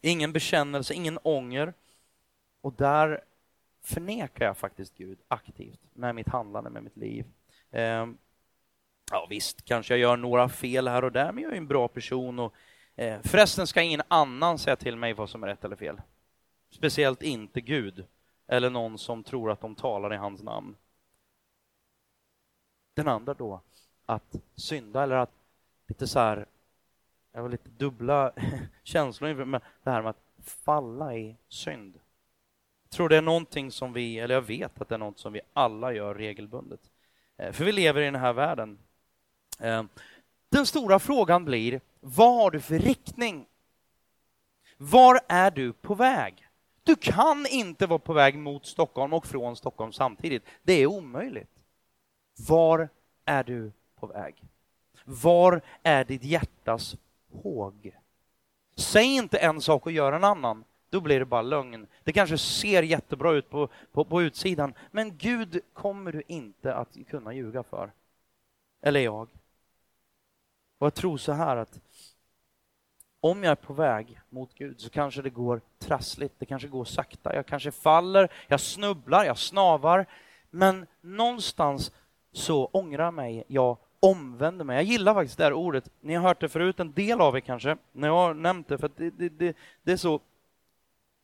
ingen 0.00 0.32
bekännelse, 0.32 0.94
ingen 0.94 1.18
ånger. 1.22 1.74
Och 2.60 2.72
där 2.72 3.24
förnekar 3.82 4.44
jag 4.44 4.56
faktiskt 4.56 4.96
Gud 4.96 5.18
aktivt 5.28 5.80
med 5.92 6.14
mitt 6.14 6.28
handlande, 6.28 6.70
med 6.70 6.82
mitt 6.82 6.96
liv. 6.96 7.26
Ehm, 7.70 8.18
ja 9.10 9.26
visst, 9.30 9.64
kanske 9.64 9.92
jag 9.94 10.00
gör 10.00 10.16
några 10.16 10.48
fel 10.48 10.88
här 10.88 11.04
och 11.04 11.12
där, 11.12 11.32
men 11.32 11.44
jag 11.44 11.52
är 11.52 11.56
en 11.56 11.66
bra 11.66 11.88
person 11.88 12.38
och 12.38 12.54
eh, 12.96 13.20
förresten 13.22 13.66
ska 13.66 13.82
ingen 13.82 14.02
annan 14.08 14.58
säga 14.58 14.76
till 14.76 14.96
mig 14.96 15.12
vad 15.12 15.30
som 15.30 15.42
är 15.42 15.46
rätt 15.46 15.64
eller 15.64 15.76
fel. 15.76 16.00
Speciellt 16.70 17.22
inte 17.22 17.60
Gud 17.60 18.06
eller 18.46 18.70
någon 18.70 18.98
som 18.98 19.24
tror 19.24 19.50
att 19.50 19.60
de 19.60 19.74
talar 19.74 20.14
i 20.14 20.16
hans 20.16 20.42
namn. 20.42 20.76
Den 22.94 23.08
andra 23.08 23.34
då, 23.34 23.60
att 24.06 24.36
synda 24.54 25.02
eller 25.02 25.16
att 25.16 25.32
lite 25.86 26.06
så 26.06 26.18
här, 26.18 26.46
jag 27.32 27.42
har 27.42 27.48
lite 27.48 27.68
dubbla 27.68 28.32
känslor 28.82 29.30
inför 29.30 29.60
det 29.82 29.90
här 29.90 30.02
med 30.02 30.10
att 30.10 30.22
falla 30.44 31.16
i 31.16 31.36
synd. 31.48 31.98
Jag 32.92 32.96
tror 32.96 33.08
det 33.08 33.16
är 33.16 33.22
någonting 33.22 33.70
som 33.70 33.92
vi, 33.92 34.18
eller 34.18 34.34
jag 34.34 34.42
vet 34.42 34.80
att 34.80 34.88
det 34.88 34.94
är 34.94 34.98
något 34.98 35.18
som 35.18 35.32
vi 35.32 35.40
alla 35.52 35.92
gör 35.92 36.14
regelbundet. 36.14 36.80
Eh, 37.36 37.52
för 37.52 37.64
vi 37.64 37.72
lever 37.72 38.00
i 38.00 38.04
den 38.04 38.14
här 38.14 38.32
världen. 38.32 38.78
Eh, 39.60 39.84
den 40.48 40.66
stora 40.66 40.98
frågan 40.98 41.44
blir, 41.44 41.80
vad 42.00 42.34
har 42.34 42.50
du 42.50 42.60
för 42.60 42.78
riktning? 42.78 43.46
Var 44.76 45.20
är 45.28 45.50
du 45.50 45.72
på 45.72 45.94
väg? 45.94 46.48
Du 46.82 46.96
kan 46.96 47.46
inte 47.46 47.86
vara 47.86 47.98
på 47.98 48.12
väg 48.12 48.38
mot 48.38 48.66
Stockholm 48.66 49.12
och 49.12 49.26
från 49.26 49.56
Stockholm 49.56 49.92
samtidigt. 49.92 50.44
Det 50.62 50.72
är 50.72 50.86
omöjligt. 50.86 51.64
Var 52.48 52.88
är 53.24 53.44
du 53.44 53.72
på 54.00 54.06
väg? 54.06 54.42
Var 55.04 55.60
är 55.82 56.04
ditt 56.04 56.24
hjärtas 56.24 56.96
håg? 57.42 57.96
Säg 58.76 59.06
inte 59.06 59.38
en 59.38 59.60
sak 59.60 59.86
och 59.86 59.92
gör 59.92 60.12
en 60.12 60.24
annan. 60.24 60.64
Då 60.92 61.00
blir 61.00 61.18
det 61.18 61.24
bara 61.24 61.42
lögn. 61.42 61.86
Det 62.04 62.12
kanske 62.12 62.38
ser 62.38 62.82
jättebra 62.82 63.32
ut 63.32 63.50
på, 63.50 63.68
på, 63.92 64.04
på 64.04 64.22
utsidan, 64.22 64.74
men 64.90 65.16
Gud 65.16 65.60
kommer 65.72 66.12
du 66.12 66.22
inte 66.26 66.74
att 66.74 66.96
kunna 67.08 67.34
ljuga 67.34 67.62
för. 67.62 67.92
Eller 68.82 69.00
jag. 69.00 69.28
Och 70.78 70.86
jag 70.86 70.94
tror 70.94 71.16
så 71.16 71.32
här 71.32 71.56
att 71.56 71.80
om 73.20 73.44
jag 73.44 73.50
är 73.50 73.54
på 73.54 73.72
väg 73.72 74.20
mot 74.28 74.54
Gud 74.54 74.80
så 74.80 74.90
kanske 74.90 75.22
det 75.22 75.30
går 75.30 75.60
trassligt, 75.78 76.34
det 76.38 76.46
kanske 76.46 76.68
går 76.68 76.84
sakta, 76.84 77.34
jag 77.34 77.46
kanske 77.46 77.70
faller, 77.70 78.32
jag 78.48 78.60
snubblar, 78.60 79.24
jag 79.24 79.38
snavar. 79.38 80.06
Men 80.50 80.86
någonstans 81.00 81.92
så 82.32 82.66
ångrar 82.66 83.10
mig, 83.10 83.44
jag 83.46 83.76
omvänder 84.00 84.64
mig. 84.64 84.76
Jag 84.76 84.84
gillar 84.84 85.14
faktiskt 85.14 85.38
det 85.38 85.44
här 85.44 85.52
ordet. 85.52 85.88
Ni 86.00 86.14
har 86.14 86.28
hört 86.28 86.40
det 86.40 86.48
förut, 86.48 86.80
en 86.80 86.92
del 86.92 87.20
av 87.20 87.36
er 87.36 87.40
kanske, 87.40 87.76
när 87.92 88.08
jag 88.08 88.14
har 88.14 88.34
nämnt 88.34 88.68
det, 88.68 88.78
för 88.78 88.90
det, 88.96 89.10
det, 89.10 89.28
det, 89.28 89.56
det, 89.82 89.92
är 89.92 89.96
så 89.96 90.20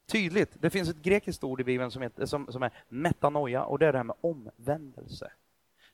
tydligt. 0.08 0.50
Det 0.60 0.70
finns 0.70 0.88
ett 0.88 1.02
grekiskt 1.02 1.44
ord 1.44 1.60
i 1.60 1.64
Bibeln 1.64 1.90
som, 1.90 2.02
heter, 2.02 2.26
som, 2.26 2.46
som 2.52 2.62
är 2.62 2.70
metanoia, 2.88 3.64
och 3.64 3.78
det 3.78 3.86
är 3.86 3.92
det 3.92 3.98
här 3.98 4.04
med 4.04 4.16
omvändelse. 4.20 5.30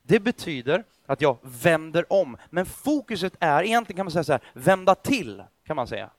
Det 0.01 0.19
betyder 0.19 0.83
att 1.05 1.21
jag 1.21 1.37
vänder 1.41 2.13
om, 2.13 2.37
men 2.49 2.65
fokuset 2.65 3.33
är 3.39 3.63
egentligen 3.63 3.97
kan 3.97 4.05
man 4.05 4.11
säga 4.11 4.23
så 4.23 4.31
här, 4.31 4.41
vända 4.53 4.95
till, 4.95 5.43
kan 5.65 5.75
man 5.75 5.87
säga. 5.87 6.09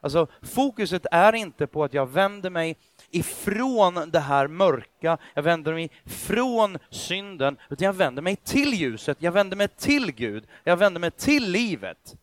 Alltså 0.00 0.26
fokuset 0.42 1.06
är 1.10 1.32
inte 1.32 1.66
på 1.66 1.84
att 1.84 1.94
jag 1.94 2.06
vänder 2.06 2.50
mig 2.50 2.76
ifrån 3.10 4.10
det 4.10 4.20
här 4.20 4.48
mörka, 4.48 5.18
jag 5.34 5.42
vänder 5.42 5.72
mig 5.72 5.90
från 6.04 6.78
synden, 6.90 7.56
utan 7.70 7.86
jag 7.86 7.92
vänder 7.92 8.22
mig 8.22 8.36
till 8.36 8.74
ljuset, 8.74 9.16
jag 9.20 9.32
vänder 9.32 9.56
mig 9.56 9.68
till 9.68 10.12
Gud, 10.12 10.46
jag 10.64 10.76
vänder 10.76 11.00
mig 11.00 11.10
till 11.10 11.50
livet. 11.50 12.16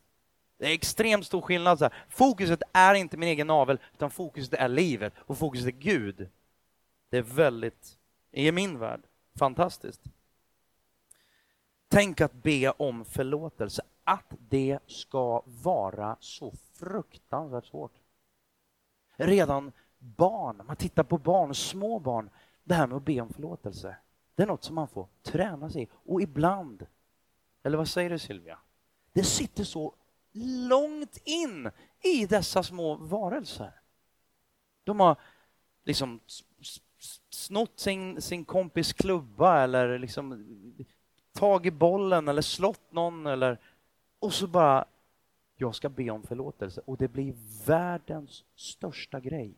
Det 0.63 0.69
är 0.69 0.73
extremt 0.73 1.25
stor 1.25 1.41
skillnad. 1.41 1.79
Så 1.79 1.85
här. 1.85 1.93
Fokuset 2.09 2.61
är 2.73 2.95
inte 2.95 3.17
min 3.17 3.29
egen 3.29 3.47
navel, 3.47 3.79
utan 3.93 4.11
fokuset 4.11 4.53
är 4.53 4.67
livet 4.67 5.13
och 5.17 5.37
fokuset 5.37 5.67
är 5.67 5.71
Gud. 5.71 6.29
Det 7.09 7.17
är 7.17 7.21
väldigt, 7.21 7.97
i 8.31 8.51
min 8.51 8.79
värld, 8.79 9.01
fantastiskt. 9.35 10.01
Tänk 11.87 12.21
att 12.21 12.33
be 12.33 12.69
om 12.71 13.05
förlåtelse, 13.05 13.81
att 14.03 14.33
det 14.49 14.79
ska 14.87 15.43
vara 15.45 16.17
så 16.19 16.53
fruktansvärt 16.73 17.65
svårt. 17.65 17.93
Redan 19.15 19.71
barn, 19.97 20.61
man 20.67 20.75
tittar 20.75 21.03
på 21.03 21.17
barn, 21.17 21.55
små 21.55 21.99
barn, 21.99 22.29
det 22.63 22.73
här 22.73 22.87
med 22.87 22.97
att 22.97 23.05
be 23.05 23.21
om 23.21 23.33
förlåtelse, 23.33 23.95
det 24.35 24.43
är 24.43 24.47
något 24.47 24.63
som 24.63 24.75
man 24.75 24.87
får 24.87 25.07
träna 25.23 25.69
sig 25.69 25.83
i. 25.83 25.87
Och 25.93 26.21
ibland, 26.21 26.85
eller 27.63 27.77
vad 27.77 27.87
säger 27.87 28.09
du 28.09 28.19
Silvia? 28.19 28.57
Det 29.13 29.23
sitter 29.23 29.63
så 29.63 29.93
långt 30.69 31.17
in 31.23 31.71
i 32.01 32.25
dessa 32.25 32.63
små 32.63 32.95
varelser. 32.95 33.71
De 34.83 34.99
har 34.99 35.17
liksom 35.83 36.19
snott 37.29 37.79
sin, 37.79 38.21
sin 38.21 38.45
kompis 38.45 38.93
klubba 38.93 39.63
eller 39.63 39.99
liksom 39.99 40.45
tagit 41.31 41.73
bollen 41.73 42.27
eller 42.27 42.41
slått 42.41 42.91
någon 42.91 43.25
eller 43.25 43.59
och 44.19 44.33
så 44.33 44.47
bara 44.47 44.85
jag 45.55 45.75
ska 45.75 45.89
be 45.89 46.09
om 46.09 46.23
förlåtelse 46.23 46.81
och 46.85 46.97
det 46.97 47.07
blir 47.07 47.35
världens 47.65 48.43
största 48.55 49.19
grej. 49.19 49.53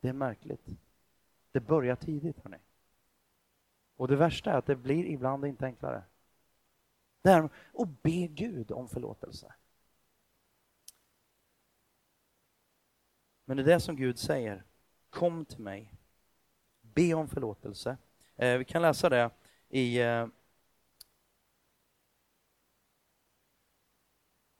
Det 0.00 0.08
är 0.08 0.12
märkligt. 0.12 0.66
Det 1.52 1.60
börjar 1.60 1.96
tidigt, 1.96 2.40
hörni. 2.44 2.58
Och 3.96 4.08
det 4.08 4.16
värsta 4.16 4.52
är 4.52 4.58
att 4.58 4.66
det 4.66 4.76
blir 4.76 5.04
ibland 5.04 5.44
inte 5.44 5.66
enklare. 5.66 6.02
Det 7.26 7.48
och 7.72 7.88
be 7.88 8.26
Gud 8.26 8.72
om 8.72 8.88
förlåtelse. 8.88 9.54
Men 13.44 13.56
det 13.56 13.62
är 13.62 13.64
det 13.64 13.80
som 13.80 13.96
Gud 13.96 14.18
säger. 14.18 14.64
Kom 15.10 15.44
till 15.44 15.60
mig. 15.60 15.94
Be 16.80 17.14
om 17.14 17.28
förlåtelse. 17.28 17.96
Eh, 18.36 18.58
vi 18.58 18.64
kan 18.64 18.82
läsa 18.82 19.08
det 19.08 19.30
i 19.68 20.00
eh, 20.00 20.26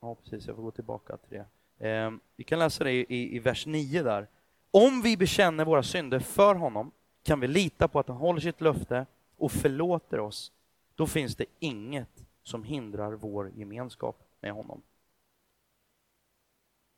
Ja, 0.01 0.15
precis. 0.15 0.47
Jag 0.47 0.57
får 0.57 0.63
gå 0.63 0.71
tillbaka 0.71 1.17
till 1.17 1.39
det. 1.79 1.89
Eh, 1.89 2.13
vi 2.37 2.45
kan 2.45 2.59
läsa 2.59 2.85
det 2.85 2.93
i, 2.93 3.37
i 3.37 3.39
vers 3.39 3.67
9 3.67 4.03
där. 4.03 4.29
Om 4.71 5.03
vi 5.03 5.17
bekänner 5.17 5.65
våra 5.65 5.83
synder 5.83 6.21
för 6.21 6.55
honom 6.55 6.93
kan 7.23 7.41
vi 7.41 7.49
lita 7.49 7.89
på 7.89 7.99
att 7.99 8.09
han 8.09 8.17
håller 8.17 8.41
sitt 8.41 8.61
löfte 8.61 9.07
och 9.37 9.53
förlåter 9.53 10.21
oss. 10.21 10.53
Då 10.95 11.07
finns 11.07 11.37
det 11.37 11.47
inget 11.59 12.26
som 12.47 12.65
hindrar 12.65 13.13
vår 13.13 13.51
gemenskap 13.55 14.23
med 14.41 14.53
honom. 14.53 14.83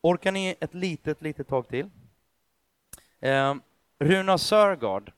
Orkar 0.00 0.32
ni 0.32 0.56
ett 0.60 0.74
litet, 0.74 1.22
litet 1.22 1.48
tag 1.48 1.68
till? 1.68 1.90
Eh, 3.20 3.54
Runa 3.98 4.38
Sörgard, 4.38 5.12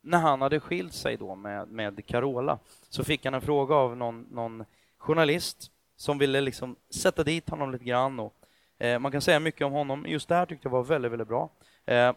när 0.00 0.18
han 0.18 0.42
hade 0.42 0.60
skilt 0.60 0.94
sig 0.94 1.16
då 1.16 1.34
med, 1.34 1.68
med 1.68 2.06
Carola, 2.06 2.58
så 2.88 3.04
fick 3.04 3.24
han 3.24 3.34
en 3.34 3.40
fråga 3.40 3.74
av 3.74 3.96
någon, 3.96 4.26
någon 4.30 4.64
journalist 4.96 5.70
som 5.96 6.18
ville 6.18 6.40
liksom 6.40 6.76
sätta 6.90 7.24
dit 7.24 7.50
honom 7.50 7.72
lite 7.72 7.84
grann. 7.84 8.20
Och, 8.20 8.34
eh, 8.78 8.98
man 8.98 9.12
kan 9.12 9.20
säga 9.20 9.40
mycket 9.40 9.66
om 9.66 9.72
honom. 9.72 10.06
Just 10.06 10.28
det 10.28 10.34
här 10.34 10.46
tyckte 10.46 10.66
jag 10.66 10.72
var 10.72 10.84
väldigt, 10.84 11.12
väldigt 11.12 11.28
bra. 11.28 11.50
Eh, 11.84 12.12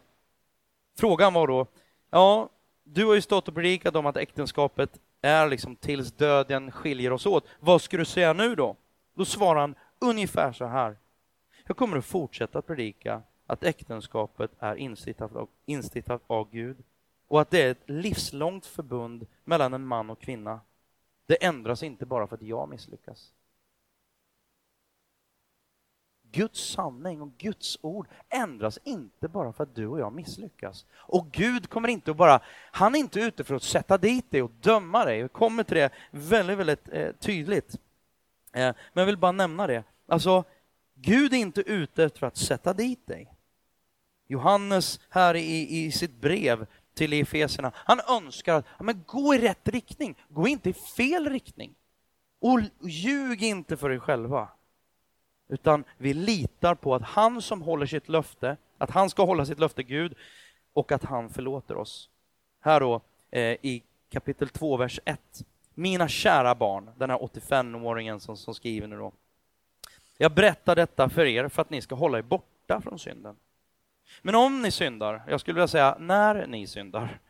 frågan 0.98 1.34
var 1.34 1.46
då, 1.46 1.66
ja, 2.10 2.48
du 2.84 3.06
har 3.06 3.14
ju 3.14 3.20
stått 3.20 3.48
och 3.48 3.54
predikat 3.54 3.96
om 3.96 4.06
att 4.06 4.16
äktenskapet 4.16 5.00
är 5.26 5.48
liksom 5.48 5.76
tills 5.76 6.12
döden 6.12 6.72
skiljer 6.72 7.12
oss 7.12 7.26
åt. 7.26 7.46
Vad 7.60 7.82
ska 7.82 7.96
du 7.96 8.04
säga 8.04 8.32
nu 8.32 8.54
då? 8.54 8.76
Då 9.14 9.24
svarar 9.24 9.60
han 9.60 9.74
ungefär 9.98 10.52
så 10.52 10.64
här. 10.64 10.96
Jag 11.66 11.76
kommer 11.76 11.96
att 11.96 12.04
fortsätta 12.04 12.62
predika 12.62 13.22
att 13.46 13.64
äktenskapet 13.64 14.50
är 14.58 14.76
instiftat 14.76 15.36
av, 15.36 15.48
instiftat 15.66 16.22
av 16.26 16.50
Gud 16.50 16.76
och 17.28 17.40
att 17.40 17.50
det 17.50 17.62
är 17.62 17.70
ett 17.70 17.90
livslångt 17.90 18.66
förbund 18.66 19.26
mellan 19.44 19.74
en 19.74 19.86
man 19.86 20.10
och 20.10 20.20
kvinna. 20.20 20.60
Det 21.26 21.44
ändras 21.44 21.82
inte 21.82 22.06
bara 22.06 22.26
för 22.26 22.36
att 22.36 22.42
jag 22.42 22.68
misslyckas. 22.68 23.32
Guds 26.32 26.60
sanning 26.60 27.22
och 27.22 27.32
Guds 27.38 27.78
ord 27.80 28.08
ändras 28.28 28.78
inte 28.84 29.28
bara 29.28 29.52
för 29.52 29.62
att 29.62 29.74
du 29.74 29.86
och 29.86 30.00
jag 30.00 30.12
misslyckas. 30.12 30.86
Och 30.94 31.32
Gud 31.32 31.70
kommer 31.70 31.88
inte 31.88 32.10
att 32.10 32.16
bara, 32.16 32.40
han 32.70 32.94
är 32.94 32.98
inte 32.98 33.20
ute 33.20 33.44
för 33.44 33.54
att 33.54 33.62
sätta 33.62 33.98
dit 33.98 34.30
dig 34.30 34.42
och 34.42 34.50
döma 34.50 35.04
dig. 35.04 35.18
Jag 35.18 35.32
kommer 35.32 35.62
till 35.62 35.76
det 35.76 35.90
väldigt, 36.10 36.58
väldigt 36.58 36.88
eh, 36.92 37.12
tydligt. 37.12 37.74
Eh, 38.52 38.60
men 38.92 39.02
jag 39.02 39.06
vill 39.06 39.18
bara 39.18 39.32
nämna 39.32 39.66
det. 39.66 39.84
Alltså, 40.08 40.44
Gud 40.94 41.32
är 41.32 41.36
inte 41.36 41.60
ute 41.60 42.04
efter 42.04 42.26
att 42.26 42.36
sätta 42.36 42.72
dit 42.72 43.06
dig. 43.06 43.32
Johannes 44.26 45.00
här 45.08 45.34
i, 45.34 45.84
i 45.84 45.92
sitt 45.92 46.20
brev 46.20 46.66
till 46.94 47.12
Efesierna, 47.12 47.72
han 47.74 48.00
önskar 48.08 48.54
att 48.54 48.64
ja, 48.78 48.84
men 48.84 49.04
gå 49.06 49.34
i 49.34 49.38
rätt 49.38 49.68
riktning, 49.68 50.16
gå 50.28 50.48
inte 50.48 50.70
i 50.70 50.72
fel 50.72 51.30
riktning. 51.30 51.74
Och 52.40 52.60
ljug 52.80 53.42
inte 53.42 53.76
för 53.76 53.88
dig 53.88 54.00
själva. 54.00 54.48
Utan 55.48 55.84
vi 55.98 56.14
litar 56.14 56.74
på 56.74 56.94
att 56.94 57.02
han 57.02 57.42
som 57.42 57.62
håller 57.62 57.86
sitt 57.86 58.08
löfte, 58.08 58.56
att 58.78 58.90
han 58.90 59.10
ska 59.10 59.24
hålla 59.24 59.46
sitt 59.46 59.58
löfte 59.58 59.82
Gud 59.82 60.14
och 60.72 60.92
att 60.92 61.04
han 61.04 61.30
förlåter 61.30 61.76
oss. 61.76 62.08
Här 62.60 62.80
då 62.80 63.00
eh, 63.30 63.42
i 63.42 63.82
kapitel 64.10 64.48
2, 64.48 64.76
vers 64.76 65.00
1. 65.04 65.20
Mina 65.74 66.08
kära 66.08 66.54
barn, 66.54 66.90
den 66.96 67.10
här 67.10 67.18
85-åringen 67.18 68.18
som, 68.18 68.36
som 68.36 68.54
skriver 68.54 68.86
nu 68.86 68.96
då. 68.96 69.12
Jag 70.18 70.32
berättar 70.32 70.76
detta 70.76 71.08
för 71.08 71.24
er 71.24 71.48
för 71.48 71.62
att 71.62 71.70
ni 71.70 71.80
ska 71.82 71.94
hålla 71.94 72.18
er 72.18 72.22
borta 72.22 72.80
från 72.80 72.98
synden. 72.98 73.36
Men 74.22 74.34
om 74.34 74.62
ni 74.62 74.70
syndar, 74.70 75.22
jag 75.28 75.40
skulle 75.40 75.54
vilja 75.54 75.68
säga 75.68 75.96
när 76.00 76.46
ni 76.46 76.66
syndar, 76.66 77.20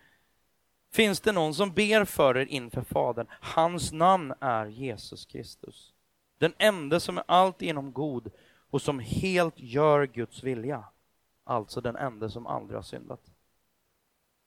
finns 0.92 1.20
det 1.20 1.32
någon 1.32 1.54
som 1.54 1.72
ber 1.72 2.04
för 2.04 2.36
er 2.36 2.46
inför 2.46 2.82
Fadern. 2.82 3.26
Hans 3.30 3.92
namn 3.92 4.34
är 4.40 4.66
Jesus 4.66 5.26
Kristus. 5.26 5.92
Den 6.38 6.54
enda 6.58 7.00
som 7.00 7.18
är 7.18 7.24
alltigenom 7.26 7.92
god 7.92 8.30
och 8.70 8.82
som 8.82 8.98
helt 8.98 9.54
gör 9.56 10.06
Guds 10.06 10.42
vilja. 10.42 10.84
Alltså 11.44 11.80
den 11.80 11.96
enda 11.96 12.28
som 12.28 12.46
aldrig 12.46 12.78
har 12.78 12.82
syndat. 12.82 13.20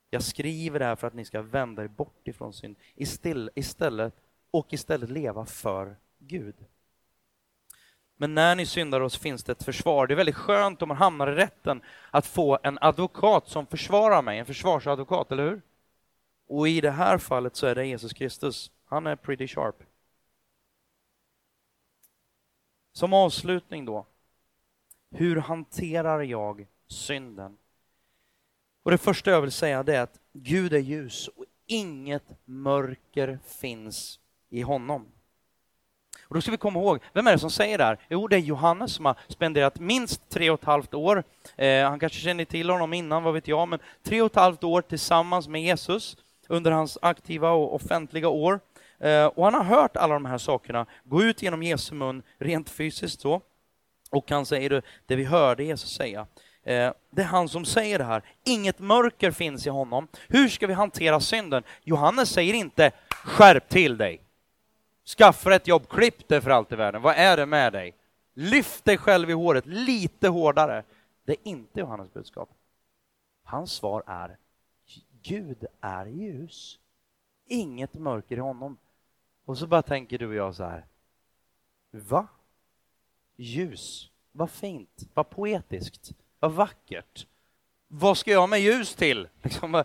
Jag 0.10 0.24
skriver 0.24 0.80
det 0.80 0.86
här 0.86 0.96
för 0.96 1.08
att 1.08 1.14
ni 1.14 1.26
ska 1.26 1.42
vända 1.42 1.84
er 1.84 1.88
bort 1.88 2.28
ifrån 2.28 2.54
synd 2.54 2.76
istället, 2.96 4.16
och 4.52 4.74
istället 4.74 5.10
leva 5.10 5.46
för 5.46 5.96
Gud. 6.20 6.56
Men 8.18 8.36
när 8.36 8.56
ni 8.56 8.66
syndar 8.66 9.02
oss 9.02 9.18
finns 9.18 9.44
det 9.44 9.52
ett 9.52 9.64
försvar. 9.64 10.08
Det 10.08 10.14
är 10.14 10.16
väldigt 10.16 10.36
skönt 10.36 10.82
om 10.82 10.88
man 10.88 10.98
hamnar 10.98 11.32
i 11.32 11.36
rätten 11.36 11.82
att 12.12 12.26
få 12.26 12.60
en 12.64 12.78
advokat 12.82 13.48
som 13.48 13.66
försvarar 13.66 14.22
mig, 14.22 14.40
en 14.40 14.46
försvarsadvokat, 14.46 15.32
eller 15.32 15.44
hur? 15.44 15.62
Och 16.48 16.68
i 16.68 16.82
det 16.82 16.92
här 16.92 17.18
fallet 17.18 17.56
så 17.56 17.68
är 17.68 17.76
det 17.76 17.86
Jesus 17.86 18.14
Kristus. 18.14 18.72
Han 18.86 19.08
är 19.08 19.16
pretty 19.16 19.48
sharp. 19.48 19.84
Som 23.00 23.14
avslutning 23.14 23.86
då, 23.86 24.06
hur 25.12 25.36
hanterar 25.36 26.22
jag 26.22 26.68
synden? 26.88 27.58
Och 28.84 28.92
det 28.92 28.98
första 28.98 29.32
jag 29.32 29.42
vill 29.42 29.52
säga 29.52 29.84
det 29.84 29.96
är 29.96 30.02
att 30.02 30.20
Gud 30.34 30.74
är 30.74 30.80
ljus 30.80 31.28
och 31.28 31.46
inget 31.66 32.24
mörker 32.46 33.40
finns 33.46 34.20
i 34.50 34.62
honom. 34.62 35.06
Och 36.24 36.36
då 36.36 36.42
ska 36.42 36.52
vi 36.52 36.58
komma 36.58 36.80
ihåg, 36.80 37.00
vem 37.14 37.28
är 37.28 37.32
det 37.32 37.40
som 37.40 37.52
säger 37.52 37.78
det 37.78 37.84
här? 37.84 38.00
Jo, 38.10 38.28
det 38.28 38.36
är 38.36 38.40
Johannes 38.40 38.94
som 38.94 39.06
har 39.06 39.16
spenderat 39.28 39.80
minst 39.80 40.30
tre 40.30 40.50
och 40.50 40.60
ett 40.60 40.66
halvt 40.66 40.94
år, 40.94 41.24
eh, 41.56 41.90
han 41.90 42.00
kanske 42.00 42.20
känner 42.20 42.46
till 42.46 42.70
honom 42.70 42.94
innan, 42.94 43.24
vad 43.24 43.34
vet 43.34 43.48
jag, 43.48 43.68
men 43.68 43.80
tre 44.04 44.22
och 44.22 44.32
ett 44.32 44.36
halvt 44.36 44.64
år 44.64 44.82
tillsammans 44.82 45.48
med 45.48 45.62
Jesus 45.62 46.18
under 46.48 46.72
hans 46.72 46.98
aktiva 47.02 47.52
och 47.52 47.76
offentliga 47.76 48.30
år. 48.30 48.60
Eh, 49.00 49.26
och 49.26 49.44
han 49.44 49.54
har 49.54 49.64
hört 49.64 49.98
alla 49.98 50.14
de 50.14 50.26
här 50.26 50.38
sakerna 50.38 50.86
gå 51.04 51.24
ut 51.24 51.42
genom 51.42 51.64
Jesu 51.64 51.96
mun 51.96 52.24
rent 52.38 52.70
fysiskt 52.70 53.22
så. 53.22 53.42
Och 54.12 54.32
han 54.32 54.46
säger 54.46 54.82
det 55.06 55.16
vi 55.16 55.24
hörde 55.24 55.64
Jesus 55.64 55.90
säga. 55.90 56.28
Eh, 56.64 56.94
det 57.10 57.22
är 57.22 57.26
han 57.26 57.50
som 57.50 57.66
säger 57.66 57.98
det 57.98 58.04
här. 58.04 58.24
Inget 58.46 58.80
mörker 58.80 59.32
finns 59.32 59.68
i 59.68 59.70
honom. 59.70 60.08
Hur 60.28 60.48
ska 60.50 60.68
vi 60.68 60.74
hantera 60.74 61.20
synden? 61.20 61.64
Johannes 61.84 62.30
säger 62.30 62.54
inte 62.54 62.92
skärp 63.10 63.70
till 63.70 63.98
dig. 63.98 64.22
Skaffa 65.18 65.56
ett 65.56 65.68
jobb, 65.68 65.90
klipp 65.90 66.28
dig 66.28 66.42
för 66.42 66.50
allt 66.50 66.72
i 66.72 66.76
världen. 66.76 67.02
Vad 67.02 67.16
är 67.16 67.38
det 67.38 67.46
med 67.46 67.74
dig? 67.74 67.96
Lyft 68.34 68.86
dig 68.86 68.98
själv 68.98 69.30
i 69.30 69.34
håret 69.34 69.66
lite 69.66 70.28
hårdare. 70.28 70.84
Det 71.26 71.32
är 71.32 71.38
inte 71.44 71.80
Johannes 71.80 72.14
budskap. 72.14 72.50
Hans 73.44 73.72
svar 73.72 74.04
är 74.08 74.38
Gud 75.24 75.66
är 75.82 76.06
ljus. 76.06 76.80
Inget 77.46 77.94
mörker 77.94 78.38
i 78.38 78.40
honom. 78.40 78.78
Och 79.50 79.58
så 79.58 79.68
bara 79.68 79.82
tänker 79.82 80.18
du 80.18 80.28
och 80.28 80.34
jag 80.34 80.56
så 80.56 80.64
här. 80.64 80.86
Va? 81.92 82.28
Ljus? 83.36 84.12
Vad 84.32 84.50
fint, 84.50 85.10
vad 85.14 85.30
poetiskt, 85.30 86.12
vad 86.40 86.54
vackert. 86.54 87.28
Vad 87.88 88.18
ska 88.18 88.32
jag 88.32 88.50
med 88.50 88.60
ljus 88.60 88.96
till? 88.96 89.28
Liksom, 89.42 89.72
va, 89.72 89.84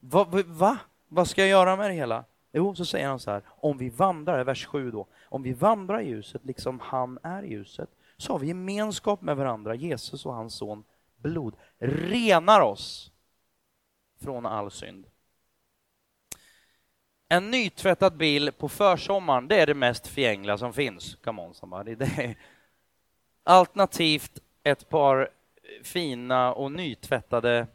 va, 0.00 0.42
va? 0.46 0.78
Vad 1.08 1.28
ska 1.28 1.40
jag 1.40 1.50
göra 1.50 1.76
med 1.76 1.90
det 1.90 1.94
hela? 1.94 2.24
Jo, 2.52 2.74
så 2.74 2.84
säger 2.84 3.08
han 3.08 3.20
så 3.20 3.30
här, 3.30 3.42
om 3.46 3.78
vi 3.78 3.88
vandrar, 3.88 4.44
vers 4.44 4.66
7 4.66 4.90
då, 4.90 5.06
om 5.24 5.42
vi 5.42 5.52
vandrar 5.52 6.00
i 6.00 6.08
ljuset 6.08 6.44
liksom 6.44 6.80
han 6.80 7.18
är 7.22 7.42
i 7.42 7.50
ljuset, 7.50 7.90
så 8.16 8.32
har 8.32 8.38
vi 8.38 8.46
gemenskap 8.46 9.22
med 9.22 9.36
varandra, 9.36 9.74
Jesus 9.74 10.26
och 10.26 10.34
hans 10.34 10.54
son 10.54 10.84
blod 11.16 11.54
renar 11.78 12.60
oss 12.60 13.12
från 14.20 14.46
all 14.46 14.70
synd. 14.70 15.06
En 17.34 17.50
nytvättad 17.50 18.16
bil 18.16 18.52
på 18.52 18.68
försommaren, 18.68 19.48
det 19.48 19.60
är 19.60 19.66
det 19.66 19.74
mest 19.74 20.06
förgängliga 20.06 20.58
som 20.58 20.72
finns. 20.72 21.14
Come 21.14 21.42
on, 21.42 21.54
somebody. 21.54 21.94
Det 21.94 22.04
är 22.04 22.36
alternativt 23.42 24.38
ett 24.62 24.88
par 24.88 25.30
fina 25.82 26.54
och 26.54 26.72
nytvättade 26.72 27.66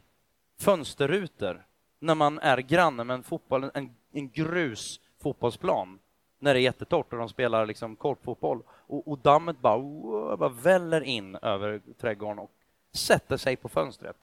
fönsterrutor 0.58 1.66
när 1.98 2.14
man 2.14 2.38
är 2.38 2.58
granne 2.58 3.04
med 3.04 3.14
en, 3.14 3.22
fotboll, 3.22 3.70
en, 3.74 3.94
en 4.12 4.30
grus 4.30 5.00
fotbollsplan 5.22 5.98
när 6.38 6.54
det 6.54 6.60
är 6.60 6.62
jättetorrt 6.62 7.12
och 7.12 7.18
de 7.18 7.28
spelar 7.28 7.66
liksom 7.66 7.96
korpfotboll 7.96 8.62
och, 8.68 9.08
och 9.08 9.18
dammet 9.18 9.58
bara, 9.58 10.36
bara 10.36 10.48
väller 10.48 11.00
in 11.00 11.34
över 11.34 11.80
trädgården 12.00 12.38
och 12.38 12.50
sätter 12.92 13.36
sig 13.36 13.56
på 13.56 13.68
fönstret. 13.68 14.16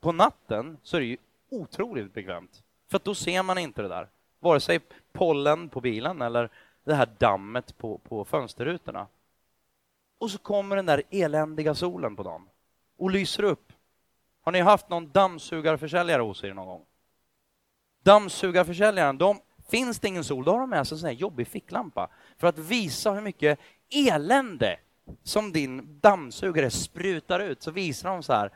På 0.00 0.12
natten 0.12 0.78
så 0.82 0.96
är 0.96 1.00
det 1.00 1.06
ju 1.06 1.16
otroligt 1.50 2.14
bekvämt, 2.14 2.63
för 2.94 3.00
då 3.04 3.14
ser 3.14 3.42
man 3.42 3.58
inte 3.58 3.82
det 3.82 3.88
där. 3.88 4.08
Vare 4.40 4.60
sig 4.60 4.80
pollen 5.12 5.68
på 5.68 5.80
bilen 5.80 6.22
eller 6.22 6.50
det 6.84 6.94
här 6.94 7.08
dammet 7.18 7.78
på, 7.78 7.98
på 7.98 8.24
fönsterrutorna. 8.24 9.06
Och 10.18 10.30
så 10.30 10.38
kommer 10.38 10.76
den 10.76 10.86
där 10.86 11.02
eländiga 11.10 11.74
solen 11.74 12.16
på 12.16 12.22
dagen 12.22 12.48
och 12.96 13.10
lyser 13.10 13.42
upp. 13.42 13.72
Har 14.42 14.52
ni 14.52 14.60
haft 14.60 14.88
någon 14.88 15.10
dammsugarförsäljare 15.10 16.22
hos 16.22 16.44
er 16.44 16.54
någon 16.54 16.66
gång? 16.66 16.84
Dammsugarförsäljaren, 18.02 19.18
de, 19.18 19.40
finns 19.68 20.00
det 20.00 20.08
ingen 20.08 20.24
sol, 20.24 20.44
då 20.44 20.52
har 20.52 20.60
de 20.60 20.70
med 20.70 20.86
sig 20.86 20.94
en 20.94 20.98
sån 20.98 21.08
här 21.08 21.16
jobbig 21.16 21.48
ficklampa 21.48 22.08
för 22.36 22.46
att 22.46 22.58
visa 22.58 23.12
hur 23.12 23.20
mycket 23.20 23.58
elände 23.90 24.78
som 25.22 25.52
din 25.52 26.00
dammsugare 26.00 26.70
sprutar 26.70 27.40
ut. 27.40 27.62
Så 27.62 27.70
visar 27.70 28.08
de 28.08 28.22
så 28.22 28.32
här, 28.32 28.50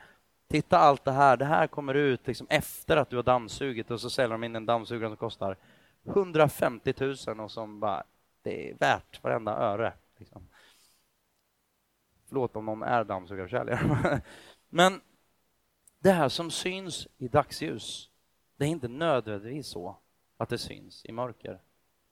titta 0.49 0.79
allt 0.79 1.05
det 1.05 1.13
här, 1.13 1.37
det 1.37 1.45
här 1.45 1.67
kommer 1.67 1.95
ut 1.95 2.27
liksom 2.27 2.47
efter 2.51 2.97
att 2.97 3.11
du 3.11 3.17
har 3.17 3.23
dammsugit 3.23 3.91
och 3.91 4.01
så 4.01 4.11
säljer 4.11 4.33
de 4.33 4.45
in 4.45 4.57
en 4.57 4.67
dammsugare 4.67 5.11
som 5.11 5.17
kostar 5.17 5.57
150 6.05 6.95
000 7.27 7.41
och 7.41 7.51
som 7.51 7.81
bara, 7.81 8.05
det 8.43 8.71
är 8.71 8.75
värt 8.75 9.23
varenda 9.23 9.53
öre. 9.53 9.93
Liksom. 10.17 10.49
Förlåt 12.29 12.57
om 12.57 12.67
någon 12.67 12.83
är 12.83 13.05
dammsugarförsäljare. 13.05 14.21
Men 14.69 15.01
det 15.99 16.11
här 16.11 16.29
som 16.29 16.51
syns 16.51 17.09
i 17.19 17.29
dagsljus, 17.29 18.11
det 18.57 18.65
är 18.65 18.69
inte 18.69 18.89
nödvändigtvis 18.89 19.67
så 19.67 19.97
att 20.37 20.49
det 20.49 20.59
syns 20.59 21.05
i 21.05 21.13
mörker. 21.13 21.61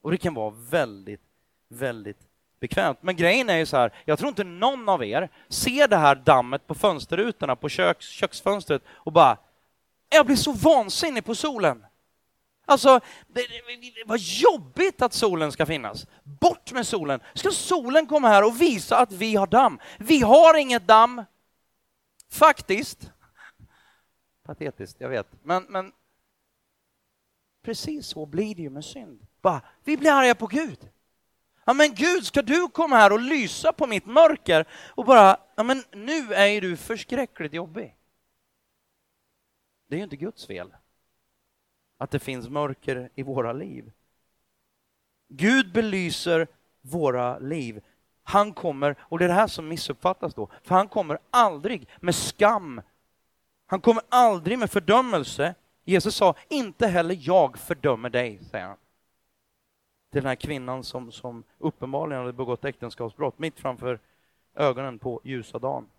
Och 0.01 0.11
det 0.11 0.17
kan 0.17 0.33
vara 0.33 0.49
väldigt, 0.49 1.21
väldigt 1.67 2.26
bekvämt. 2.59 2.97
Men 3.01 3.15
grejen 3.15 3.49
är 3.49 3.57
ju 3.57 3.65
så 3.65 3.77
här, 3.77 3.93
jag 4.05 4.19
tror 4.19 4.29
inte 4.29 4.43
någon 4.43 4.89
av 4.89 5.03
er 5.03 5.29
ser 5.49 5.87
det 5.87 5.97
här 5.97 6.15
dammet 6.15 6.67
på 6.67 6.75
fönsterrutorna 6.75 7.55
på 7.55 7.69
köks, 7.69 8.05
köksfönstret 8.05 8.81
och 8.89 9.11
bara, 9.11 9.37
jag 10.09 10.25
blir 10.25 10.35
så 10.35 10.51
vansinnig 10.51 11.25
på 11.25 11.35
solen. 11.35 11.85
Alltså, 12.65 12.99
det, 13.27 13.41
det, 13.41 14.03
vad 14.05 14.19
jobbigt 14.19 15.01
att 15.01 15.13
solen 15.13 15.51
ska 15.51 15.65
finnas. 15.65 16.07
Bort 16.23 16.71
med 16.71 16.87
solen. 16.87 17.19
Ska 17.33 17.51
solen 17.51 18.07
komma 18.07 18.27
här 18.27 18.45
och 18.45 18.61
visa 18.61 18.97
att 18.97 19.11
vi 19.11 19.35
har 19.35 19.47
damm? 19.47 19.79
Vi 19.99 20.21
har 20.21 20.57
inget 20.57 20.87
damm. 20.87 21.23
Faktiskt. 22.31 23.11
Patetiskt, 24.43 25.01
jag 25.01 25.09
vet. 25.09 25.27
Men, 25.43 25.63
men 25.69 25.91
precis 27.65 28.07
så 28.07 28.25
blir 28.25 28.55
det 28.55 28.61
ju 28.61 28.69
med 28.69 28.85
synd. 28.85 29.27
Bara, 29.41 29.61
vi 29.83 29.97
blir 29.97 30.11
arga 30.11 30.35
på 30.35 30.47
Gud. 30.47 30.89
Ja, 31.67 31.73
men 31.73 31.95
Gud, 31.95 32.25
ska 32.25 32.41
du 32.41 32.67
komma 32.67 32.95
här 32.95 33.13
och 33.13 33.19
lysa 33.19 33.73
på 33.73 33.87
mitt 33.87 34.05
mörker? 34.05 34.65
Och 34.95 35.05
bara, 35.05 35.37
ja, 35.55 35.63
men 35.63 35.83
nu 35.91 36.33
är 36.33 36.45
ju 36.45 36.59
du 36.59 36.77
förskräckligt 36.77 37.53
jobbig. 37.53 37.95
Det 39.87 39.95
är 39.95 39.97
ju 39.97 40.03
inte 40.03 40.15
Guds 40.15 40.47
fel 40.47 40.73
att 41.97 42.11
det 42.11 42.19
finns 42.19 42.49
mörker 42.49 43.09
i 43.15 43.23
våra 43.23 43.53
liv. 43.53 43.91
Gud 45.27 45.73
belyser 45.73 46.47
våra 46.81 47.39
liv. 47.39 47.83
Han 48.23 48.53
kommer, 48.53 48.95
och 49.01 49.19
det 49.19 49.25
är 49.25 49.29
det 49.29 49.33
här 49.33 49.47
som 49.47 49.67
missuppfattas 49.67 50.33
då, 50.33 50.49
för 50.63 50.75
han 50.75 50.87
kommer 50.87 51.19
aldrig 51.29 51.87
med 51.99 52.15
skam. 52.15 52.81
Han 53.65 53.81
kommer 53.81 54.03
aldrig 54.09 54.59
med 54.59 54.71
fördömelse. 54.71 55.55
Jesus 55.83 56.15
sa, 56.15 56.35
inte 56.49 56.87
heller 56.87 57.17
jag 57.21 57.57
fördömer 57.57 58.09
dig, 58.09 58.39
säger 58.51 58.65
han. 58.65 58.77
Till 60.17 60.23
den 60.23 60.29
här 60.29 60.35
kvinnan 60.35 60.83
som, 60.83 61.11
som 61.11 61.43
uppenbarligen 61.57 62.21
hade 62.21 62.33
begått 62.33 62.65
äktenskapsbrott 62.65 63.39
mitt 63.39 63.59
framför 63.59 63.99
ögonen 64.55 64.99
på 64.99 65.21
ljusa 65.23 65.59
dagen. 65.59 65.89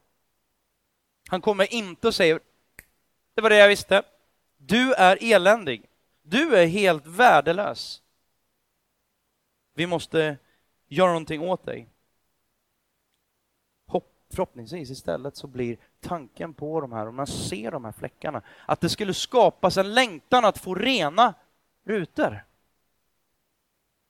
Han 1.28 1.40
kommer 1.40 1.74
inte 1.74 2.06
och 2.06 2.14
säger, 2.14 2.40
det 3.34 3.42
var 3.42 3.50
det 3.50 3.56
jag 3.56 3.68
visste. 3.68 4.02
Du 4.56 4.94
är 4.94 5.18
eländig. 5.34 5.88
Du 6.22 6.56
är 6.56 6.66
helt 6.66 7.06
värdelös. 7.06 8.02
Vi 9.74 9.86
måste 9.86 10.36
göra 10.88 11.08
någonting 11.08 11.40
åt 11.40 11.64
dig. 11.64 11.88
Förhoppningsvis 14.30 14.90
istället 14.90 15.36
så 15.36 15.46
blir 15.46 15.76
tanken 16.00 16.54
på 16.54 16.80
de 16.80 16.92
här, 16.92 17.08
om 17.08 17.16
man 17.16 17.26
ser 17.26 17.70
de 17.70 17.84
här 17.84 17.92
fläckarna, 17.92 18.42
att 18.66 18.80
det 18.80 18.88
skulle 18.88 19.14
skapas 19.14 19.76
en 19.76 19.94
längtan 19.94 20.44
att 20.44 20.58
få 20.58 20.74
rena 20.74 21.34
rutor. 21.84 22.47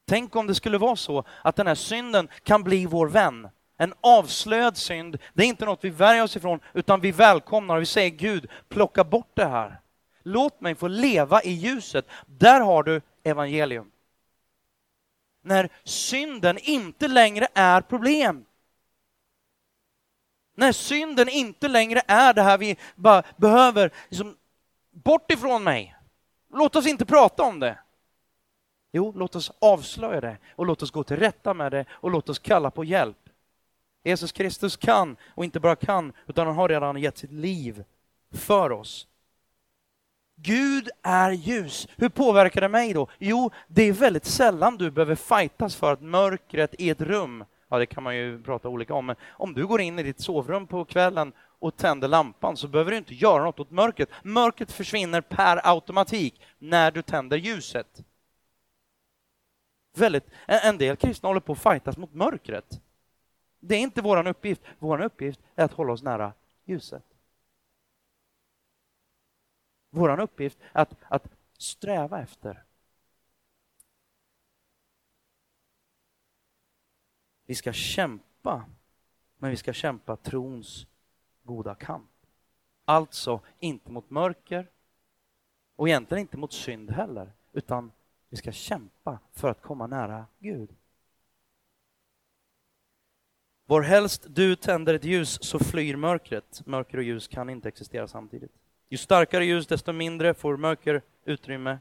Tänk 0.08 0.36
om 0.36 0.46
det 0.46 0.54
skulle 0.54 0.78
vara 0.78 0.96
så 0.96 1.24
att 1.42 1.56
den 1.56 1.66
här 1.66 1.74
synden 1.74 2.28
kan 2.42 2.62
bli 2.62 2.86
vår 2.86 3.08
vän. 3.08 3.48
En 3.78 3.94
avslöjad 4.00 4.76
synd, 4.76 5.18
det 5.34 5.42
är 5.42 5.46
inte 5.46 5.64
något 5.64 5.84
vi 5.84 5.90
värjer 5.90 6.22
oss 6.22 6.36
ifrån, 6.36 6.60
utan 6.74 7.00
vi 7.00 7.12
välkomnar 7.12 7.76
och 7.76 7.80
vi 7.80 7.86
säger 7.86 8.10
Gud, 8.10 8.50
plocka 8.68 9.04
bort 9.04 9.30
det 9.34 9.46
här. 9.46 9.80
Låt 10.22 10.60
mig 10.60 10.74
få 10.74 10.88
leva 10.88 11.42
i 11.42 11.50
ljuset. 11.50 12.06
Där 12.26 12.60
har 12.60 12.82
du 12.82 13.00
evangelium. 13.22 13.90
När 15.42 15.68
synden 15.84 16.58
inte 16.58 17.08
längre 17.08 17.48
är 17.54 17.80
problem. 17.80 18.44
När 20.54 20.72
synden 20.72 21.28
inte 21.28 21.68
längre 21.68 22.02
är 22.06 22.34
det 22.34 22.42
här 22.42 22.58
vi 22.58 22.76
bara 22.94 23.22
behöver, 23.36 23.90
liksom, 24.08 24.36
bort 24.90 25.30
ifrån 25.30 25.64
mig. 25.64 25.96
Låt 26.54 26.76
oss 26.76 26.86
inte 26.86 27.06
prata 27.06 27.42
om 27.42 27.60
det. 27.60 27.78
Jo, 28.92 29.12
låt 29.16 29.36
oss 29.36 29.52
avslöja 29.58 30.20
det 30.20 30.36
och 30.56 30.66
låt 30.66 30.82
oss 30.82 30.90
gå 30.90 31.04
till 31.04 31.16
rätta 31.16 31.54
med 31.54 31.72
det 31.72 31.84
och 31.90 32.10
låt 32.10 32.28
oss 32.28 32.38
kalla 32.38 32.70
på 32.70 32.84
hjälp. 32.84 33.16
Jesus 34.04 34.32
Kristus 34.32 34.76
kan, 34.76 35.16
och 35.34 35.44
inte 35.44 35.60
bara 35.60 35.76
kan, 35.76 36.12
utan 36.26 36.46
han 36.46 36.56
har 36.56 36.68
redan 36.68 36.96
gett 36.96 37.18
sitt 37.18 37.32
liv 37.32 37.84
för 38.32 38.72
oss. 38.72 39.06
Gud 40.36 40.88
är 41.02 41.30
ljus. 41.30 41.88
Hur 41.96 42.08
påverkar 42.08 42.60
det 42.60 42.68
mig 42.68 42.92
då? 42.92 43.08
Jo, 43.18 43.50
det 43.66 43.82
är 43.82 43.92
väldigt 43.92 44.24
sällan 44.24 44.76
du 44.76 44.90
behöver 44.90 45.14
fightas 45.14 45.76
för 45.76 45.92
att 45.92 46.02
mörkret 46.02 46.74
i 46.78 46.90
ett 46.90 47.00
rum, 47.00 47.44
ja 47.68 47.78
det 47.78 47.86
kan 47.86 48.02
man 48.02 48.16
ju 48.16 48.42
prata 48.42 48.68
olika 48.68 48.94
om, 48.94 49.06
men 49.06 49.16
om 49.28 49.54
du 49.54 49.66
går 49.66 49.80
in 49.80 49.98
i 49.98 50.02
ditt 50.02 50.20
sovrum 50.20 50.66
på 50.66 50.84
kvällen 50.84 51.32
och 51.58 51.76
tänder 51.76 52.08
lampan 52.08 52.56
så 52.56 52.68
behöver 52.68 52.90
du 52.90 52.96
inte 52.96 53.14
göra 53.14 53.44
något 53.44 53.60
åt 53.60 53.70
mörkret. 53.70 54.08
Mörkret 54.22 54.72
försvinner 54.72 55.20
per 55.20 55.60
automatik 55.64 56.40
när 56.58 56.90
du 56.90 57.02
tänder 57.02 57.36
ljuset. 57.36 58.04
Väldigt, 59.98 60.30
en 60.46 60.78
del 60.78 60.96
kristna 60.96 61.28
håller 61.28 61.40
på 61.40 61.52
att 61.52 61.62
fightas 61.62 61.96
mot 61.96 62.14
mörkret. 62.14 62.80
Det 63.60 63.74
är 63.74 63.80
inte 63.80 64.02
vår 64.02 64.26
uppgift. 64.26 64.62
Vår 64.78 65.00
uppgift 65.00 65.40
är 65.54 65.64
att 65.64 65.72
hålla 65.72 65.92
oss 65.92 66.02
nära 66.02 66.32
ljuset. 66.64 67.04
Vår 69.90 70.20
uppgift 70.20 70.58
är 70.72 70.82
att, 70.82 70.94
att 71.08 71.28
sträva 71.58 72.20
efter. 72.20 72.64
Vi 77.46 77.54
ska 77.54 77.72
kämpa 77.72 78.28
kämpa, 78.48 78.64
men 79.38 79.50
vi 79.50 79.56
ska 79.56 79.72
kämpa 79.72 80.16
trons 80.16 80.86
goda 81.44 81.74
kamp. 81.74 82.10
Alltså 82.84 83.40
inte 83.58 83.90
mot 83.90 84.10
mörker 84.10 84.66
och 85.76 85.88
egentligen 85.88 86.20
inte 86.20 86.36
mot 86.36 86.52
synd 86.52 86.90
heller, 86.90 87.32
utan 87.52 87.92
vi 88.30 88.36
ska 88.36 88.52
kämpa 88.52 89.18
för 89.32 89.48
att 89.48 89.62
komma 89.62 89.86
nära 89.86 90.26
Gud. 90.38 90.70
Var 93.66 93.82
helst 93.82 94.26
du 94.28 94.56
tänder 94.56 94.94
ett 94.94 95.04
ljus 95.04 95.38
så 95.42 95.58
flyr 95.58 95.96
mörkret. 95.96 96.66
Mörker 96.66 96.98
och 96.98 97.04
ljus 97.04 97.28
kan 97.28 97.50
inte 97.50 97.68
existera 97.68 98.08
samtidigt. 98.08 98.52
Ju 98.88 98.96
starkare 98.96 99.44
ljus, 99.44 99.66
desto 99.66 99.92
mindre 99.92 100.34
får 100.34 100.56
mörker 100.56 101.02
utrymme. 101.24 101.78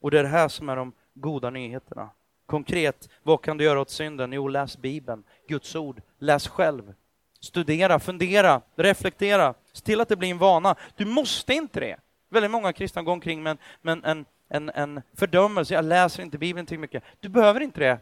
Och 0.00 0.10
det 0.10 0.18
är 0.18 0.22
det 0.22 0.28
här 0.28 0.48
som 0.48 0.68
är 0.68 0.76
de 0.76 0.92
goda 1.14 1.50
nyheterna. 1.50 2.10
Konkret, 2.46 3.08
vad 3.22 3.42
kan 3.42 3.56
du 3.56 3.64
göra 3.64 3.80
åt 3.80 3.90
synden? 3.90 4.32
Jo, 4.32 4.48
läs 4.48 4.78
Bibeln, 4.78 5.24
Guds 5.48 5.76
ord, 5.76 6.02
läs 6.18 6.48
själv. 6.48 6.94
Studera, 7.40 7.98
fundera, 7.98 8.62
reflektera, 8.74 9.54
se 9.72 9.84
till 9.84 10.00
att 10.00 10.08
det 10.08 10.16
blir 10.16 10.30
en 10.30 10.38
vana. 10.38 10.76
Du 10.96 11.04
måste 11.04 11.54
inte 11.54 11.80
det. 11.80 11.96
Väldigt 12.28 12.50
många 12.50 12.72
kristna 12.72 13.02
går 13.02 13.12
omkring 13.12 13.42
med 13.42 13.58
en, 13.82 14.04
en, 14.04 14.24
en, 14.50 14.70
en 14.74 15.02
fördömelse. 15.14 15.74
Jag 15.74 15.84
läser 15.84 16.22
inte 16.22 16.38
Bibeln 16.38 16.66
tillräckligt 16.66 17.02
mycket. 17.02 17.20
Du 17.20 17.28
behöver 17.28 17.60
inte 17.60 17.80
det 17.80 17.98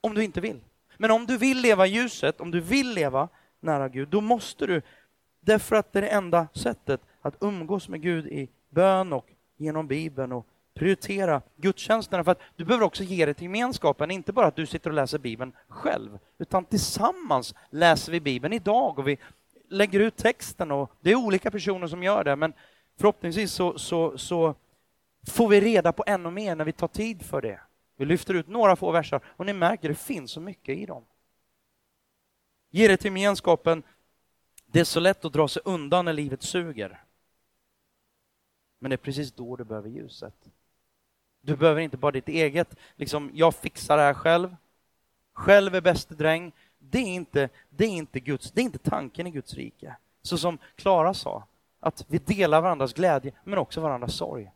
om 0.00 0.14
du 0.14 0.24
inte 0.24 0.40
vill. 0.40 0.60
Men 0.96 1.10
om 1.10 1.26
du 1.26 1.36
vill 1.36 1.60
leva 1.60 1.86
i 1.86 1.90
ljuset, 1.90 2.40
om 2.40 2.50
du 2.50 2.60
vill 2.60 2.90
leva 2.90 3.28
nära 3.60 3.88
Gud, 3.88 4.08
då 4.08 4.20
måste 4.20 4.66
du, 4.66 4.82
därför 5.40 5.76
att 5.76 5.92
det 5.92 5.98
är 5.98 6.02
det 6.02 6.08
enda 6.08 6.48
sättet 6.54 7.00
att 7.20 7.36
umgås 7.40 7.88
med 7.88 8.02
Gud 8.02 8.26
i 8.26 8.48
bön 8.70 9.12
och 9.12 9.26
genom 9.56 9.86
Bibeln 9.86 10.32
och 10.32 10.46
prioritera 10.74 11.42
gudstjänsterna. 11.56 12.24
För 12.24 12.32
att 12.32 12.40
du 12.56 12.64
behöver 12.64 12.86
också 12.86 13.02
ge 13.02 13.26
det 13.26 13.34
till 13.34 13.42
gemenskapen, 13.42 14.10
inte 14.10 14.32
bara 14.32 14.46
att 14.46 14.56
du 14.56 14.66
sitter 14.66 14.90
och 14.90 14.96
läser 14.96 15.18
Bibeln 15.18 15.52
själv, 15.68 16.18
utan 16.38 16.64
tillsammans 16.64 17.54
läser 17.70 18.12
vi 18.12 18.20
Bibeln 18.20 18.54
idag 18.54 18.98
och 18.98 19.08
vi 19.08 19.18
lägger 19.68 20.00
ut 20.00 20.16
texten 20.16 20.70
och 20.70 20.92
det 21.00 21.10
är 21.10 21.14
olika 21.14 21.50
personer 21.50 21.86
som 21.86 22.02
gör 22.02 22.24
det, 22.24 22.36
men 22.36 22.52
förhoppningsvis 22.98 23.52
så, 23.52 23.78
så, 23.78 24.18
så 24.18 24.54
får 25.28 25.48
vi 25.48 25.60
reda 25.60 25.92
på 25.92 26.04
ännu 26.06 26.30
mer 26.30 26.54
när 26.56 26.64
vi 26.64 26.72
tar 26.72 26.88
tid 26.88 27.22
för 27.22 27.42
det. 27.42 27.60
Vi 27.96 28.04
lyfter 28.04 28.34
ut 28.34 28.48
några 28.48 28.76
få 28.76 28.90
verser 28.90 29.20
och 29.26 29.46
ni 29.46 29.52
märker, 29.52 29.88
det 29.88 29.94
finns 29.94 30.30
så 30.30 30.40
mycket 30.40 30.78
i 30.78 30.86
dem. 30.86 31.04
Ge 32.70 32.88
det 32.88 32.96
till 32.96 33.06
gemenskapen. 33.06 33.82
Det 34.66 34.80
är 34.80 34.84
så 34.84 35.00
lätt 35.00 35.24
att 35.24 35.32
dra 35.32 35.48
sig 35.48 35.62
undan 35.64 36.04
när 36.04 36.12
livet 36.12 36.42
suger. 36.42 37.02
Men 38.78 38.90
det 38.90 38.94
är 38.94 38.96
precis 38.96 39.32
då 39.32 39.56
du 39.56 39.64
behöver 39.64 39.88
ljuset. 39.88 40.34
Du 41.40 41.56
behöver 41.56 41.80
inte 41.80 41.96
bara 41.96 42.12
ditt 42.12 42.28
eget, 42.28 42.74
liksom, 42.96 43.30
jag 43.34 43.54
fixar 43.54 43.96
det 43.96 44.02
här 44.02 44.14
själv. 44.14 44.56
Själv 45.32 45.74
är 45.74 45.80
bäste 45.80 46.14
dräng. 46.14 46.52
Det 46.78 46.98
är 46.98 47.06
inte, 47.06 47.48
det 47.70 47.84
är 47.84 47.88
inte, 47.88 48.20
Guds, 48.20 48.52
det 48.52 48.60
är 48.60 48.64
inte 48.64 48.78
tanken 48.78 49.26
i 49.26 49.30
Guds 49.30 49.54
rike. 49.54 49.96
Så 50.22 50.38
som 50.38 50.58
Klara 50.76 51.14
sa, 51.14 51.44
att 51.80 52.04
vi 52.08 52.18
delar 52.18 52.60
varandras 52.60 52.92
glädje, 52.92 53.32
men 53.44 53.58
också 53.58 53.80
varandras 53.80 54.14
sorg. 54.14 54.50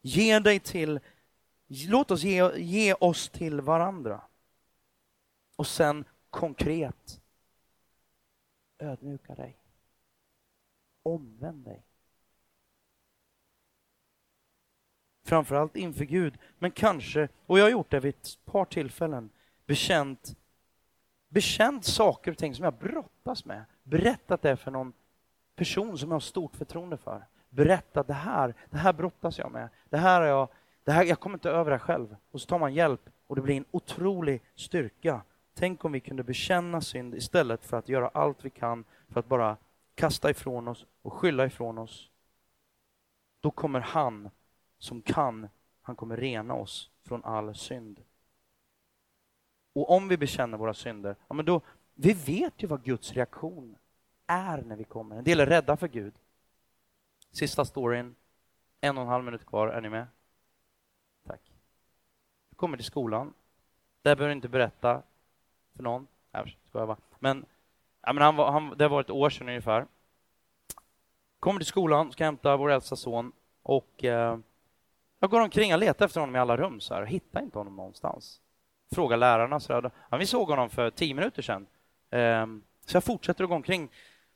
Ge 0.00 0.38
dig 0.38 0.60
till, 0.60 1.00
låt 1.66 2.10
oss 2.10 2.22
ge, 2.22 2.58
ge 2.58 2.94
oss 2.94 3.28
till 3.28 3.60
varandra. 3.60 4.22
Och 5.56 5.66
sen 5.66 6.04
konkret, 6.30 7.20
ödmjuka 8.78 9.34
dig. 9.34 9.56
Omvänd 11.02 11.64
dig. 11.64 11.84
Framförallt 15.24 15.76
inför 15.76 16.04
Gud, 16.04 16.38
men 16.58 16.70
kanske, 16.70 17.28
och 17.46 17.58
jag 17.58 17.64
har 17.64 17.70
gjort 17.70 17.90
det 17.90 18.00
vid 18.00 18.14
ett 18.14 18.44
par 18.44 18.64
tillfällen, 18.64 19.30
bekänt, 19.66 20.36
bekänt 21.28 21.84
saker 21.84 22.30
och 22.30 22.38
ting 22.38 22.54
som 22.54 22.64
jag 22.64 22.74
brottas 22.74 23.44
med. 23.44 23.64
Berättat 23.82 24.42
det 24.42 24.56
för 24.56 24.70
någon 24.70 24.92
person 25.54 25.98
som 25.98 26.10
jag 26.10 26.14
har 26.14 26.20
stort 26.20 26.56
förtroende 26.56 26.96
för 26.96 27.26
berätta 27.50 28.02
det 28.02 28.14
här, 28.14 28.54
det 28.70 28.78
här 28.78 28.92
brottas 28.92 29.38
jag 29.38 29.52
med. 29.52 29.68
Det 29.88 29.96
här 29.96 30.22
är 30.22 30.26
jag, 30.26 30.48
det 30.84 30.92
här, 30.92 31.04
jag 31.04 31.20
kommer 31.20 31.36
inte 31.36 31.50
över 31.50 31.70
det 31.70 31.78
själv. 31.78 32.16
Och 32.30 32.40
så 32.40 32.46
tar 32.46 32.58
man 32.58 32.74
hjälp 32.74 33.10
och 33.26 33.36
det 33.36 33.42
blir 33.42 33.56
en 33.56 33.64
otrolig 33.70 34.42
styrka. 34.54 35.22
Tänk 35.54 35.84
om 35.84 35.92
vi 35.92 36.00
kunde 36.00 36.22
bekänna 36.22 36.80
synd 36.80 37.14
istället 37.14 37.64
för 37.64 37.76
att 37.76 37.88
göra 37.88 38.08
allt 38.08 38.44
vi 38.44 38.50
kan 38.50 38.84
för 39.08 39.20
att 39.20 39.28
bara 39.28 39.56
kasta 39.94 40.30
ifrån 40.30 40.68
oss 40.68 40.86
och 41.02 41.12
skylla 41.12 41.46
ifrån 41.46 41.78
oss. 41.78 42.10
Då 43.40 43.50
kommer 43.50 43.80
han 43.80 44.30
som 44.78 45.02
kan, 45.02 45.48
han 45.82 45.96
kommer 45.96 46.16
rena 46.16 46.54
oss 46.54 46.90
från 47.04 47.24
all 47.24 47.54
synd. 47.54 48.00
Och 49.72 49.90
om 49.90 50.08
vi 50.08 50.16
bekänner 50.16 50.58
våra 50.58 50.74
synder, 50.74 51.16
ja 51.28 51.34
men 51.34 51.44
då, 51.44 51.60
vi 51.94 52.12
vet 52.12 52.62
ju 52.62 52.66
vad 52.66 52.84
Guds 52.84 53.12
reaktion 53.12 53.76
är 54.26 54.62
när 54.62 54.76
vi 54.76 54.84
kommer. 54.84 55.16
En 55.16 55.24
del 55.24 55.40
är 55.40 55.46
rädda 55.46 55.76
för 55.76 55.88
Gud. 55.88 56.14
Sista 57.32 57.64
storyn, 57.64 58.14
en 58.80 58.96
och 58.96 59.02
en 59.02 59.08
halv 59.08 59.24
minut 59.24 59.46
kvar. 59.46 59.68
Är 59.68 59.80
ni 59.80 59.88
med? 59.88 60.06
Tack. 61.26 61.40
Du 62.50 62.56
kommer 62.56 62.76
till 62.76 62.86
skolan. 62.86 63.34
Där 64.02 64.16
behöver 64.16 64.28
du 64.28 64.36
inte 64.36 64.48
berätta 64.48 65.02
för 65.76 65.82
någon. 65.82 66.06
Nej, 66.32 66.58
jag 66.72 66.88
bara. 66.88 66.96
Men, 67.18 67.46
ja, 68.02 68.12
men 68.12 68.22
han 68.22 68.36
var, 68.36 68.52
han, 68.52 68.74
det 68.78 68.88
var 68.88 69.00
ett 69.00 69.10
år 69.10 69.30
sedan 69.30 69.48
ungefär. 69.48 69.86
Kommer 71.40 71.60
till 71.60 71.66
skolan, 71.66 72.12
ska 72.12 72.24
hämta 72.24 72.56
vår 72.56 72.70
äldsta 72.70 72.96
son 72.96 73.32
och 73.62 74.04
eh, 74.04 74.38
jag 75.18 75.30
går 75.30 75.40
omkring, 75.40 75.72
och 75.72 75.78
letar 75.78 76.06
efter 76.06 76.20
honom 76.20 76.36
i 76.36 76.38
alla 76.38 76.56
rum 76.56 76.80
så 76.80 76.94
här, 76.94 77.04
hittar 77.04 77.42
inte 77.42 77.58
honom 77.58 77.76
någonstans. 77.76 78.40
Frågar 78.94 79.16
lärarna 79.16 79.60
så 79.60 79.72
här, 79.72 79.90
ja, 80.10 80.16
vi 80.16 80.26
såg 80.26 80.48
honom 80.48 80.70
för 80.70 80.90
tio 80.90 81.14
minuter 81.14 81.42
sedan. 81.42 81.66
Eh, 82.10 82.46
så 82.86 82.96
jag 82.96 83.04
fortsätter 83.04 83.44
att 83.44 83.50
gå 83.50 83.56
omkring 83.56 83.90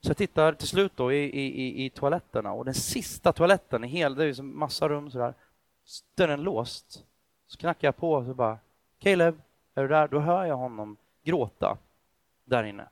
så 0.04 0.10
jag 0.10 0.16
tittar 0.16 0.52
till 0.52 0.68
slut 0.68 0.92
då 0.96 1.12
i, 1.12 1.24
i, 1.24 1.84
i 1.84 1.90
toaletterna 1.90 2.52
och 2.52 2.64
den 2.64 2.74
sista 2.74 3.32
toaletten 3.32 3.84
i 3.84 3.86
hela, 3.86 4.14
det 4.14 4.24
är 4.24 4.26
liksom 4.26 4.58
massa 4.58 4.88
rum 4.88 5.10
sådär, 5.10 5.34
dörren 6.14 6.42
låst. 6.42 7.04
Så 7.46 7.58
knackar 7.58 7.88
jag 7.88 7.96
på 7.96 8.12
och 8.12 8.24
så 8.24 8.34
bara, 8.34 8.58
Caleb, 8.98 9.40
är 9.74 9.82
du 9.82 9.88
där? 9.88 10.08
Då 10.08 10.18
hör 10.18 10.44
jag 10.44 10.56
honom 10.56 10.96
gråta 11.22 11.78
där 12.44 12.64
inne. 12.64 12.88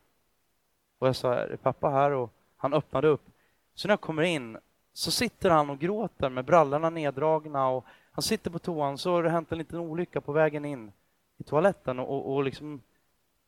Och 0.98 1.08
jag 1.08 1.16
sa, 1.16 1.34
är 1.34 1.56
pappa 1.56 1.90
här? 1.90 2.10
Och 2.10 2.32
han 2.56 2.74
öppnade 2.74 3.08
upp. 3.08 3.22
Så 3.74 3.88
när 3.88 3.92
jag 3.92 4.00
kommer 4.00 4.22
in 4.22 4.58
så 4.92 5.10
sitter 5.10 5.50
han 5.50 5.70
och 5.70 5.78
gråter 5.78 6.28
med 6.28 6.44
brallorna 6.44 6.90
neddragna 6.90 7.68
och 7.68 7.84
han 8.12 8.22
sitter 8.22 8.50
på 8.50 8.58
toan 8.58 8.98
så 8.98 9.12
har 9.12 9.22
det 9.22 9.30
hänt 9.30 9.52
en 9.52 9.58
liten 9.58 9.78
olycka 9.78 10.20
på 10.20 10.32
vägen 10.32 10.64
in 10.64 10.92
i 11.38 11.42
toaletten 11.42 11.98
och, 11.98 12.08
och, 12.08 12.34
och 12.34 12.44
liksom, 12.44 12.82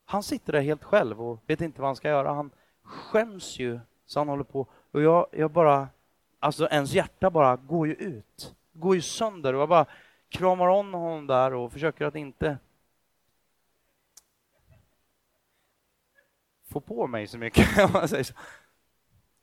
han 0.05 0.23
sitter 0.23 0.53
där 0.53 0.61
helt 0.61 0.83
själv 0.83 1.21
och 1.21 1.39
vet 1.47 1.61
inte 1.61 1.81
vad 1.81 1.89
han 1.89 1.95
ska 1.95 2.09
göra. 2.09 2.33
Han, 2.33 2.51
skäms 2.85 3.59
ju 3.59 3.79
så 4.05 4.19
han 4.19 4.27
håller 4.27 4.43
på. 4.43 4.67
Och 4.91 5.01
jag, 5.01 5.27
jag 5.31 5.51
bara, 5.51 5.89
alltså 6.39 6.67
ens 6.67 6.91
hjärta 6.93 7.29
bara 7.29 7.55
går 7.55 7.87
ju 7.87 7.93
ut, 7.93 8.55
går 8.73 8.95
ju 8.95 9.01
sönder. 9.01 9.53
Och 9.53 9.61
jag 9.61 9.69
bara 9.69 9.85
kramar 10.29 10.67
om 10.67 10.93
honom 10.93 11.27
där 11.27 11.53
och 11.53 11.71
försöker 11.71 12.05
att 12.05 12.15
inte 12.15 12.57
få 16.67 16.79
på 16.79 17.07
mig 17.07 17.27
så 17.27 17.37
mycket. 17.37 17.67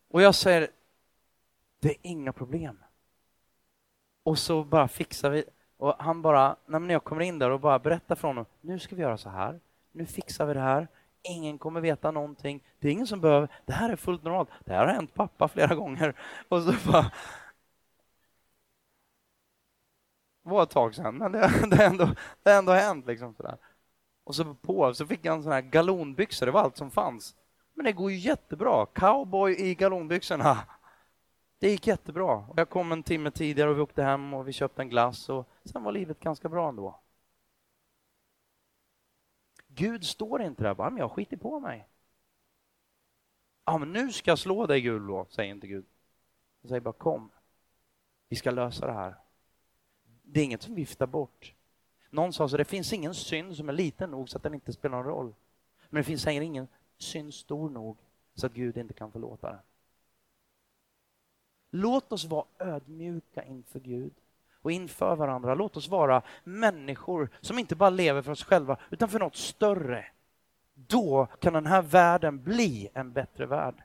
Och 0.09 0.23
jag 0.23 0.35
säger, 0.35 0.71
det 1.81 1.91
är 1.91 1.97
inga 2.03 2.33
problem. 2.33 2.85
Och 4.23 4.39
så 4.39 4.65
bara 4.65 4.89
fixar 4.89 5.31
vi. 5.31 5.45
Och 5.77 5.95
han 5.99 6.23
bara, 6.23 6.57
när 6.67 6.93
jag 6.93 7.05
kommer 7.05 7.23
in 7.23 7.39
där 7.39 7.51
och 7.51 7.61
bara 7.61 7.79
berättar 7.79 8.15
för 8.15 8.29
honom, 8.29 8.47
nu 8.61 8.79
ska 8.79 8.97
vi 8.97 9.03
göra 9.03 9.17
så 9.17 9.29
här, 9.29 9.61
nu 9.93 10.07
fixar 10.07 10.47
vi 10.47 10.55
det 10.55 10.61
här, 10.61 10.89
Ingen 11.23 11.59
kommer 11.59 11.81
veta 11.81 12.11
någonting. 12.11 12.63
Det 12.79 12.89
är 12.89 12.93
ingen 12.93 13.07
som 13.07 13.21
behöver. 13.21 13.49
Det 13.67 13.73
här 13.73 13.91
är 13.91 13.97
fullt 13.97 14.23
normalt. 14.23 14.49
Det 14.65 14.73
här 14.73 14.87
har 14.87 14.93
hänt 14.93 15.15
pappa 15.15 15.49
flera 15.49 15.75
gånger. 15.75 16.15
Och 16.49 16.63
så 16.63 16.75
bara... 16.91 17.13
Det 20.45 20.51
var 20.51 20.63
ett 20.63 20.71
tag 20.71 20.95
sedan, 20.95 21.19
men 21.19 21.33
det, 21.33 21.39
det, 21.71 21.77
har 21.77 21.85
ändå, 21.85 22.09
det 22.43 22.51
har 22.51 22.59
ändå 22.59 22.73
hänt. 22.73 23.07
Liksom 23.07 23.35
sådär. 23.35 23.57
Och 24.25 24.35
så 24.35 24.55
på 24.55 24.95
så 24.95 25.07
fick 25.07 25.27
han 25.27 25.43
såna 25.43 25.55
här 25.55 25.63
galonbyxor, 25.63 26.47
det 26.47 26.53
var 26.53 26.61
allt 26.61 26.77
som 26.77 26.91
fanns. 26.91 27.35
Men 27.75 27.85
det 27.85 27.93
går 27.93 28.11
ju 28.11 28.17
jättebra. 28.17 28.87
Cowboy 28.87 29.53
i 29.59 29.75
galonbyxorna. 29.75 30.59
Det 31.59 31.71
gick 31.71 31.87
jättebra. 31.87 32.45
Jag 32.57 32.69
kom 32.69 32.93
en 32.93 33.03
timme 33.03 33.31
tidigare 33.31 33.71
och 33.71 33.77
vi 33.77 33.81
åkte 33.81 34.03
hem 34.03 34.35
och 34.35 34.49
vi 34.49 34.53
köpte 34.53 34.83
en 34.83 34.89
glass 34.89 35.29
och 35.29 35.49
sen 35.65 35.83
var 35.83 35.93
livet 35.93 36.21
ganska 36.21 36.49
bra 36.49 36.69
ändå. 36.69 37.02
Gud 39.75 40.05
står 40.05 40.43
inte 40.43 40.63
där 40.63 40.75
bara, 40.75 40.91
men 40.91 40.99
jag 40.99 41.13
skiter 41.13 41.37
på 41.37 41.61
mig. 41.61 41.89
Ja, 43.65 43.79
men 43.79 43.93
nu 43.93 44.13
ska 44.13 44.31
jag 44.31 44.39
slå 44.39 44.67
dig 44.67 44.81
Gud 44.81 45.03
då, 45.03 45.27
säger 45.31 45.51
inte 45.51 45.67
Gud. 45.67 45.85
Han 46.63 46.69
säger 46.69 46.81
bara 46.81 46.93
kom. 46.93 47.31
Vi 48.29 48.37
ska 48.37 48.51
lösa 48.51 48.87
det 48.87 48.93
här. 48.93 49.15
Det 50.23 50.41
är 50.41 50.45
inget 50.45 50.63
som 50.63 50.75
viftar 50.75 51.07
bort. 51.07 51.55
Någon 52.11 52.33
sa 52.33 52.49
så 52.49 52.57
det 52.57 52.65
finns 52.65 52.93
ingen 52.93 53.15
synd 53.15 53.57
som 53.57 53.69
är 53.69 53.73
liten 53.73 54.11
nog 54.11 54.29
så 54.29 54.37
att 54.37 54.43
den 54.43 54.55
inte 54.55 54.73
spelar 54.73 54.97
någon 54.97 55.07
roll. 55.07 55.35
Men 55.91 56.01
det 56.01 56.05
finns 56.05 56.27
heller 56.27 56.41
ingen 56.41 56.69
synd 56.99 57.35
stor 57.35 57.71
nog 57.71 57.97
så 58.35 58.47
att 58.47 58.53
Gud 58.53 58.77
inte 58.77 58.95
kan 58.95 59.13
förlåta 59.13 59.51
den. 59.51 59.61
Låt 61.71 62.13
oss 62.13 62.25
vara 62.25 62.47
ödmjuka 62.59 63.45
inför 63.45 63.81
Gud 63.81 64.13
och 64.63 64.73
inför 64.73 65.17
varandra. 65.17 65.55
Låt 65.55 65.77
oss 65.77 65.89
vara 65.89 66.23
människor 66.45 67.31
som 67.41 67.59
inte 67.59 67.77
bara 67.77 67.91
lever 67.91 68.23
för 68.23 68.33
oss 68.33 68.45
själva, 68.45 68.77
utan 68.91 69.09
för 69.09 69.19
något 69.19 69.37
större. 69.37 70.07
Då 70.75 71.27
kan 71.27 71.53
den 71.53 71.67
här 71.67 71.83
världen 71.83 72.43
bli 72.43 72.89
en 72.95 73.13
bättre 73.13 73.47
värld. 73.47 73.83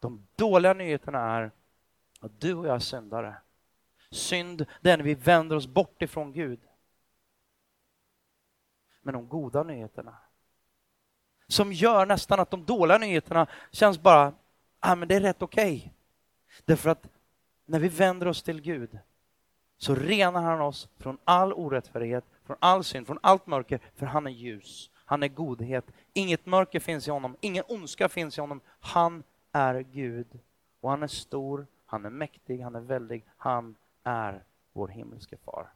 De 0.00 0.26
dåliga 0.36 0.72
nyheterna 0.72 1.18
är 1.18 1.50
att 2.20 2.40
du 2.40 2.54
och 2.54 2.66
jag 2.66 2.74
är 2.74 2.78
syndare. 2.78 3.36
Synd, 4.10 4.66
det 4.80 4.90
är 4.90 4.96
när 4.96 5.04
vi 5.04 5.14
vänder 5.14 5.56
oss 5.56 5.66
bort 5.66 6.02
ifrån 6.02 6.32
Gud. 6.32 6.60
Men 9.02 9.14
de 9.14 9.28
goda 9.28 9.62
nyheterna, 9.62 10.16
som 11.46 11.72
gör 11.72 12.06
nästan 12.06 12.40
att 12.40 12.50
de 12.50 12.64
dåliga 12.64 12.98
nyheterna 12.98 13.46
känns 13.70 13.98
bara, 13.98 14.32
ah, 14.80 14.94
men 14.94 15.08
det 15.08 15.14
är 15.14 15.20
rätt 15.20 15.42
okej. 15.42 15.76
Okay. 15.76 15.90
Därför 16.64 16.90
att 16.90 17.08
när 17.66 17.80
vi 17.80 17.88
vänder 17.88 18.28
oss 18.28 18.42
till 18.42 18.60
Gud 18.60 18.98
så 19.78 19.94
renar 19.94 20.42
han 20.42 20.60
oss 20.60 20.88
från 20.98 21.18
all 21.24 21.52
orättfärdighet, 21.52 22.24
från 22.44 22.56
all 22.60 22.84
synd, 22.84 23.06
från 23.06 23.18
allt 23.22 23.46
mörker, 23.46 23.80
för 23.94 24.06
han 24.06 24.26
är 24.26 24.30
ljus. 24.30 24.90
Han 25.04 25.22
är 25.22 25.28
godhet. 25.28 25.84
Inget 26.12 26.46
mörker 26.46 26.80
finns 26.80 27.08
i 27.08 27.10
honom, 27.10 27.36
ingen 27.40 27.64
ondska 27.68 28.08
finns 28.08 28.38
i 28.38 28.40
honom. 28.40 28.60
Han 28.80 29.22
är 29.52 29.80
Gud 29.80 30.38
och 30.80 30.90
han 30.90 31.02
är 31.02 31.06
stor, 31.06 31.66
han 31.86 32.04
är 32.04 32.10
mäktig, 32.10 32.60
han 32.60 32.74
är 32.74 32.80
väldig, 32.80 33.24
han 33.36 33.74
är 34.04 34.42
vår 34.72 34.88
himmelske 34.88 35.36
far. 35.36 35.68